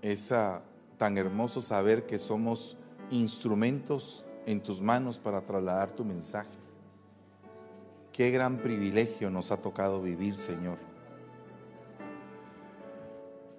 es 0.03 0.35
tan 0.99 1.17
hermoso 1.17 1.63
saber 1.63 2.07
que 2.07 2.19
somos 2.19 2.77
instrumentos 3.11 4.27
en 4.47 4.61
tus 4.61 4.83
manos 4.83 5.21
para 5.21 5.41
trasladar 5.43 5.93
tu 5.93 6.05
mensaje. 6.05 6.51
Qué 8.13 8.31
gran 8.31 8.59
privilegio 8.59 9.31
nos 9.31 9.53
ha 9.53 9.57
tocado 9.57 10.03
vivir, 10.03 10.37
Señor. 10.37 10.79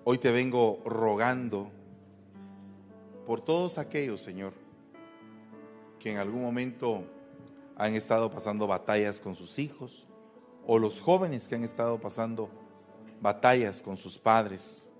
Hoy 0.03 0.17
te 0.17 0.31
vengo 0.31 0.79
rogando 0.85 1.71
por 3.25 3.39
todos 3.39 3.77
aquellos, 3.77 4.21
Señor, 4.21 4.53
que 5.97 6.11
en 6.11 6.17
algún 6.17 6.41
momento 6.41 7.05
han 7.77 7.95
estado 7.95 8.29
pasando 8.29 8.67
batallas 8.67 9.21
con 9.21 9.33
sus 9.33 9.57
hijos, 9.59 10.05
o 10.67 10.77
los 10.77 11.01
jóvenes 11.01 11.47
que 11.47 11.55
han 11.55 11.63
estado 11.63 11.99
pasando 11.99 12.49
batallas 13.21 13.81
con 13.81 13.95
sus 13.95 14.17
padres 14.17 14.92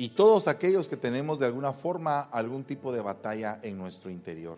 y 0.00 0.10
todos 0.10 0.46
aquellos 0.46 0.88
que 0.88 0.96
tenemos 0.96 1.40
de 1.40 1.46
alguna 1.46 1.72
forma 1.72 2.20
algún 2.20 2.62
tipo 2.62 2.92
de 2.92 3.00
batalla 3.00 3.58
en 3.62 3.76
nuestro 3.76 4.10
interior. 4.10 4.56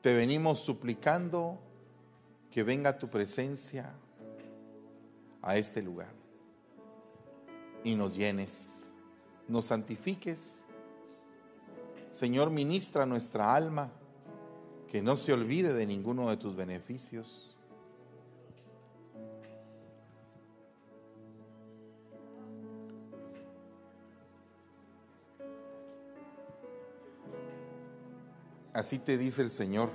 Te 0.00 0.14
venimos 0.14 0.60
suplicando 0.60 1.58
que 2.52 2.62
venga 2.62 2.98
tu 2.98 3.08
presencia 3.08 3.92
a 5.42 5.56
este 5.56 5.82
lugar 5.82 6.12
y 7.82 7.96
nos 7.96 8.14
llenes, 8.14 8.92
nos 9.48 9.66
santifiques. 9.66 10.66
Señor, 12.12 12.50
ministra 12.50 13.06
nuestra 13.06 13.56
alma, 13.56 13.90
que 14.86 15.02
no 15.02 15.16
se 15.16 15.32
olvide 15.32 15.74
de 15.74 15.84
ninguno 15.84 16.30
de 16.30 16.36
tus 16.36 16.54
beneficios 16.54 17.53
Así 28.74 28.98
te 28.98 29.16
dice 29.16 29.40
el 29.40 29.50
Señor. 29.50 29.88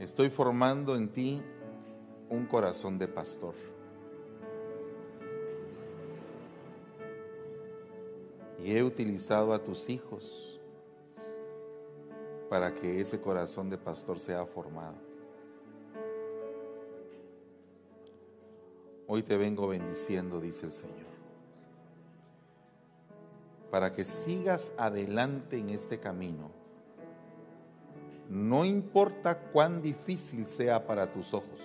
Estoy 0.00 0.30
formando 0.30 0.96
en 0.96 1.10
ti 1.10 1.42
un 2.30 2.46
corazón 2.46 2.98
de 2.98 3.06
pastor. 3.06 3.54
Y 8.64 8.74
he 8.74 8.82
utilizado 8.82 9.52
a 9.52 9.62
tus 9.62 9.90
hijos 9.90 10.58
para 12.48 12.72
que 12.72 12.98
ese 12.98 13.20
corazón 13.20 13.68
de 13.68 13.76
pastor 13.76 14.18
sea 14.18 14.46
formado. 14.46 14.96
Hoy 19.06 19.22
te 19.22 19.36
vengo 19.36 19.68
bendiciendo, 19.68 20.40
dice 20.40 20.64
el 20.64 20.72
Señor 20.72 21.15
para 23.70 23.92
que 23.92 24.04
sigas 24.04 24.72
adelante 24.78 25.58
en 25.58 25.70
este 25.70 25.98
camino. 25.98 26.50
No 28.28 28.64
importa 28.64 29.38
cuán 29.52 29.82
difícil 29.82 30.46
sea 30.46 30.86
para 30.86 31.12
tus 31.12 31.32
ojos. 31.34 31.60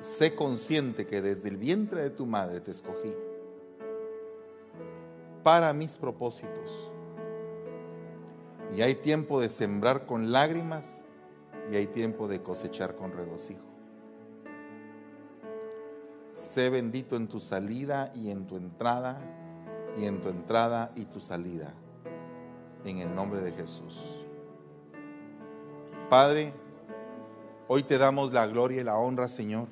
sé 0.00 0.34
consciente 0.34 1.06
que 1.06 1.20
desde 1.20 1.48
el 1.48 1.56
vientre 1.56 2.02
de 2.02 2.10
tu 2.10 2.26
madre 2.26 2.60
te 2.60 2.70
escogí 2.70 3.12
para 5.42 5.72
mis 5.72 5.96
propósitos. 5.96 6.92
Y 8.76 8.82
hay 8.82 8.96
tiempo 8.96 9.40
de 9.40 9.48
sembrar 9.48 10.06
con 10.06 10.30
lágrimas 10.30 11.04
y 11.72 11.76
hay 11.76 11.86
tiempo 11.86 12.28
de 12.28 12.42
cosechar 12.42 12.96
con 12.96 13.12
regocijo. 13.12 13.77
Sé 16.38 16.70
bendito 16.70 17.16
en 17.16 17.26
tu 17.26 17.40
salida 17.40 18.12
y 18.14 18.30
en 18.30 18.46
tu 18.46 18.56
entrada, 18.56 19.18
y 19.98 20.06
en 20.06 20.20
tu 20.22 20.28
entrada 20.28 20.92
y 20.94 21.04
tu 21.04 21.20
salida, 21.20 21.74
en 22.84 22.98
el 22.98 23.12
nombre 23.12 23.40
de 23.40 23.50
Jesús. 23.50 23.98
Padre, 26.08 26.52
hoy 27.66 27.82
te 27.82 27.98
damos 27.98 28.32
la 28.32 28.46
gloria 28.46 28.80
y 28.80 28.84
la 28.84 28.96
honra, 28.96 29.28
Señor, 29.28 29.66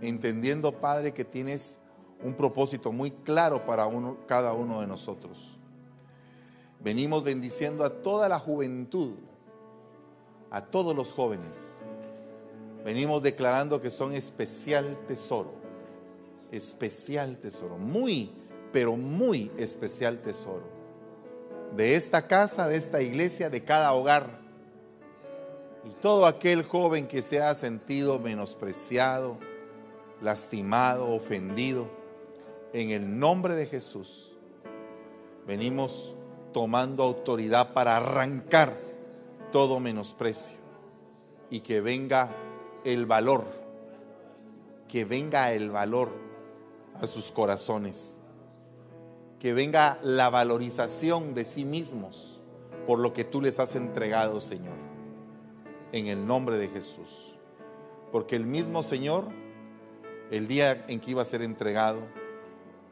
entendiendo, 0.00 0.72
Padre, 0.80 1.14
que 1.14 1.24
tienes 1.24 1.78
un 2.24 2.34
propósito 2.34 2.90
muy 2.90 3.12
claro 3.12 3.64
para 3.64 3.86
uno, 3.86 4.16
cada 4.26 4.52
uno 4.54 4.80
de 4.80 4.88
nosotros. 4.88 5.56
Venimos 6.80 7.22
bendiciendo 7.22 7.84
a 7.84 7.90
toda 8.02 8.28
la 8.28 8.40
juventud, 8.40 9.14
a 10.50 10.62
todos 10.62 10.96
los 10.96 11.12
jóvenes 11.12 11.84
venimos 12.84 13.22
declarando 13.22 13.80
que 13.80 13.90
son 13.90 14.12
especial 14.12 14.98
tesoro, 15.06 15.52
especial 16.52 17.36
tesoro, 17.38 17.78
muy, 17.78 18.30
pero 18.72 18.96
muy 18.96 19.50
especial 19.58 20.20
tesoro. 20.20 20.64
De 21.76 21.94
esta 21.94 22.26
casa, 22.26 22.66
de 22.68 22.76
esta 22.76 23.02
iglesia, 23.02 23.50
de 23.50 23.62
cada 23.62 23.92
hogar. 23.92 24.40
Y 25.84 25.90
todo 26.00 26.26
aquel 26.26 26.64
joven 26.64 27.06
que 27.06 27.22
se 27.22 27.40
ha 27.40 27.54
sentido 27.54 28.18
menospreciado, 28.18 29.38
lastimado, 30.20 31.10
ofendido, 31.10 31.88
en 32.72 32.90
el 32.90 33.18
nombre 33.18 33.54
de 33.54 33.66
Jesús, 33.66 34.36
venimos 35.46 36.14
tomando 36.52 37.02
autoridad 37.02 37.72
para 37.72 37.96
arrancar 37.96 38.78
todo 39.52 39.80
menosprecio 39.80 40.56
y 41.50 41.60
que 41.60 41.80
venga 41.80 42.34
el 42.84 43.06
valor, 43.06 43.46
que 44.88 45.04
venga 45.04 45.52
el 45.52 45.70
valor 45.70 46.10
a 47.00 47.06
sus 47.06 47.30
corazones, 47.30 48.20
que 49.38 49.52
venga 49.52 49.98
la 50.02 50.30
valorización 50.30 51.34
de 51.34 51.44
sí 51.44 51.64
mismos 51.64 52.40
por 52.86 52.98
lo 52.98 53.12
que 53.12 53.24
tú 53.24 53.42
les 53.42 53.60
has 53.60 53.76
entregado, 53.76 54.40
Señor, 54.40 54.76
en 55.92 56.06
el 56.06 56.26
nombre 56.26 56.56
de 56.56 56.68
Jesús. 56.68 57.36
Porque 58.10 58.34
el 58.34 58.46
mismo 58.46 58.82
Señor, 58.82 59.26
el 60.30 60.48
día 60.48 60.86
en 60.88 60.98
que 60.98 61.10
iba 61.10 61.22
a 61.22 61.26
ser 61.26 61.42
entregado, 61.42 62.00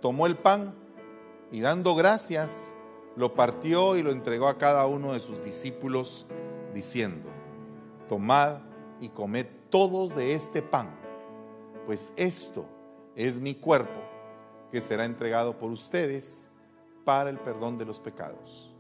tomó 0.02 0.26
el 0.26 0.36
pan 0.36 0.74
y 1.50 1.60
dando 1.60 1.94
gracias, 1.94 2.74
lo 3.16 3.34
partió 3.34 3.96
y 3.96 4.02
lo 4.02 4.10
entregó 4.10 4.48
a 4.48 4.58
cada 4.58 4.86
uno 4.86 5.14
de 5.14 5.20
sus 5.20 5.42
discípulos, 5.42 6.26
diciendo, 6.74 7.30
tomad 8.06 8.58
y 9.00 9.08
comed 9.08 9.46
todos 9.70 10.14
de 10.14 10.34
este 10.34 10.62
pan, 10.62 10.90
pues 11.86 12.12
esto 12.16 12.66
es 13.14 13.38
mi 13.38 13.54
cuerpo 13.54 14.00
que 14.70 14.80
será 14.80 15.04
entregado 15.04 15.56
por 15.56 15.70
ustedes 15.70 16.48
para 17.04 17.30
el 17.30 17.38
perdón 17.38 17.78
de 17.78 17.84
los 17.84 18.00
pecados. 18.00 18.74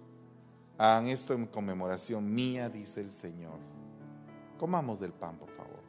Hagan 0.78 1.06
esto 1.06 1.32
en 1.32 1.46
conmemoración 1.46 2.32
mía, 2.34 2.68
dice 2.68 3.00
el 3.00 3.10
Señor. 3.10 3.58
Comamos 4.58 5.00
del 5.00 5.12
pan, 5.12 5.36
por 5.36 5.50
favor. 5.50 5.85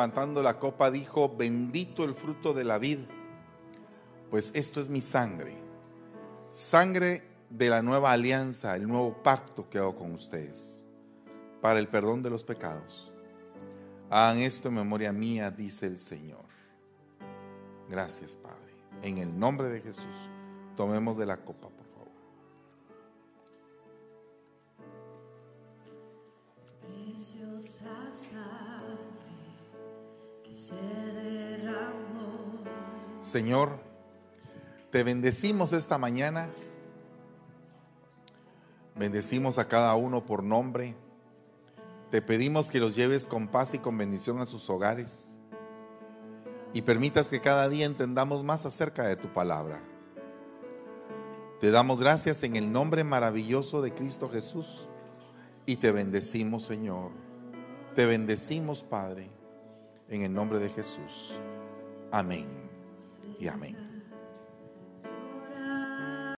Levantando 0.00 0.42
la 0.42 0.58
copa 0.58 0.90
dijo, 0.90 1.28
bendito 1.36 2.04
el 2.04 2.14
fruto 2.14 2.54
de 2.54 2.64
la 2.64 2.78
vid, 2.78 3.00
pues 4.30 4.50
esto 4.54 4.80
es 4.80 4.88
mi 4.88 5.02
sangre, 5.02 5.58
sangre 6.50 7.22
de 7.50 7.68
la 7.68 7.82
nueva 7.82 8.10
alianza, 8.10 8.76
el 8.76 8.88
nuevo 8.88 9.22
pacto 9.22 9.68
que 9.68 9.76
hago 9.76 9.96
con 9.96 10.12
ustedes, 10.12 10.86
para 11.60 11.78
el 11.78 11.86
perdón 11.86 12.22
de 12.22 12.30
los 12.30 12.44
pecados. 12.44 13.12
Hagan 14.08 14.38
esto 14.38 14.68
en 14.68 14.76
memoria 14.76 15.12
mía, 15.12 15.50
dice 15.50 15.86
el 15.86 15.98
Señor. 15.98 16.46
Gracias, 17.86 18.38
Padre. 18.38 18.72
En 19.02 19.18
el 19.18 19.38
nombre 19.38 19.68
de 19.68 19.82
Jesús, 19.82 20.30
tomemos 20.76 21.18
de 21.18 21.26
la 21.26 21.36
copa. 21.36 21.68
Señor, 33.30 33.78
te 34.90 35.04
bendecimos 35.04 35.72
esta 35.72 35.98
mañana. 35.98 36.50
Bendecimos 38.96 39.60
a 39.60 39.68
cada 39.68 39.94
uno 39.94 40.24
por 40.24 40.42
nombre. 40.42 40.96
Te 42.10 42.22
pedimos 42.22 42.72
que 42.72 42.80
los 42.80 42.96
lleves 42.96 43.28
con 43.28 43.46
paz 43.46 43.72
y 43.74 43.78
con 43.78 43.96
bendición 43.96 44.40
a 44.40 44.46
sus 44.46 44.68
hogares. 44.68 45.40
Y 46.72 46.82
permitas 46.82 47.28
que 47.28 47.40
cada 47.40 47.68
día 47.68 47.86
entendamos 47.86 48.42
más 48.42 48.66
acerca 48.66 49.04
de 49.04 49.14
tu 49.14 49.28
palabra. 49.28 49.80
Te 51.60 51.70
damos 51.70 52.00
gracias 52.00 52.42
en 52.42 52.56
el 52.56 52.72
nombre 52.72 53.04
maravilloso 53.04 53.80
de 53.80 53.94
Cristo 53.94 54.28
Jesús. 54.28 54.88
Y 55.66 55.76
te 55.76 55.92
bendecimos, 55.92 56.64
Señor. 56.64 57.12
Te 57.94 58.06
bendecimos, 58.06 58.82
Padre, 58.82 59.30
en 60.08 60.22
el 60.22 60.34
nombre 60.34 60.58
de 60.58 60.68
Jesús. 60.68 61.38
Amén 62.10 62.59
y 63.40 63.48
amén. 63.48 63.89